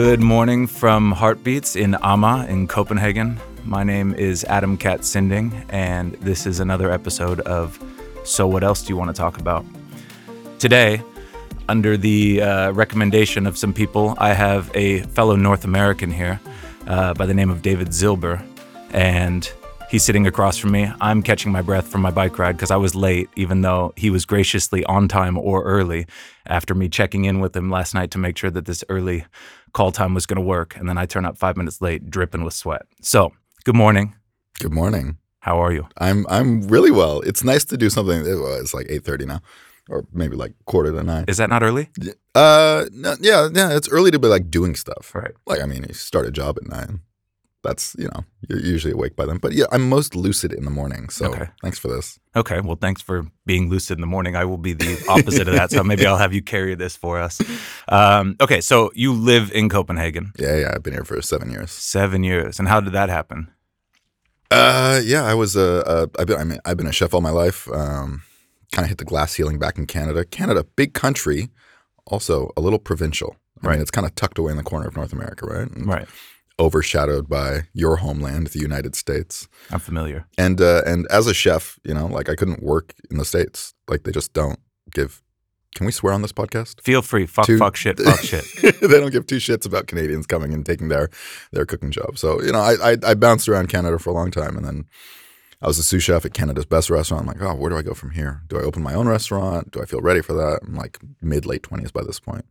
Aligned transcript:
Good 0.00 0.20
morning 0.20 0.68
from 0.68 1.10
Heartbeats 1.10 1.74
in 1.74 1.96
Amma 2.04 2.46
in 2.48 2.68
Copenhagen. 2.68 3.40
My 3.64 3.82
name 3.82 4.14
is 4.14 4.44
Adam 4.44 4.76
Katz 4.76 5.08
Sinding, 5.08 5.52
and 5.70 6.12
this 6.20 6.46
is 6.46 6.60
another 6.60 6.92
episode 6.92 7.40
of 7.40 7.82
So 8.22 8.46
What 8.46 8.62
Else 8.62 8.82
Do 8.82 8.92
You 8.92 8.96
Want 8.96 9.10
to 9.10 9.20
Talk 9.20 9.40
About? 9.40 9.66
Today, 10.60 11.02
under 11.68 11.96
the 11.96 12.40
uh, 12.40 12.70
recommendation 12.70 13.44
of 13.44 13.58
some 13.58 13.72
people, 13.72 14.14
I 14.18 14.34
have 14.34 14.70
a 14.72 15.00
fellow 15.00 15.34
North 15.34 15.64
American 15.64 16.12
here 16.12 16.38
uh, 16.86 17.12
by 17.14 17.26
the 17.26 17.34
name 17.34 17.50
of 17.50 17.62
David 17.62 17.88
Zilber, 17.88 18.40
and 18.92 19.52
he's 19.90 20.04
sitting 20.04 20.28
across 20.28 20.58
from 20.58 20.70
me. 20.70 20.92
I'm 21.00 21.24
catching 21.24 21.50
my 21.50 21.60
breath 21.60 21.88
from 21.88 22.02
my 22.02 22.12
bike 22.12 22.38
ride 22.38 22.52
because 22.52 22.70
I 22.70 22.76
was 22.76 22.94
late, 22.94 23.30
even 23.34 23.62
though 23.62 23.94
he 23.96 24.10
was 24.10 24.24
graciously 24.24 24.84
on 24.84 25.08
time 25.08 25.36
or 25.36 25.64
early 25.64 26.06
after 26.46 26.72
me 26.72 26.88
checking 26.88 27.24
in 27.24 27.40
with 27.40 27.56
him 27.56 27.68
last 27.68 27.94
night 27.94 28.12
to 28.12 28.18
make 28.18 28.38
sure 28.38 28.50
that 28.50 28.66
this 28.66 28.84
early 28.88 29.24
call 29.72 29.92
time 29.92 30.14
was 30.14 30.26
going 30.26 30.36
to 30.36 30.42
work. 30.42 30.76
And 30.76 30.88
then 30.88 30.98
I 30.98 31.06
turn 31.06 31.24
up 31.24 31.36
five 31.36 31.56
minutes 31.56 31.80
late, 31.80 32.10
dripping 32.10 32.44
with 32.44 32.54
sweat. 32.54 32.82
So, 33.00 33.32
good 33.64 33.76
morning. 33.76 34.14
Good 34.60 34.72
morning. 34.72 35.18
How 35.40 35.62
are 35.62 35.72
you? 35.72 35.88
I'm 35.98 36.26
I'm 36.28 36.62
really 36.62 36.90
well. 36.90 37.20
It's 37.20 37.44
nice 37.44 37.64
to 37.66 37.76
do 37.76 37.90
something. 37.90 38.22
Well, 38.22 38.60
it's 38.60 38.74
like 38.74 38.86
eight 38.90 39.04
thirty 39.04 39.24
now, 39.24 39.40
or 39.88 40.04
maybe 40.12 40.36
like 40.36 40.52
quarter 40.66 40.92
to 40.92 41.02
nine. 41.02 41.24
Is 41.28 41.36
that 41.36 41.48
not 41.48 41.62
early? 41.62 41.90
Uh, 42.34 42.86
no, 42.92 43.16
yeah, 43.20 43.48
yeah. 43.52 43.74
It's 43.76 43.88
early 43.88 44.10
to 44.10 44.18
be 44.18 44.28
like 44.28 44.50
doing 44.50 44.74
stuff. 44.74 45.14
Right. 45.14 45.32
Like 45.46 45.60
I 45.60 45.66
mean, 45.66 45.84
you 45.86 45.94
start 45.94 46.26
a 46.26 46.30
job 46.30 46.58
at 46.58 46.68
nine. 46.68 47.00
That's 47.68 47.94
you 47.98 48.08
know 48.12 48.24
you're 48.48 48.60
usually 48.74 48.92
awake 48.94 49.14
by 49.14 49.26
then. 49.26 49.36
But 49.38 49.52
yeah, 49.52 49.66
I'm 49.72 49.88
most 49.88 50.16
lucid 50.16 50.52
in 50.52 50.64
the 50.64 50.70
morning. 50.70 51.08
So 51.10 51.26
Okay. 51.26 51.48
thanks 51.62 51.78
for 51.78 51.88
this. 51.88 52.18
Okay. 52.34 52.60
Well, 52.60 52.78
thanks 52.80 53.02
for 53.02 53.26
being 53.46 53.68
lucid 53.68 53.98
in 53.98 54.00
the 54.00 54.06
morning. 54.06 54.36
I 54.36 54.44
will 54.44 54.58
be 54.58 54.72
the 54.72 55.04
opposite 55.08 55.46
of 55.48 55.54
that. 55.54 55.70
So 55.70 55.84
maybe 55.84 56.06
I'll 56.06 56.16
have 56.24 56.32
you 56.32 56.42
carry 56.42 56.74
this 56.74 56.96
for 56.96 57.18
us. 57.20 57.40
Um, 57.88 58.36
okay. 58.40 58.60
So 58.60 58.90
you 58.94 59.12
live 59.12 59.52
in 59.52 59.68
Copenhagen 59.68 60.32
Yeah, 60.38 60.56
yeah. 60.56 60.72
I've 60.74 60.82
been 60.82 60.94
here 60.94 61.04
for 61.04 61.20
seven 61.22 61.50
years. 61.50 61.70
seven 61.70 62.24
years. 62.24 62.58
And 62.58 62.68
how 62.68 62.80
did 62.80 62.92
that 62.94 63.08
happen? 63.10 63.48
Uh, 64.50 65.00
yeah. 65.04 65.24
I 65.24 65.34
was 65.34 65.56
a. 65.56 65.86
Uh, 65.86 66.06
I've 66.18 66.26
been. 66.26 66.38
I 66.38 66.44
mean, 66.44 66.60
I've 66.64 66.76
been 66.76 66.86
a 66.86 66.92
chef 66.92 67.12
all 67.14 67.20
my 67.20 67.30
life. 67.44 67.68
Um, 67.70 68.22
kind 68.72 68.84
of 68.84 68.88
hit 68.88 68.98
the 68.98 69.04
glass 69.04 69.32
ceiling 69.32 69.58
back 69.58 69.78
in 69.78 69.86
Canada. 69.86 70.24
Canada, 70.24 70.64
big 70.76 70.94
country, 70.94 71.48
also 72.06 72.50
a 72.56 72.60
little 72.60 72.78
provincial. 72.78 73.36
I 73.62 73.66
Right. 73.66 73.72
mean, 73.74 73.82
it's 73.82 73.90
kind 73.90 74.06
of 74.06 74.14
tucked 74.14 74.38
away 74.38 74.52
in 74.52 74.56
the 74.56 74.62
corner 74.62 74.86
of 74.86 74.94
North 74.96 75.12
America, 75.12 75.44
right? 75.46 75.68
And 75.70 75.86
Right. 75.86 76.06
Overshadowed 76.58 77.28
by 77.28 77.62
your 77.72 77.96
homeland, 77.96 78.48
the 78.48 78.58
United 78.58 78.94
States. 78.96 79.48
I'm 79.70 79.78
familiar. 79.78 80.26
And 80.36 80.60
uh, 80.60 80.82
and 80.86 81.06
as 81.10 81.26
a 81.26 81.34
chef, 81.34 81.78
you 81.84 81.94
know, 81.94 82.06
like 82.06 82.28
I 82.28 82.34
couldn't 82.34 82.62
work 82.62 82.94
in 83.10 83.18
the 83.18 83.24
states. 83.24 83.74
Like 83.88 84.02
they 84.04 84.12
just 84.12 84.32
don't 84.32 84.58
give. 84.92 85.22
Can 85.74 85.86
we 85.86 85.92
swear 85.92 86.12
on 86.14 86.22
this 86.22 86.32
podcast? 86.32 86.80
Feel 86.80 87.02
free. 87.02 87.26
Fuck, 87.26 87.46
Two- 87.46 87.58
fuck 87.58 87.76
shit, 87.76 88.00
fuck 88.00 88.20
shit. 88.20 88.44
they 88.80 88.98
don't 89.00 89.12
give 89.12 89.26
two 89.26 89.36
shits 89.36 89.66
about 89.66 89.86
Canadians 89.86 90.26
coming 90.26 90.52
and 90.54 90.64
taking 90.66 90.88
their 90.88 91.10
their 91.52 91.66
cooking 91.66 91.90
job. 91.90 92.18
So 92.18 92.42
you 92.42 92.52
know, 92.52 92.60
I, 92.60 92.92
I 92.92 92.96
I 93.06 93.14
bounced 93.14 93.48
around 93.48 93.68
Canada 93.68 93.98
for 93.98 94.10
a 94.10 94.14
long 94.14 94.30
time, 94.30 94.56
and 94.56 94.66
then 94.66 94.86
I 95.62 95.66
was 95.66 95.78
a 95.78 95.82
sous 95.82 96.02
chef 96.02 96.24
at 96.24 96.32
Canada's 96.34 96.64
best 96.66 96.88
restaurant. 96.90 97.22
I'm 97.22 97.26
like, 97.28 97.42
oh, 97.42 97.54
where 97.54 97.70
do 97.70 97.76
I 97.76 97.82
go 97.82 97.94
from 97.94 98.10
here? 98.12 98.42
Do 98.48 98.58
I 98.58 98.62
open 98.62 98.82
my 98.82 98.94
own 98.94 99.08
restaurant? 99.08 99.70
Do 99.70 99.82
I 99.82 99.84
feel 99.84 100.00
ready 100.00 100.22
for 100.22 100.32
that? 100.32 100.60
I'm 100.66 100.74
like 100.74 100.98
mid 101.20 101.46
late 101.46 101.62
twenties 101.62 101.92
by 101.92 102.02
this 102.02 102.18
point. 102.18 102.46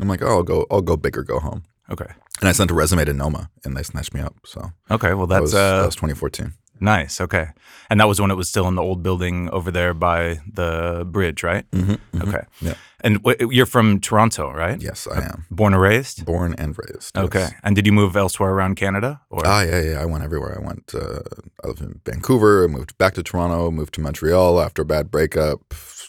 I'm 0.00 0.08
like, 0.08 0.22
oh, 0.22 0.28
I'll 0.28 0.42
go, 0.42 0.66
I'll 0.70 0.82
go 0.82 0.96
big 0.96 1.16
or 1.16 1.22
go 1.22 1.38
home. 1.40 1.64
Okay. 1.90 2.12
And 2.40 2.48
I 2.48 2.52
sent 2.52 2.70
a 2.70 2.74
resume 2.74 3.04
to 3.04 3.12
Noma, 3.14 3.50
and 3.64 3.76
they 3.76 3.82
snatched 3.82 4.12
me 4.14 4.20
up. 4.20 4.34
So 4.44 4.72
Okay. 4.90 5.14
Well, 5.14 5.26
that 5.26 5.36
that's 5.40 5.52
was, 5.52 5.54
uh, 5.54 5.80
that 5.80 5.86
was 5.86 5.96
2014. 5.96 6.52
nice. 6.80 7.20
Okay. 7.20 7.48
And 7.88 8.00
that 8.00 8.08
was 8.08 8.20
when 8.20 8.30
it 8.30 8.36
was 8.36 8.48
still 8.48 8.66
in 8.68 8.74
the 8.74 8.82
old 8.82 9.02
building 9.02 9.48
over 9.50 9.70
there 9.70 9.94
by 9.94 10.40
the 10.52 11.06
bridge, 11.10 11.42
right? 11.42 11.64
Mm-hmm, 11.70 12.22
Okay. 12.28 12.42
Yeah. 12.60 12.74
And 13.02 13.22
w- 13.22 13.50
you're 13.52 13.66
from 13.66 14.00
Toronto, 14.00 14.50
right? 14.50 14.80
Yes, 14.82 15.06
I 15.06 15.20
am. 15.20 15.44
Born 15.50 15.72
and 15.74 15.80
raised? 15.82 16.24
Born 16.24 16.54
and 16.58 16.76
raised. 16.76 17.12
yes. 17.14 17.24
Okay. 17.24 17.48
And 17.62 17.76
did 17.76 17.86
you 17.86 17.92
move 17.92 18.16
elsewhere 18.16 18.50
around 18.50 18.74
Canada? 18.76 19.20
Or 19.30 19.42
Ah, 19.46 19.62
yeah, 19.62 19.80
yeah. 19.80 20.02
I 20.02 20.06
went 20.06 20.24
everywhere. 20.24 20.58
I 20.60 20.66
went. 20.66 20.92
Uh, 20.94 21.20
I 21.62 21.68
lived 21.68 21.82
in 21.82 22.00
Vancouver. 22.04 22.64
I 22.64 22.66
moved 22.66 22.98
back 22.98 23.14
to 23.14 23.22
Toronto. 23.22 23.70
Moved 23.70 23.94
to 23.94 24.00
Montreal 24.00 24.60
after 24.60 24.82
a 24.82 24.84
bad 24.84 25.10
breakup. 25.10 25.60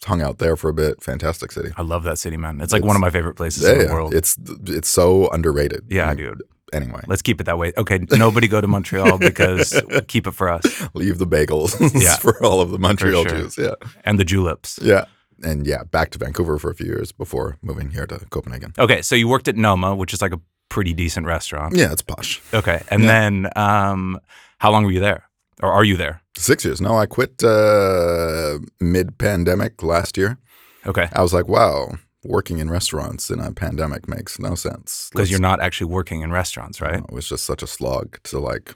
Hung 0.06 0.22
out 0.22 0.38
there 0.40 0.56
for 0.56 0.70
a 0.70 0.74
bit. 0.74 1.02
Fantastic 1.04 1.52
city. 1.52 1.72
I 1.78 1.82
love 1.82 2.04
that 2.04 2.18
city, 2.20 2.38
man. 2.38 2.62
It's 2.62 2.72
like 2.74 2.80
It's- 2.82 2.88
one 2.88 2.96
of 2.96 3.02
my 3.02 3.10
favorite 3.10 3.36
places 3.36 3.64
Yeah, 3.64 3.72
in 3.74 3.78
the 3.80 3.84
yeah. 3.86 3.94
world. 3.94 4.14
It's 4.14 4.38
it's 4.68 4.90
so 4.90 5.28
underrated. 5.30 5.86
yeah, 5.90 6.08
Like, 6.10 6.18
dude. 6.18 6.44
Anyway, 6.74 7.00
Let's 7.08 7.22
keep 7.22 7.40
it 7.40 7.46
that 7.46 7.58
way. 7.58 7.72
Okay. 7.78 8.00
Nobody 8.12 8.48
go 8.50 8.60
to 8.60 8.68
Montreal 8.68 9.18
because 9.20 9.82
keep 10.08 10.28
it 10.28 10.32
for 10.34 10.50
us 10.50 10.64
leave 10.94 11.18
the 11.18 11.26
bagels 11.28 11.80
Yeah. 12.04 12.18
for 12.18 12.44
all 12.44 12.60
of 12.60 12.72
the 12.72 12.78
Montreal 12.80 13.24
sure. 13.24 13.38
Jews. 13.38 13.58
Yeah, 13.58 13.76
and 14.04 14.20
the 14.20 14.26
juleps. 14.26 14.78
yeah, 14.84 15.06
and 15.44 15.66
yeah. 15.66 15.84
Back 15.84 16.10
to 16.12 16.18
Vancouver 16.20 16.60
for 16.60 16.70
a 16.70 16.76
few 16.76 16.88
years 16.88 17.12
before 17.14 17.58
moving 17.62 17.92
here 17.92 18.06
to 18.08 18.20
Copenhagen. 18.30 18.74
Okay. 18.78 19.02
So 19.02 19.16
you 19.16 19.28
worked 19.30 19.48
at 19.48 19.56
Noma, 19.56 19.96
which 19.96 20.14
is 20.14 20.22
like 20.22 20.34
a 20.34 20.42
pretty 20.70 20.94
decent 20.94 21.26
restaurant. 21.26 21.74
Yeah, 21.76 21.94
it's 21.94 22.02
posh. 22.02 22.42
Okay. 22.54 22.84
And 22.92 23.04
Yeah. 23.04 23.08
then 23.08 23.50
um, 23.56 24.20
how 24.58 24.70
long 24.72 24.84
were 24.84 24.92
you 24.92 25.00
there? 25.00 25.24
Or 25.64 25.72
are 25.72 25.84
you 25.84 25.98
there? 25.98 26.22
Six 26.38 26.64
years. 26.66 26.80
No, 26.82 26.98
I 26.98 27.06
quit 27.06 27.44
uh, 27.44 28.60
mid 28.80 29.18
pandemic 29.18 29.82
last 29.84 30.18
year. 30.18 30.38
Okay. 30.86 31.10
I 31.14 31.22
was 31.22 31.34
like, 31.34 31.48
wow, 31.48 31.98
working 32.24 32.60
in 32.60 32.70
restaurants 32.70 33.30
in 33.30 33.40
a 33.40 33.52
pandemic 33.52 34.08
makes 34.08 34.40
no 34.40 34.56
sense. 34.56 35.10
Because 35.12 35.32
you're 35.32 35.40
not 35.40 35.60
actually 35.60 35.92
working 35.92 36.22
in 36.22 36.32
restaurants, 36.32 36.80
right? 36.82 37.00
It 37.00 37.12
was 37.12 37.28
just 37.28 37.46
such 37.46 37.64
a 37.64 37.68
slog 37.68 38.20
to 38.24 38.40
like 38.40 38.76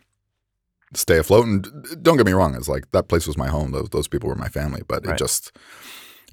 stay 0.94 1.18
afloat. 1.19 1.46
And 1.46 1.68
don't 2.02 2.18
get 2.18 2.25
me 2.25 2.34
wrong, 2.34 2.56
it's 2.56 2.68
like 2.68 2.90
that 2.92 3.08
place 3.08 3.28
was 3.28 3.38
my 3.38 3.48
home. 3.48 3.72
Those 3.72 3.90
those 3.90 4.08
people 4.08 4.28
were 4.30 4.36
my 4.36 4.50
family. 4.50 4.81
But 4.88 5.06
Right. 5.06 5.16
it 5.16 5.19
just, 5.19 5.56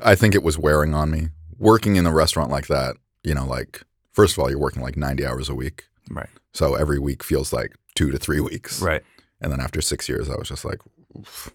I 0.00 0.14
think 0.14 0.34
it 0.34 0.42
was 0.42 0.58
wearing 0.58 0.94
on 0.94 1.10
me. 1.10 1.28
Working 1.58 1.96
in 1.96 2.06
a 2.06 2.12
restaurant 2.12 2.50
like 2.50 2.68
that, 2.68 2.96
you 3.24 3.34
know, 3.34 3.44
like 3.46 3.82
first 4.12 4.32
of 4.36 4.38
all, 4.42 4.48
you're 4.50 4.58
working 4.58 4.82
like 4.82 4.96
90 4.96 5.26
hours 5.26 5.48
a 5.48 5.54
week, 5.54 5.84
Right. 6.10 6.28
so 6.54 6.74
every 6.74 6.98
week 6.98 7.22
feels 7.22 7.52
like 7.52 7.74
two 7.94 8.10
to 8.12 8.18
three 8.18 8.40
weeks. 8.40 8.80
Right. 8.80 9.02
And 9.40 9.52
then 9.52 9.60
after 9.60 9.80
six 9.80 10.08
years, 10.08 10.28
I 10.28 10.36
was 10.36 10.48
just 10.48 10.64
like, 10.64 10.80
oof. 11.16 11.50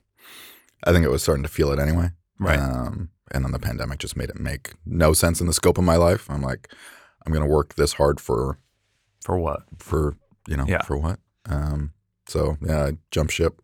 I 0.86 0.92
think 0.92 1.06
it 1.06 1.10
was 1.12 1.22
starting 1.24 1.44
to 1.44 1.50
feel 1.50 1.72
it 1.72 1.80
anyway. 1.80 2.10
Right. 2.40 2.60
Um, 2.60 3.10
and 3.32 3.44
then 3.46 3.52
the 3.52 3.60
pandemic 3.60 4.00
just 4.00 4.18
made 4.18 4.30
it 4.30 4.40
make 4.40 4.74
no 4.86 5.14
sense 5.14 5.40
in 5.42 5.48
the 5.48 5.54
scope 5.54 5.78
of 5.78 5.84
my 5.84 5.96
life. 5.96 6.30
I'm 6.30 6.42
like, 6.42 6.72
I'm 7.26 7.32
gonna 7.34 7.48
work 7.48 7.76
this 7.76 7.94
hard 7.94 8.20
for 8.20 8.58
For 9.24 9.38
what? 9.38 9.64
for 9.80 10.18
you 10.48 10.58
know 10.58 10.66
Yeah. 10.68 10.82
for 10.84 10.98
what 10.98 11.20
um 11.46 11.94
so 12.28 12.58
yeah 12.62 12.86
I 12.88 12.92
jump 13.12 13.30
ship 13.30 13.62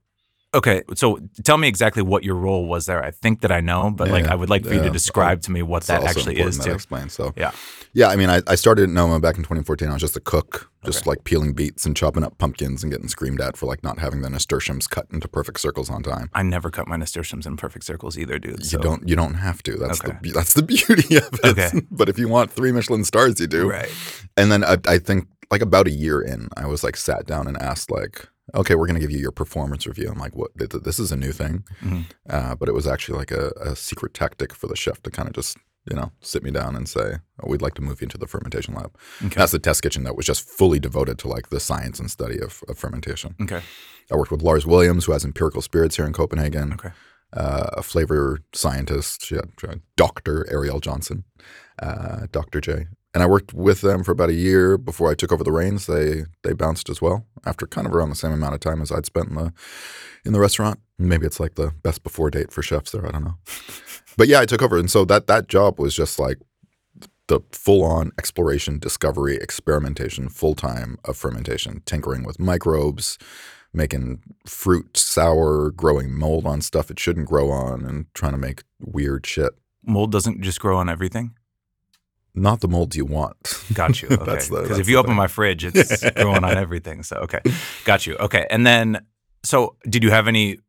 Okay, 0.51 0.81
so 0.95 1.19
tell 1.43 1.57
me 1.57 1.67
exactly 1.67 2.01
what 2.01 2.23
your 2.23 2.33
role 2.33 2.65
was 2.67 2.87
there. 2.87 3.03
I 3.03 3.11
think 3.11 3.41
that 3.41 3.51
I 3.51 3.61
know, 3.61 3.91
but 3.91 4.07
like 4.09 4.25
I 4.25 4.33
would 4.33 4.49
like 4.49 4.63
for 4.65 4.73
you 4.73 4.79
to 4.79 4.85
yeah. 4.87 4.91
describe 4.91 5.41
to 5.43 5.51
me 5.51 5.61
what 5.61 5.83
that 5.83 6.03
actually 6.03 6.39
is 6.39 6.57
that 6.57 6.63
too. 6.65 6.71
explain 6.71 7.09
so 7.09 7.33
Yeah. 7.37 7.51
yeah 7.93 8.07
i 8.07 8.15
mean 8.15 8.29
i, 8.29 8.41
I 8.47 8.55
started 8.55 8.83
at 8.83 8.89
noma 8.89 9.19
back 9.19 9.35
in 9.37 9.43
2014 9.43 9.87
i 9.89 9.93
was 9.93 10.01
just 10.01 10.15
a 10.17 10.19
cook 10.19 10.71
just 10.85 10.99
Okay. 11.01 11.09
like 11.11 11.23
peeling 11.23 11.53
beets 11.53 11.85
and 11.85 11.95
chopping 11.95 12.23
up 12.23 12.37
pumpkins 12.37 12.83
and 12.83 12.91
getting 12.91 13.07
screamed 13.07 13.41
at 13.41 13.57
for 13.57 13.65
like 13.67 13.83
not 13.83 13.99
having 13.99 14.21
the 14.21 14.29
nasturtiums 14.29 14.87
cut 14.87 15.05
into 15.11 15.27
perfect 15.27 15.59
circles 15.59 15.89
on 15.89 16.01
time 16.03 16.29
I 16.33 16.41
never 16.43 16.69
cut 16.71 16.87
my 16.87 16.97
nasturtiums 16.97 17.45
in 17.45 17.57
perfect 17.57 17.83
circles 17.85 18.17
either, 18.17 18.39
dude. 18.39 18.59
you 18.59 18.65
so- 18.65 18.79
don't 18.79 19.07
you 19.07 19.15
don't 19.15 19.35
have 19.35 19.61
to 19.63 19.75
that's 19.77 20.03
Okay. 20.03 20.17
the 20.21 20.31
that's 20.31 20.53
the 20.53 20.63
beauty 20.73 21.17
of 21.17 21.29
it 21.43 21.45
Okay. 21.45 21.69
but 21.91 22.09
if 22.09 22.17
you 22.17 22.27
want 22.27 22.51
three 22.51 22.71
michelin 22.71 23.03
stars 23.03 23.39
you 23.39 23.47
do 23.47 23.69
Right. 23.69 23.91
and 24.37 24.51
then 24.51 24.63
I, 24.63 24.77
I 24.87 24.97
think 24.97 25.27
like 25.51 25.61
about 25.61 25.87
a 25.87 25.91
year 25.91 26.21
in 26.21 26.49
i 26.57 26.65
was 26.65 26.83
like 26.83 26.95
sat 26.97 27.25
down 27.25 27.47
and 27.47 27.57
asked 27.61 27.91
like 27.91 28.27
okay 28.55 28.75
we're 28.75 28.85
going 28.87 28.95
to 28.95 29.01
give 29.01 29.11
you 29.11 29.19
your 29.19 29.31
performance 29.31 29.85
review. 29.87 30.09
I'm 30.11 30.19
like 30.19 30.35
what? 30.35 30.57
Th- 30.57 30.69
th- 30.69 30.83
this 30.83 30.99
is 30.99 31.11
a 31.11 31.15
new 31.17 31.31
thing. 31.31 31.63
Mhm. 31.81 32.05
uh, 32.29 32.55
but 32.55 32.69
it 32.69 32.73
was 32.73 32.87
actually 32.87 33.17
like 33.17 33.31
a, 33.31 33.51
a 33.61 33.75
secret 33.75 34.13
tactic 34.13 34.53
for 34.53 34.67
the 34.67 34.75
chef 34.75 35.01
to 35.03 35.11
kind 35.11 35.27
of 35.27 35.33
just 35.35 35.57
you 35.89 35.95
know 35.95 36.11
sit 36.21 36.43
me 36.43 36.51
down 36.51 36.75
and 36.75 36.87
say 36.89 37.15
oh, 37.41 37.49
we'd 37.49 37.61
like 37.61 37.73
to 37.75 37.81
move 37.81 38.01
you 38.01 38.05
into 38.05 38.17
the 38.17 38.27
fermentation 38.27 38.73
lab. 38.73 38.91
Okay. 39.25 39.35
that's 39.35 39.51
the 39.51 39.59
test 39.59 39.81
kitchen 39.81 40.03
that 40.03 40.15
was 40.15 40.25
just 40.25 40.41
fully 40.47 40.79
devoted 40.79 41.17
to 41.19 41.27
like 41.27 41.49
the 41.49 41.59
science 41.59 41.99
and 41.99 42.11
study 42.11 42.39
of, 42.39 42.63
of 42.67 42.77
fermentation. 42.77 43.35
Okay. 43.41 43.61
i 44.11 44.15
worked 44.15 44.31
with 44.31 44.41
lars 44.41 44.65
williams 44.65 45.05
who 45.05 45.11
has 45.13 45.23
empirical 45.25 45.61
spirits 45.61 45.95
here 45.95 46.05
in 46.05 46.13
copenhagen. 46.13 46.73
Okay. 46.73 46.89
uh, 47.33 47.69
a 47.73 47.83
flavor 47.83 48.39
scientist. 48.53 49.25
She 49.25 49.35
had, 49.35 49.49
she 49.59 49.67
had 49.67 49.81
dr 49.95 50.45
arielle 50.51 50.81
johnson. 50.81 51.23
Uh, 51.81 52.27
dr 52.31 52.59
j 52.61 52.87
and 53.13 53.23
i 53.23 53.25
worked 53.25 53.53
with 53.53 53.81
them 53.81 54.03
for 54.03 54.11
about 54.11 54.29
a 54.29 54.33
year 54.33 54.77
before 54.77 55.09
i 55.09 55.15
took 55.15 55.31
over 55.31 55.43
the 55.43 55.51
reins 55.51 55.85
they 55.85 56.23
they 56.43 56.53
bounced 56.53 56.89
as 56.89 57.01
well 57.01 57.25
after 57.45 57.65
kind 57.65 57.87
of 57.87 57.93
around 57.93 58.09
the 58.09 58.15
same 58.15 58.31
amount 58.31 58.53
of 58.53 58.59
time 58.59 58.81
as 58.81 58.91
i'd 58.91 59.05
spent 59.05 59.29
in 59.29 59.35
the 59.35 59.53
in 60.25 60.33
the 60.33 60.39
restaurant 60.39 60.79
maybe 60.97 61.25
it's 61.25 61.39
like 61.39 61.55
the 61.55 61.71
best 61.83 62.03
before 62.03 62.29
date 62.29 62.51
for 62.51 62.61
chefs 62.61 62.91
there 62.91 63.05
i 63.05 63.11
don't 63.11 63.23
know 63.23 63.37
but 64.17 64.27
yeah 64.27 64.39
i 64.39 64.45
took 64.45 64.61
over 64.61 64.77
and 64.77 64.91
so 64.91 65.05
that 65.05 65.27
that 65.27 65.47
job 65.47 65.79
was 65.79 65.95
just 65.95 66.19
like 66.19 66.37
the 67.29 67.39
full 67.51 67.83
on 67.83 68.11
exploration, 68.17 68.79
discovery, 68.79 69.37
experimentation, 69.37 70.27
full 70.27 70.55
time 70.55 70.97
of 71.05 71.15
fermentation, 71.15 71.81
tinkering 71.85 72.23
with 72.23 72.39
microbes, 72.39 73.17
making 73.71 74.21
fruit 74.45 74.97
sour, 74.97 75.71
growing 75.71 76.13
mold 76.13 76.45
on 76.45 76.59
stuff 76.59 76.91
it 76.91 76.99
shouldn't 76.99 77.27
grow 77.27 77.49
on, 77.49 77.85
and 77.85 78.07
trying 78.13 78.33
to 78.33 78.37
make 78.37 78.63
weird 78.79 79.25
shit. 79.25 79.53
Mold 79.85 80.11
doesn't 80.11 80.41
just 80.41 80.59
grow 80.59 80.77
on 80.77 80.89
everything. 80.89 81.35
Not 82.39 82.61
the 82.61 82.67
molds 82.67 82.95
you 82.95 83.05
want. 83.05 83.35
Got 83.73 84.01
you. 84.01 84.09
Okay. 84.19 84.47
Because 84.49 84.79
if 84.79 84.89
you 84.89 84.97
open 84.97 85.11
thing. 85.11 85.17
my 85.17 85.27
fridge, 85.27 85.65
it's 85.65 86.09
growing 86.15 86.43
on 86.43 86.57
everything. 86.57 87.03
So 87.03 87.17
okay, 87.17 87.39
got 87.85 88.05
you. 88.05 88.15
Okay, 88.17 88.45
and 88.49 88.65
then 88.65 89.05
so 89.43 89.75
did 89.89 90.03
you 90.03 90.11
have 90.11 90.27
any 90.27 90.59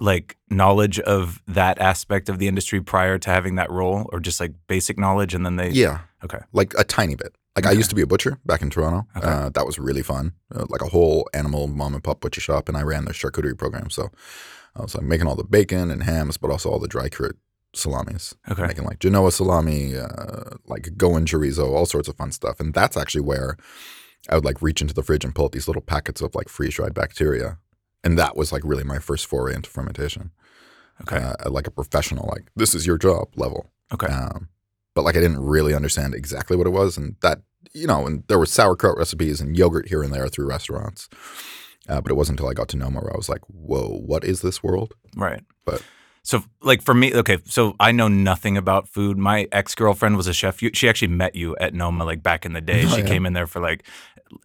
like 0.00 0.36
knowledge 0.50 1.00
of 1.00 1.42
that 1.46 1.78
aspect 1.80 2.28
of 2.28 2.38
the 2.38 2.48
industry 2.48 2.80
prior 2.80 3.18
to 3.18 3.30
having 3.30 3.56
that 3.56 3.70
role, 3.70 4.08
or 4.12 4.20
just 4.20 4.40
like 4.40 4.52
basic 4.66 4.98
knowledge, 4.98 5.34
and 5.34 5.44
then 5.44 5.56
they 5.56 5.70
Yeah. 5.70 6.00
Okay. 6.24 6.38
Like 6.52 6.74
a 6.78 6.84
tiny 6.84 7.14
bit. 7.14 7.34
Like 7.56 7.66
I 7.66 7.72
used 7.72 7.90
to 7.90 7.96
be 7.96 8.02
a 8.02 8.06
butcher 8.06 8.38
back 8.44 8.62
in 8.62 8.70
Toronto. 8.70 9.06
Okay. 9.16 9.26
Uh, 9.26 9.48
that 9.50 9.66
was 9.66 9.78
really 9.78 10.02
fun. 10.02 10.32
Uh, 10.54 10.66
like 10.68 10.82
a 10.82 10.88
whole 10.88 11.28
animal 11.32 11.68
mom 11.68 11.94
and 11.94 12.02
pop 12.02 12.20
butcher 12.20 12.40
shop, 12.40 12.68
and 12.68 12.76
I 12.76 12.82
ran 12.82 13.04
the 13.04 13.12
charcuterie 13.12 13.56
program. 13.56 13.90
So 13.90 14.10
I 14.76 14.82
was 14.82 14.94
like 14.94 15.04
making 15.04 15.26
all 15.26 15.36
the 15.36 15.44
bacon 15.44 15.90
and 15.90 16.02
hams, 16.02 16.36
but 16.36 16.50
also 16.50 16.70
all 16.70 16.80
the 16.80 16.88
dry 16.88 17.08
cured 17.08 17.36
salamis. 17.74 18.34
Okay. 18.50 18.66
Making 18.66 18.84
like 18.84 18.98
Genoa 19.00 19.30
salami, 19.32 19.96
uh, 19.96 20.56
like 20.66 20.96
Goan 20.96 21.26
chorizo, 21.26 21.70
all 21.72 21.86
sorts 21.86 22.08
of 22.08 22.16
fun 22.16 22.32
stuff. 22.32 22.60
And 22.60 22.72
that's 22.74 22.96
actually 22.96 23.22
where 23.22 23.56
I 24.28 24.34
would 24.36 24.44
like 24.44 24.62
reach 24.62 24.80
into 24.80 24.94
the 24.94 25.02
fridge 25.02 25.24
and 25.24 25.34
pull 25.34 25.46
out 25.46 25.52
these 25.52 25.66
little 25.68 25.82
packets 25.82 26.20
of 26.20 26.34
like 26.34 26.48
freeze 26.48 26.74
dried 26.74 26.94
bacteria. 26.94 27.58
And 28.02 28.18
that 28.18 28.36
was 28.36 28.52
like 28.52 28.62
really 28.64 28.84
my 28.84 28.98
first 28.98 29.26
foray 29.26 29.54
into 29.54 29.70
fermentation. 29.70 30.30
Okay. 31.02 31.16
Uh, 31.16 31.50
like 31.50 31.66
a 31.66 31.70
professional, 31.72 32.28
like 32.30 32.44
this 32.54 32.74
is 32.74 32.86
your 32.86 32.98
job 32.98 33.28
level. 33.36 33.70
okay. 33.92 34.06
Um, 34.06 34.48
but 34.94 35.02
like 35.02 35.16
I 35.16 35.20
didn't 35.20 35.42
really 35.44 35.74
understand 35.74 36.14
exactly 36.14 36.56
what 36.56 36.68
it 36.68 36.70
was, 36.70 36.96
and 36.96 37.16
that 37.20 37.40
you 37.72 37.86
know, 37.88 38.06
and 38.06 38.22
there 38.28 38.38
were 38.38 38.46
sauerkraut 38.46 38.96
recipes 38.96 39.40
and 39.40 39.56
yogurt 39.56 39.88
here 39.88 40.04
and 40.04 40.12
there 40.12 40.28
through 40.28 40.46
restaurants. 40.46 41.08
Uh, 41.88 42.00
but 42.00 42.12
it 42.12 42.14
wasn't 42.14 42.38
until 42.38 42.48
I 42.48 42.54
got 42.54 42.68
to 42.68 42.76
Noma 42.76 43.00
where 43.00 43.12
I 43.12 43.16
was 43.16 43.28
like, 43.28 43.40
"Whoa, 43.48 43.88
what 43.88 44.22
is 44.22 44.40
this 44.42 44.62
world?" 44.62 44.94
Right. 45.16 45.42
But- 45.64 45.82
so, 46.26 46.42
like 46.62 46.80
for 46.82 46.94
me, 46.94 47.14
okay. 47.14 47.38
So 47.44 47.76
I 47.78 47.92
know 47.92 48.08
nothing 48.08 48.56
about 48.56 48.88
food. 48.88 49.18
My 49.18 49.46
ex 49.52 49.74
girlfriend 49.74 50.16
was 50.16 50.26
a 50.26 50.32
chef. 50.32 50.62
You, 50.62 50.70
she 50.72 50.88
actually 50.88 51.08
met 51.08 51.36
you 51.36 51.54
at 51.56 51.74
Noma, 51.74 52.04
like 52.04 52.22
back 52.22 52.44
in 52.46 52.54
the 52.54 52.62
day. 52.62 52.84
Oh, 52.86 52.88
she 52.88 53.02
yeah. 53.02 53.06
came 53.06 53.26
in 53.26 53.34
there 53.34 53.46
for 53.46 53.60
like 53.60 53.84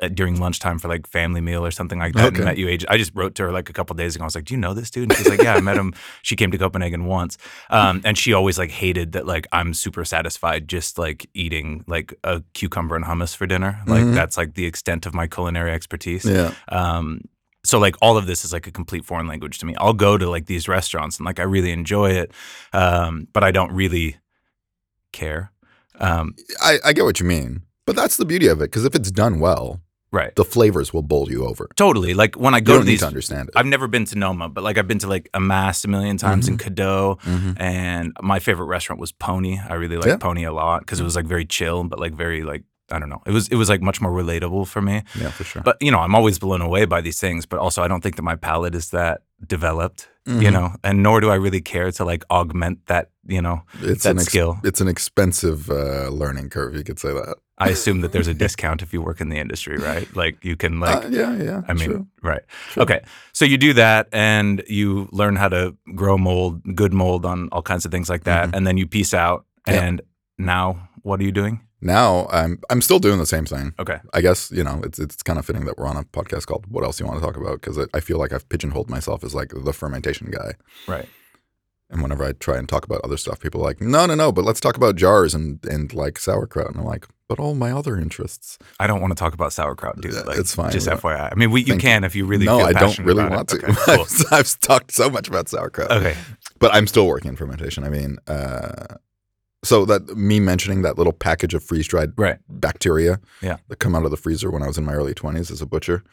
uh, 0.02 0.10
during 0.10 0.38
lunchtime 0.42 0.78
for 0.78 0.90
like 0.90 1.08
family 1.08 1.40
meal 1.40 1.66
or 1.66 1.72
something 1.72 1.98
like 1.98 2.14
that. 2.16 2.26
Okay. 2.28 2.36
And 2.36 2.46
met 2.46 2.58
you. 2.58 2.68
Age. 2.68 2.84
I 2.90 2.98
just 2.98 3.12
wrote 3.16 3.34
to 3.36 3.44
her 3.44 3.52
like 3.54 3.70
a 3.70 3.74
couple 3.74 3.96
days 3.96 4.14
ago. 4.16 4.24
I 4.24 4.28
was 4.28 4.36
like, 4.36 4.44
"Do 4.44 4.54
you 4.54 4.60
know 4.60 4.74
this 4.74 4.92
dude?" 4.92 5.10
And 5.10 5.18
she's 5.18 5.30
like, 5.30 5.42
"Yeah, 5.42 5.56
I 5.56 5.62
met 5.62 5.78
him. 5.78 5.94
She 6.22 6.36
came 6.36 6.52
to 6.52 6.58
Copenhagen 6.58 7.06
once." 7.06 7.38
Um, 7.70 8.02
and 8.04 8.18
she 8.18 8.34
always 8.34 8.60
like 8.60 8.72
hated 8.72 9.14
that 9.14 9.26
like 9.26 9.48
I'm 9.54 9.74
super 9.74 10.04
satisfied 10.04 10.68
just 10.68 10.98
like 11.00 11.30
eating 11.34 11.86
like 11.88 12.14
a 12.26 12.44
cucumber 12.54 12.98
and 12.98 13.06
hummus 13.06 13.34
for 13.36 13.48
dinner. 13.48 13.82
Like 13.88 14.04
Mhm. 14.04 14.16
that's 14.16 14.36
like 14.38 14.54
the 14.56 14.66
extent 14.66 15.06
of 15.06 15.14
my 15.14 15.28
culinary 15.28 15.72
expertise. 15.72 16.26
Yeah, 16.26 16.52
Um, 16.68 17.22
so 17.64 17.78
like 17.80 17.96
all 18.02 18.18
of 18.18 18.26
this 18.26 18.46
is 18.46 18.54
like 18.54 18.68
a 18.68 18.72
complete 18.72 19.06
foreign 19.06 19.28
language 19.28 19.58
to 19.60 19.66
me. 19.66 19.76
I'll 19.78 19.94
go 19.94 20.18
to 20.18 20.30
like 20.30 20.46
these 20.46 20.68
restaurants 20.68 21.18
and 21.18 21.26
like 21.26 21.40
I 21.40 21.44
really 21.44 21.72
enjoy 21.72 22.12
it, 22.12 22.32
um, 22.74 23.28
but 23.34 23.44
I 23.44 23.52
don't 23.52 23.72
really 23.72 24.18
care. 25.12 25.52
Um, 26.00 26.36
I, 26.62 26.80
I 26.86 26.94
get 26.94 27.04
what 27.04 27.20
you 27.20 27.26
mean, 27.26 27.64
but 27.86 27.96
that's 27.96 28.18
the 28.18 28.26
beauty 28.26 28.48
of 28.48 28.60
it 28.62 28.66
because 28.66 28.86
if 28.86 28.96
it's 28.96 29.12
done 29.12 29.40
well, 29.42 29.82
right. 30.12 30.34
the 30.36 30.46
flavors 30.46 30.94
will 30.94 31.02
bowl 31.02 31.30
you 31.30 31.46
over. 31.46 31.68
Totally. 31.76 32.14
Like 32.14 32.36
when 32.40 32.54
I 32.54 32.62
go 32.62 32.80
to 32.80 32.86
these, 32.86 33.02
to 33.02 33.08
understand 33.08 33.50
it. 33.50 33.54
I've 33.58 33.66
never 33.66 33.88
been 33.88 34.06
to 34.06 34.18
Noma, 34.18 34.48
but 34.48 34.64
like 34.64 34.78
I've 34.78 34.88
been 34.88 35.00
to 35.00 35.08
like 35.08 35.30
Amass 35.34 35.84
a 35.84 35.90
million 35.90 36.16
times 36.18 36.48
in 36.48 36.58
Kadeau, 36.58 37.20
Mhm. 37.22 37.58
and 37.60 38.14
my 38.22 38.40
favorite 38.40 38.68
restaurant 38.68 39.00
was 39.02 39.12
Pony. 39.12 39.60
I 39.60 39.74
really 39.74 39.98
like 39.98 40.06
Yeah. 40.08 40.18
Pony 40.18 40.46
a 40.46 40.54
lot 40.54 40.82
because 40.82 41.00
it 41.00 41.04
was 41.04 41.16
like 41.18 41.26
very 41.26 41.46
chill, 41.46 41.84
but 41.84 42.00
like 42.00 42.14
very 42.14 42.44
like 42.44 42.64
I 42.92 43.00
don't 43.00 43.10
know. 43.10 43.22
It 43.26 43.32
was 43.32 43.48
it 43.50 43.56
was 43.56 43.70
like 43.70 43.82
much 43.82 44.02
more 44.02 44.12
relatable 44.12 44.68
for 44.68 44.82
me. 44.82 45.04
Yeah, 45.20 45.30
for 45.32 45.44
sure. 45.44 45.62
But 45.62 45.78
you 45.82 45.92
know, 45.92 46.00
I'm 46.00 46.16
always 46.16 46.40
blown 46.40 46.62
away 46.62 46.86
by 46.86 47.02
these 47.02 47.20
things. 47.20 47.46
But 47.46 47.60
also, 47.60 47.84
I 47.84 47.88
don't 47.88 48.02
think 48.02 48.16
that 48.16 48.24
my 48.24 48.36
palate 48.36 48.76
is 48.76 48.90
that 48.92 49.22
developed. 49.46 50.08
You 50.26 50.50
Mhm. 50.50 50.54
know, 50.54 50.76
and 50.84 51.02
nor 51.02 51.22
do 51.22 51.32
I 51.32 51.36
really 51.36 51.62
care 51.62 51.92
to 51.92 52.06
like 52.06 52.24
augment 52.30 52.86
that. 52.86 53.10
You 53.28 53.42
know, 53.42 53.64
it's 53.82 54.04
that 54.04 54.12
an 54.12 54.20
skill. 54.20 54.58
It's 54.64 54.80
an 54.82 54.88
expensive 54.88 55.70
uh, 55.72 56.10
learning 56.10 56.50
curve. 56.50 56.76
You 56.76 56.84
could 56.84 57.00
say 57.00 57.12
that. 57.14 57.36
I 57.58 57.70
assume 57.70 58.02
that 58.02 58.12
there's 58.12 58.28
a 58.28 58.34
discount 58.46 58.82
if 58.84 58.94
you 58.94 59.02
work 59.02 59.22
in 59.22 59.30
the 59.30 59.38
industry, 59.38 59.78
right? 59.78 60.08
Like 60.16 60.46
you 60.46 60.56
can 60.56 60.80
like. 60.80 61.06
Uh, 61.06 61.08
yeah, 61.10 61.36
yeah. 61.36 61.62
I 61.68 61.74
mean, 61.74 61.90
true. 61.90 62.08
right. 62.22 62.42
True. 62.72 62.84
Okay. 62.84 63.02
So 63.34 63.44
you 63.46 63.58
do 63.58 63.74
that 63.74 64.08
and 64.14 64.62
you 64.68 65.10
learn 65.12 65.36
how 65.36 65.50
to 65.50 65.76
grow 65.96 66.18
mold, 66.18 66.62
good 66.76 66.94
mold 66.94 67.26
on 67.26 67.50
all 67.52 67.64
kinds 67.64 67.86
of 67.86 67.92
things 67.92 68.10
like 68.10 68.24
that. 68.26 68.50
Mhm. 68.50 68.56
And 68.58 68.68
then 68.68 68.78
you 68.78 68.86
piece 68.88 69.14
out. 69.16 69.46
Yeah. 69.68 69.82
And 69.84 70.02
now 70.38 70.90
what 71.02 71.20
are 71.20 71.24
you 71.24 71.32
doing? 71.32 71.62
Now 71.82 72.28
I'm 72.32 72.60
I'm 72.70 72.82
still 72.82 73.00
doing 73.00 73.20
the 73.20 73.26
same 73.26 73.46
thing. 73.46 73.74
Okay. 73.80 74.00
I 74.14 74.22
guess 74.22 74.52
you 74.52 74.64
know 74.64 74.82
it's 74.84 75.00
it's 75.00 75.24
kind 75.24 75.40
of 75.40 75.46
fitting 75.46 75.66
that 75.66 75.78
we're 75.78 75.88
on 75.88 75.98
a 75.98 76.04
podcast 76.04 76.46
called 76.46 76.66
"What 76.68 76.84
Else 76.84 77.00
You 77.00 77.06
Want 77.06 77.20
to 77.20 77.26
Talk 77.26 77.38
About" 77.38 77.62
because 77.62 77.80
I, 77.80 77.86
I 77.94 78.00
feel 78.00 78.18
like 78.18 78.34
I've 78.34 78.48
pigeonholed 78.50 78.90
myself 78.90 79.24
as 79.24 79.34
like 79.34 79.52
the 79.56 79.74
fermentation 79.74 80.30
guy. 80.30 80.54
Right. 80.88 81.08
And 81.92 82.04
whenever 82.04 82.24
I 82.24 82.34
try 82.34 82.58
and 82.58 82.70
talk 82.70 82.86
about 82.86 83.02
other 83.04 83.18
stuff, 83.18 83.40
people 83.40 83.62
are 83.62 83.64
like, 83.64 83.82
"No, 83.82 84.06
no, 84.06 84.14
no, 84.14 84.32
but 84.32 84.46
let's 84.46 84.60
talk 84.60 84.78
about 84.78 84.96
jars 84.96 85.34
and 85.34 85.64
and 85.66 85.92
like 85.94 86.20
sauerkraut." 86.20 86.68
And 86.68 86.78
I'm 86.78 86.86
like, 86.86 87.08
"But 87.28 87.40
all 87.40 87.56
my 87.56 87.72
other 87.72 87.98
interests." 87.98 88.60
I 88.80 88.86
don't 88.86 89.02
want 89.02 89.12
to 89.12 89.16
talk 89.16 89.34
about 89.34 89.54
sauerkraut, 89.54 90.00
dude. 90.00 90.14
Yeah, 90.14 90.22
Like, 90.22 90.38
it's 90.38 90.54
fine. 90.54 90.72
Just. 90.72 90.88
FYI. 90.88 91.32
I 91.32 91.36
mean, 91.36 91.50
we, 91.50 91.62
you 91.62 91.68
Thank 91.68 91.82
can 91.82 92.04
if 92.04 92.16
you 92.16 92.26
really 92.26 92.46
no, 92.46 92.60
I 92.60 92.74
don't 92.74 93.00
really 93.00 93.24
want 93.24 93.54
it. 93.54 93.62
to. 93.62 93.66
Okay, 93.66 93.96
cool. 93.96 94.06
I've, 94.32 94.34
I've 94.34 94.60
talked 94.60 94.92
so 94.92 95.10
much 95.10 95.28
about 95.28 95.50
sauerkraut, 95.50 95.92
okay. 95.92 96.16
but 96.60 96.72
I'm 96.76 96.86
still 96.86 97.08
working 97.08 97.30
in 97.30 97.36
fermentation. 97.36 97.84
I 97.84 97.90
mean, 97.90 98.18
uh, 98.28 98.98
so 99.64 99.86
that 99.86 100.16
me 100.18 100.40
mentioning 100.40 100.82
that 100.84 100.98
little 100.98 101.14
package 101.14 101.54
of 101.54 101.64
freeze 101.64 101.88
dried 101.88 102.12
Right. 102.18 102.38
bacteria 102.50 103.20
Yeah. 103.42 103.58
that 103.68 103.80
come 103.80 103.96
out 103.96 104.06
of 104.06 104.12
the 104.12 104.18
freezer 104.18 104.50
when 104.50 104.64
I 104.64 104.68
was 104.68 104.78
in 104.78 104.86
my 104.86 104.94
early 104.94 105.14
20s 105.14 105.52
as 105.52 105.62
a 105.62 105.66
butcher, 105.66 106.04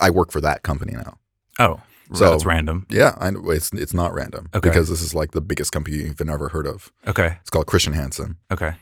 I 0.00 0.10
work 0.10 0.32
for 0.32 0.40
that 0.40 0.62
company 0.62 0.92
now. 0.94 1.18
Oh, 1.58 1.80
So- 2.14 2.32
it's 2.34 2.44
random. 2.46 2.86
Yeah, 2.88 3.14
I 3.20 3.30
it's 3.52 3.72
it's 3.72 3.92
not 3.94 4.14
random 4.14 4.48
Okay. 4.54 4.68
because 4.68 4.88
this 4.88 5.02
is 5.02 5.14
like 5.14 5.32
the 5.32 5.40
biggest 5.40 5.72
company 5.72 5.96
you've 5.98 6.20
ever 6.20 6.48
heard 6.48 6.66
of. 6.66 6.90
Okay. 7.06 7.36
It's 7.40 7.50
called 7.50 7.66
Christian 7.66 7.92
Hansen. 7.92 8.36
Okay. 8.50 8.72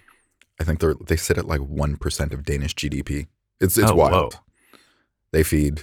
I 0.61 0.65
think 0.65 0.79
they're 0.81 0.95
they 0.95 1.17
sit 1.17 1.37
at 1.37 1.47
like 1.47 1.61
one 1.61 1.97
percent 1.97 2.33
of 2.33 2.45
Danish 2.45 2.75
GDP. 2.75 3.27
It's 3.61 3.77
it's 3.77 3.91
Oh, 3.91 3.95
wild. 3.97 4.35
whoa. 4.35 4.41
They 5.33 5.43
feed. 5.43 5.83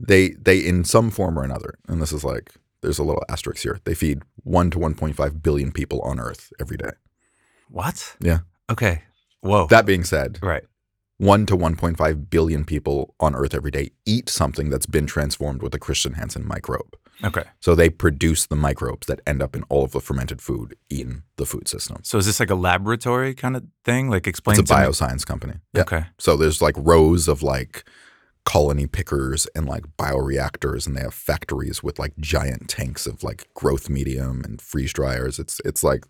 They 0.00 0.30
they 0.30 0.58
in 0.58 0.84
some 0.84 1.10
form 1.10 1.38
or 1.38 1.44
another, 1.44 1.74
and 1.88 2.00
this 2.00 2.12
is 2.12 2.24
like 2.24 2.52
there's 2.82 2.98
a 2.98 3.02
little 3.04 3.24
asterisk 3.28 3.62
here. 3.62 3.80
They 3.84 3.94
feed 3.94 4.22
one 4.44 4.70
to 4.70 4.78
one 4.78 4.94
point 4.94 5.16
five 5.16 5.42
billion 5.42 5.72
people 5.72 6.00
on 6.02 6.20
Earth 6.20 6.52
every 6.60 6.76
day. 6.76 6.90
What? 7.68 8.16
Yeah. 8.20 8.40
Okay. 8.70 9.02
Whoa. 9.40 9.66
That 9.68 9.86
being 9.86 10.04
said, 10.04 10.38
right. 10.42 10.64
one 11.18 11.46
to 11.46 11.56
one 11.56 11.76
point 11.76 11.96
five 11.96 12.30
billion 12.30 12.64
people 12.64 13.14
on 13.20 13.34
Earth 13.34 13.54
every 13.54 13.70
day 13.70 13.90
eat 14.06 14.28
something 14.28 14.70
that's 14.70 14.86
been 14.86 15.06
transformed 15.06 15.62
with 15.62 15.74
a 15.74 15.78
Christian 15.78 16.14
Hansen 16.14 16.46
microbe. 16.46 16.96
Okay. 17.24 17.42
So 17.60 17.74
they 17.74 17.90
produce 17.90 18.46
the 18.46 18.54
microbes 18.54 19.08
that 19.08 19.20
end 19.26 19.42
up 19.42 19.56
in 19.56 19.64
all 19.68 19.84
of 19.84 19.90
the 19.90 20.00
fermented 20.00 20.40
food 20.40 20.76
in 20.88 21.24
the 21.36 21.46
food 21.46 21.66
system. 21.66 21.98
So 22.04 22.16
is 22.18 22.26
this 22.26 22.38
like 22.38 22.50
a 22.50 22.54
laboratory 22.54 23.34
kind 23.34 23.56
of 23.56 23.64
thing? 23.84 24.08
Like 24.08 24.26
explain 24.28 24.58
It's 24.58 24.70
a 24.70 24.74
to 24.74 24.80
me- 24.80 24.86
bioscience 24.86 25.26
company. 25.26 25.54
Yeah. 25.74 25.82
Okay. 25.82 26.04
So 26.18 26.36
there's 26.36 26.62
like 26.62 26.76
rows 26.78 27.26
of 27.26 27.42
like 27.42 27.84
colony 28.48 28.86
pickers 28.86 29.46
and 29.54 29.66
like 29.66 29.84
bioreactors 29.98 30.86
and 30.86 30.96
they 30.96 31.02
have 31.02 31.12
factories 31.12 31.82
with 31.82 31.98
like 31.98 32.16
giant 32.18 32.66
tanks 32.66 33.06
of 33.06 33.22
like 33.22 33.46
growth 33.52 33.90
medium 33.90 34.42
and 34.42 34.62
freeze 34.62 34.90
dryers. 34.94 35.38
It's 35.38 35.60
it's 35.66 35.84
like 35.84 36.04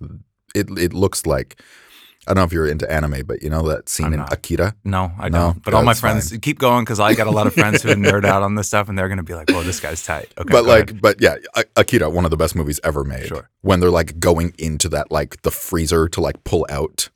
it 0.55 0.71
it 0.79 0.93
looks 0.95 1.27
like 1.27 1.61
I 2.29 2.33
don't 2.35 2.37
know 2.37 2.45
if 2.45 2.53
you're 2.53 2.69
into 2.69 2.89
anime, 2.89 3.23
but 3.27 3.43
you 3.43 3.51
know 3.51 3.67
that 3.69 3.89
scene 3.89 4.07
I'm 4.07 4.13
in 4.13 4.19
not. 4.21 4.33
Akira? 4.33 4.77
No, 4.85 5.11
I 5.19 5.29
No, 5.31 5.39
don't. 5.39 5.65
But 5.65 5.75
all 5.75 5.83
my 5.83 5.95
friends 5.95 6.33
keep 6.41 6.61
going 6.61 6.85
because 6.85 7.01
I 7.01 7.15
got 7.15 7.27
a 7.27 7.33
lot 7.33 7.49
of 7.49 7.55
friends 7.55 7.83
who 7.83 7.89
nerd 7.97 8.25
out 8.25 8.45
on 8.45 8.55
this 8.55 8.69
stuff, 8.69 8.89
and 8.89 8.97
they're 8.97 9.09
gonna 9.09 9.25
be 9.25 9.35
like, 9.35 9.51
"Whoa, 9.51 9.65
this 9.65 9.81
guy's 9.81 10.05
tight." 10.05 10.33
Okay, 10.39 10.53
but 10.53 10.65
like 10.65 10.91
ahead. 10.91 11.03
but 11.03 11.21
yeah, 11.21 11.37
Akira, 11.75 12.09
one 12.09 12.25
of 12.25 12.31
the 12.31 12.37
best 12.37 12.55
movies 12.55 12.79
ever 12.85 13.03
made. 13.03 13.27
Sure. 13.27 13.49
When 13.63 13.81
they're 13.81 13.91
like 13.91 14.21
going 14.21 14.55
into 14.59 14.89
that 14.91 15.11
like 15.11 15.43
the 15.43 15.51
freezer 15.51 16.07
to 16.11 16.21
like 16.21 16.45
pull 16.45 16.67
out 16.71 17.09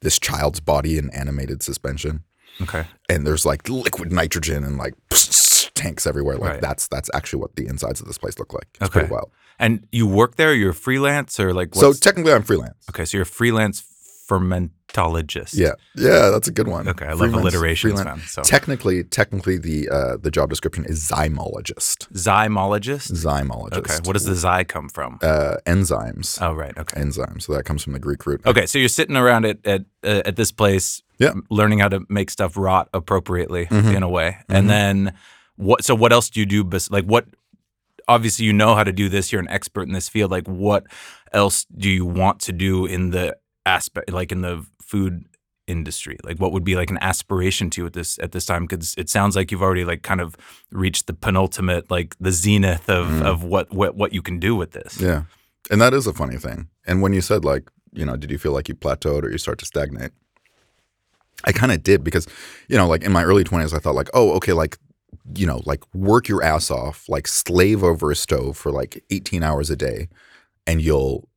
this 0.00 0.18
child's 0.18 0.58
body 0.60 0.98
in 0.98 1.10
animated 1.10 1.62
suspension. 1.62 2.24
Okay, 2.62 2.86
and 3.08 3.26
there's 3.26 3.44
like 3.46 3.68
liquid 3.68 4.12
nitrogen 4.12 4.64
and 4.64 4.76
like 4.78 4.94
tanks 5.74 6.06
everywhere. 6.06 6.36
Like 6.36 6.50
Right. 6.52 6.60
that's 6.60 6.88
that's 6.88 7.10
actually 7.14 7.40
what 7.40 7.56
the 7.56 7.66
insides 7.66 8.00
of 8.00 8.06
this 8.06 8.18
place 8.18 8.38
look 8.38 8.52
like. 8.52 8.68
It's 8.74 8.82
Okay. 8.90 9.00
pretty 9.00 9.12
wild. 9.12 9.30
and 9.58 9.86
you 9.92 10.06
work 10.06 10.36
there? 10.36 10.52
You're 10.54 10.72
freelance 10.72 11.38
or 11.40 11.52
like 11.54 11.74
So 11.74 11.92
technically, 11.92 12.32
I'm 12.32 12.42
freelance. 12.42 12.86
okay, 12.90 13.04
so 13.04 13.16
you're 13.16 13.22
a 13.22 13.26
freelance 13.26 13.82
fermentologist. 14.94 15.54
Yeah, 15.56 15.72
yeah, 15.94 16.30
that's 16.30 16.48
a 16.48 16.52
good 16.52 16.68
one. 16.68 16.88
Okay, 16.88 17.06
I 17.06 17.12
love 17.12 17.34
alliterations, 17.34 17.94
freelance- 18.00 18.18
man. 18.20 18.26
So 18.26 18.42
Technically, 18.42 19.04
technically, 19.04 19.58
the 19.58 19.88
uh, 19.88 20.16
the 20.16 20.30
job 20.30 20.50
description 20.50 20.84
is 20.84 21.06
zymologist. 21.08 22.08
zymologist. 22.12 23.12
Zymologist. 23.12 23.74
Okay, 23.78 23.96
what 24.04 24.12
does 24.14 24.24
the 24.24 24.34
zy 24.34 24.64
come 24.64 24.88
from? 24.88 25.18
uh, 25.22 25.56
enzymes? 25.66 26.38
oh, 26.40 26.52
right. 26.52 26.76
Okay. 26.76 27.00
Enzymes. 27.00 27.42
So 27.42 27.54
that 27.54 27.64
comes 27.64 27.82
from 27.82 27.92
the 27.92 27.98
Greek 27.98 28.24
root. 28.26 28.40
Okay, 28.46 28.66
so 28.66 28.78
you're 28.78 28.88
sitting 28.88 29.16
around 29.16 29.44
at 29.44 29.58
at 29.66 29.82
uh, 30.02 30.22
at 30.24 30.36
this 30.36 30.52
place, 30.52 31.02
Yeah. 31.18 31.34
learning 31.50 31.80
how 31.80 31.88
to 31.88 32.00
make 32.08 32.30
stuff 32.30 32.56
rot 32.56 32.88
appropriately 32.94 33.66
Mhm. 33.66 33.96
in 33.96 34.02
a 34.02 34.08
way, 34.08 34.38
Mhm. 34.48 34.56
and 34.56 34.70
then 34.70 35.14
what? 35.56 35.84
So 35.84 35.94
what 35.94 36.12
else 36.12 36.30
do 36.30 36.40
you 36.40 36.46
do? 36.46 36.64
Bes- 36.64 36.90
like 36.90 37.04
what? 37.04 37.26
Obviously, 38.06 38.44
you 38.44 38.52
know 38.52 38.74
how 38.74 38.84
to 38.84 38.92
do 38.92 39.08
this. 39.08 39.32
You're 39.32 39.40
an 39.40 39.48
expert 39.48 39.88
in 39.88 39.94
this 39.94 40.10
field. 40.10 40.30
Like, 40.30 40.46
what 40.46 40.84
else 41.32 41.64
do 41.74 41.88
you 41.88 42.04
want 42.04 42.38
to 42.40 42.52
do 42.52 42.84
in 42.84 43.10
the 43.10 43.34
aspect, 43.64 44.12
like 44.12 44.30
in 44.30 44.42
the 44.42 44.62
food 44.94 45.24
industry? 45.66 46.16
Like, 46.24 46.38
what 46.38 46.52
would 46.52 46.64
be 46.64 46.76
like 46.76 46.90
an 46.90 46.98
aspiration 47.00 47.70
to 47.70 47.80
you 47.80 47.86
at 47.86 47.92
this 47.94 48.18
at 48.24 48.30
this 48.32 48.44
time? 48.46 48.66
Because 48.66 48.94
it 48.96 49.08
sounds 49.08 49.34
like 49.36 49.50
you've 49.50 49.62
already 49.62 49.84
like 49.84 50.02
kind 50.02 50.20
of 50.20 50.36
reached 50.70 51.06
the 51.06 51.14
penultimate, 51.14 51.90
like 51.90 52.14
the 52.20 52.32
zenith 52.32 52.88
of 52.88 53.06
Mm. 53.06 53.22
of 53.30 53.42
what 53.42 53.72
what 53.72 53.96
what 53.96 54.12
you 54.12 54.22
can 54.22 54.38
do 54.38 54.54
with 54.60 54.70
this. 54.72 55.00
Yeah, 55.00 55.22
and 55.70 55.80
that 55.80 55.94
is 55.94 56.06
a 56.06 56.12
funny 56.12 56.38
thing. 56.38 56.68
And 56.86 57.02
when 57.02 57.12
you 57.12 57.20
said 57.20 57.44
like, 57.44 57.64
you 57.92 58.04
know, 58.06 58.16
did 58.16 58.30
you 58.30 58.38
feel 58.38 58.52
like 58.52 58.68
you 58.68 58.74
plateaued 58.74 59.22
or 59.24 59.30
you 59.30 59.38
start 59.38 59.58
to 59.58 59.66
stagnate? 59.66 60.12
I 61.44 61.52
kind 61.52 61.72
of 61.72 61.82
did 61.82 62.04
because, 62.04 62.26
you 62.68 62.76
know, 62.76 62.86
like 62.86 63.02
in 63.06 63.12
my 63.12 63.24
early 63.24 63.44
twenties, 63.44 63.74
I 63.74 63.78
thought 63.78 63.94
like, 63.94 64.10
oh, 64.14 64.32
okay, 64.38 64.52
like, 64.52 64.78
you 65.34 65.46
know, 65.46 65.60
like 65.66 65.82
work 65.94 66.28
your 66.28 66.42
ass 66.42 66.70
off, 66.70 67.08
like 67.08 67.26
slave 67.26 67.82
over 67.82 68.10
a 68.10 68.16
stove 68.16 68.56
for 68.56 68.70
like 68.70 69.02
eighteen 69.10 69.42
hours 69.42 69.70
a 69.70 69.76
day, 69.76 70.08
and 70.66 70.80
you'll 70.80 71.28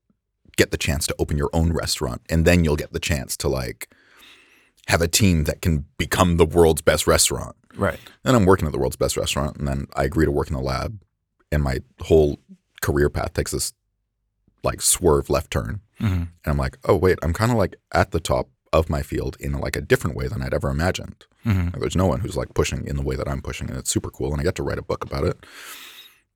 get 0.58 0.72
the 0.72 0.78
chance 0.78 1.08
to 1.08 1.16
open 1.18 1.38
your 1.38 1.50
own 1.54 1.72
restaurant, 1.72 2.22
and 2.30 2.44
then 2.46 2.64
you'll 2.64 2.76
get 2.76 2.92
the 2.92 3.00
chance 3.00 3.38
to 3.38 3.48
like 3.48 3.90
have 4.88 5.02
a 5.02 5.08
team 5.08 5.46
that 5.46 5.62
can 5.62 5.86
become 5.98 6.38
the 6.38 6.46
world's 6.46 6.82
best 6.82 7.08
restaurant. 7.08 7.56
Right. 7.76 8.00
And 8.26 8.36
I'm 8.36 8.46
working 8.46 8.66
at 8.66 8.72
the 8.74 8.80
world's 8.80 8.96
best 8.96 9.18
restaurant, 9.18 9.58
and 9.58 9.68
then 9.68 9.88
I 9.96 10.04
agree 10.04 10.26
to 10.26 10.32
work 10.32 10.50
in 10.50 10.56
the 10.56 10.62
lab, 10.62 11.00
and 11.52 11.64
my 11.64 11.80
whole 12.02 12.40
career 12.82 13.10
path 13.10 13.34
takes 13.34 13.52
this 13.52 13.74
like 14.64 14.82
swerve 14.82 15.30
left 15.30 15.52
turn, 15.52 15.82
hmm 16.00 16.06
and 16.06 16.30
I'm 16.46 16.58
like, 16.58 16.78
oh 16.86 16.96
wait, 16.96 17.20
I'm 17.22 17.34
kind 17.34 17.52
of 17.52 17.58
like 17.58 17.76
at 17.94 18.12
the 18.12 18.20
top 18.20 18.50
of 18.74 18.90
my 18.90 19.02
field 19.02 19.38
in 19.40 19.54
like 19.54 19.76
a 19.76 19.82
different 19.82 20.16
way 20.16 20.28
than 20.28 20.42
I'd 20.42 20.54
ever 20.54 20.70
imagined. 20.70 21.26
hmm 21.44 21.66
Like, 21.66 21.80
there's 21.80 21.96
no 21.96 22.08
one 22.08 22.20
who's 22.22 22.36
like 22.36 22.54
pushing 22.54 22.86
in 22.86 22.96
the 22.96 23.04
way 23.04 23.16
that 23.16 23.28
I'm 23.30 23.42
pushing, 23.42 23.70
and 23.70 23.78
it's 23.78 23.92
super 23.92 24.10
cool. 24.10 24.32
And 24.32 24.42
I 24.42 24.44
get 24.44 24.56
to 24.56 24.64
write 24.64 24.80
a 24.80 24.82
book 24.84 25.04
about 25.04 25.24
it, 25.24 25.38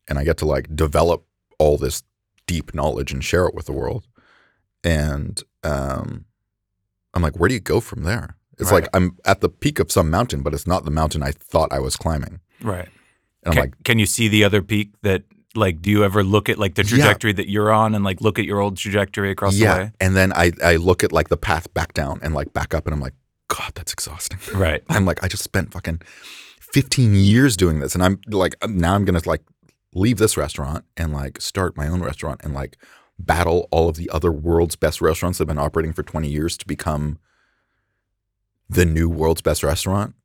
and 0.08 0.20
I 0.20 0.24
get 0.24 0.38
to 0.38 0.46
like 0.46 0.76
develop 0.76 1.26
all 1.58 1.78
this 1.78 2.04
deep 2.48 2.74
knowledge 2.74 3.12
and 3.12 3.24
share 3.24 3.46
it 3.48 3.56
with 3.56 3.66
the 3.66 3.72
world. 3.72 4.08
And 4.84 5.42
um, 5.64 6.26
I'm 7.14 7.22
like, 7.22 7.38
where 7.38 7.48
do 7.48 7.54
you 7.54 7.60
go 7.62 7.80
from 7.80 8.04
there? 8.04 8.36
It's 8.60 8.72
Right. 8.72 8.84
like 8.84 8.90
I'm 8.94 9.18
at 9.26 9.42
the 9.42 9.50
peak 9.50 9.80
of 9.80 9.92
some 9.92 10.10
mountain, 10.10 10.42
but 10.44 10.54
it's 10.54 10.68
not 10.68 10.86
the 10.86 10.92
mountain 10.92 11.24
I 11.24 11.32
thought 11.32 11.72
I 11.74 11.80
was 11.80 11.96
climbing. 11.96 12.40
Right. 12.62 12.88
And 13.44 13.48
I'm 13.48 13.54
Can, 13.54 13.62
like, 13.62 13.84
can 13.84 14.00
you 14.00 14.06
see 14.06 14.28
the 14.28 14.44
other 14.44 14.62
peak 14.62 14.92
that 15.02 15.24
like 15.56 15.82
do 15.82 15.90
you 15.90 16.04
ever 16.06 16.24
look 16.24 16.48
at 16.48 16.58
like 16.58 16.76
the 16.76 16.84
Yeah. 16.84 16.90
trajectory 16.90 17.34
that 17.34 17.50
you're 17.50 17.72
on 17.72 17.96
and 17.96 18.06
like 18.06 18.22
look 18.22 18.40
at 18.40 18.46
your 18.46 18.60
old 18.60 18.78
trajectory 18.78 19.32
across 19.32 19.56
yeah. 19.56 19.74
the 19.74 19.84
way? 19.86 19.92
And 20.00 20.16
then 20.16 20.32
I 20.34 20.52
I 20.64 20.76
look 20.78 21.04
at 21.04 21.12
like 21.12 21.30
the 21.30 21.38
path 21.38 21.74
back 21.74 21.94
down 21.94 22.20
and 22.22 22.34
like 22.34 22.54
back 22.54 22.74
up, 22.74 22.86
and 22.86 22.94
I'm 22.94 23.02
like, 23.02 23.14
God, 23.48 23.72
that's 23.76 23.92
exhausting. 23.94 24.40
Right. 24.58 24.84
I'm 24.90 25.06
like, 25.06 25.24
I 25.24 25.28
just 25.28 25.44
spent 25.44 25.74
fucking 25.74 26.02
15 26.60 27.16
years 27.16 27.58
doing 27.58 27.80
this. 27.80 27.96
And 27.96 28.04
I'm 28.04 28.20
like, 28.30 28.56
now 28.68 28.94
I'm 28.96 29.04
going 29.06 29.20
to 29.20 29.28
like 29.28 29.42
leave 29.94 30.18
this 30.18 30.38
restaurant 30.38 30.86
and 30.96 31.12
like 31.12 31.42
start 31.42 31.76
my 31.76 31.88
own 31.88 32.02
restaurant 32.02 32.40
and 32.44 32.54
like 32.54 32.78
battle 33.26 33.68
all 33.72 33.90
of 33.90 33.96
the 33.96 34.10
other 34.10 34.32
world's 34.32 34.76
best 34.76 35.02
restaurants 35.02 35.38
that 35.38 35.44
have 35.44 35.56
been 35.56 35.64
operating 35.64 35.94
for 35.94 36.04
20 36.04 36.28
years 36.28 36.58
to 36.58 36.68
become 36.68 37.20
the 38.70 38.86
new 38.86 39.10
world's 39.10 39.42
best 39.42 39.64
restaurant. 39.64 40.16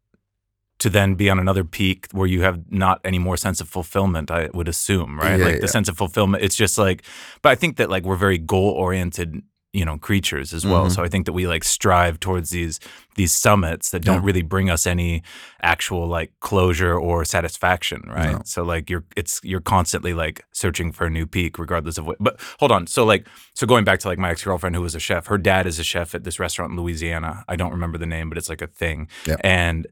To 0.81 0.91
then 0.91 1.15
be 1.15 1.31
on 1.31 1.39
another 1.39 1.65
peak 1.65 2.07
where 2.13 2.27
you 2.27 2.43
have 2.43 2.71
not 2.71 3.01
any 3.03 3.19
more 3.19 3.39
sense 3.39 3.63
of 3.63 3.69
fulfillment, 3.69 4.31
I 4.31 4.51
would 4.53 4.69
assume, 4.69 5.19
right? 5.19 5.39
Yeah, 5.39 5.47
like 5.47 5.61
the 5.61 5.69
sense 5.69 5.89
of 5.89 5.97
fulfillment. 5.97 6.45
It's 6.45 6.55
just 6.55 6.77
like, 6.77 7.03
but 7.41 7.49
I 7.49 7.55
think 7.55 7.79
that 7.79 7.89
like 7.89 8.05
we're 8.05 8.17
very 8.17 8.37
goal 8.37 8.73
oriented, 8.73 9.43
you 9.79 9.85
know, 9.85 9.99
creatures 10.09 10.53
as 10.55 10.65
well. 10.65 10.87
Mhm. 10.87 10.93
So 10.95 11.03
I 11.05 11.09
think 11.09 11.27
that 11.27 11.35
we 11.35 11.47
like 11.55 11.65
strive 11.65 12.19
towards 12.19 12.49
these 12.51 12.81
these 13.17 13.33
summits 13.33 13.91
that 13.91 14.03
don't 14.05 14.21
Yeah. 14.23 14.27
really 14.29 14.43
bring 14.43 14.69
us 14.71 14.87
any 14.87 15.23
actual 15.63 16.07
like 16.19 16.31
closure 16.41 16.95
or 17.07 17.25
satisfaction, 17.25 18.01
right? 18.19 18.33
No. 18.37 18.43
So 18.45 18.63
like 18.73 18.91
you're 18.91 19.05
it's 19.17 19.41
you're 19.51 19.63
constantly 19.77 20.15
like 20.25 20.37
searching 20.53 20.93
for 20.93 21.07
a 21.07 21.11
new 21.11 21.27
peak 21.27 21.59
regardless 21.59 21.99
of 21.99 22.05
what. 22.07 22.17
But 22.21 22.35
hold 22.61 22.73
on, 22.73 22.87
so 22.87 23.05
like 23.13 23.27
so 23.55 23.67
going 23.67 23.85
back 23.85 23.99
to 24.01 24.09
like 24.09 24.19
my 24.19 24.31
ex 24.31 24.45
girlfriend 24.45 24.77
who 24.77 24.83
was 24.83 24.95
a 24.95 25.01
chef, 25.09 25.27
her 25.27 25.39
dad 25.39 25.67
is 25.67 25.79
a 25.79 25.85
chef 25.85 26.15
at 26.15 26.25
this 26.25 26.39
restaurant 26.39 26.71
in 26.73 26.77
Louisiana. 26.81 27.45
I 27.49 27.57
don't 27.57 27.73
remember 27.73 27.99
the 27.99 28.07
name, 28.17 28.29
but 28.29 28.39
it's 28.39 28.49
like 28.49 28.63
a 28.63 28.67
thing, 28.83 29.09
Yeah. 29.27 29.37
and 29.43 29.87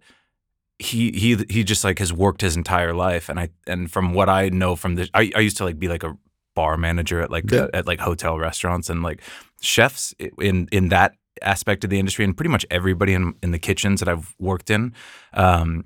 he 0.79 1.12
he 1.12 1.37
he 1.49 1.62
just 1.64 1.85
like 1.85 1.99
has 2.00 2.12
worked 2.12 2.41
his 2.41 2.57
entire 2.57 2.93
life 2.93 3.29
and 3.29 3.38
i 3.38 3.49
and 3.69 3.93
from 3.93 4.12
what 4.12 4.29
i 4.29 4.49
know 4.49 4.75
from 4.75 4.97
the 4.97 5.09
i, 5.14 5.31
I 5.37 5.38
used 5.38 5.57
to 5.59 5.64
like 5.64 5.79
be 5.79 5.87
like 5.87 6.03
a 6.03 6.17
bar 6.54 6.76
manager 6.76 7.20
at 7.20 7.30
like 7.30 7.50
Yeah. 7.50 7.66
at 7.75 7.87
like 7.87 8.00
hotel 8.00 8.38
restaurants 8.38 8.88
and 8.90 9.02
like 9.02 9.20
chefs 9.61 10.14
in 10.38 10.68
in 10.73 10.88
that 10.88 11.12
aspect 11.42 11.84
of 11.84 11.90
the 11.90 11.99
industry 11.99 12.25
and 12.25 12.37
pretty 12.37 12.50
much 12.50 12.64
everybody 12.70 13.12
in 13.12 13.34
in 13.42 13.50
the 13.50 13.58
kitchens 13.58 14.00
that 14.00 14.08
i've 14.08 14.34
worked 14.38 14.70
in 14.70 14.92
um 15.32 15.84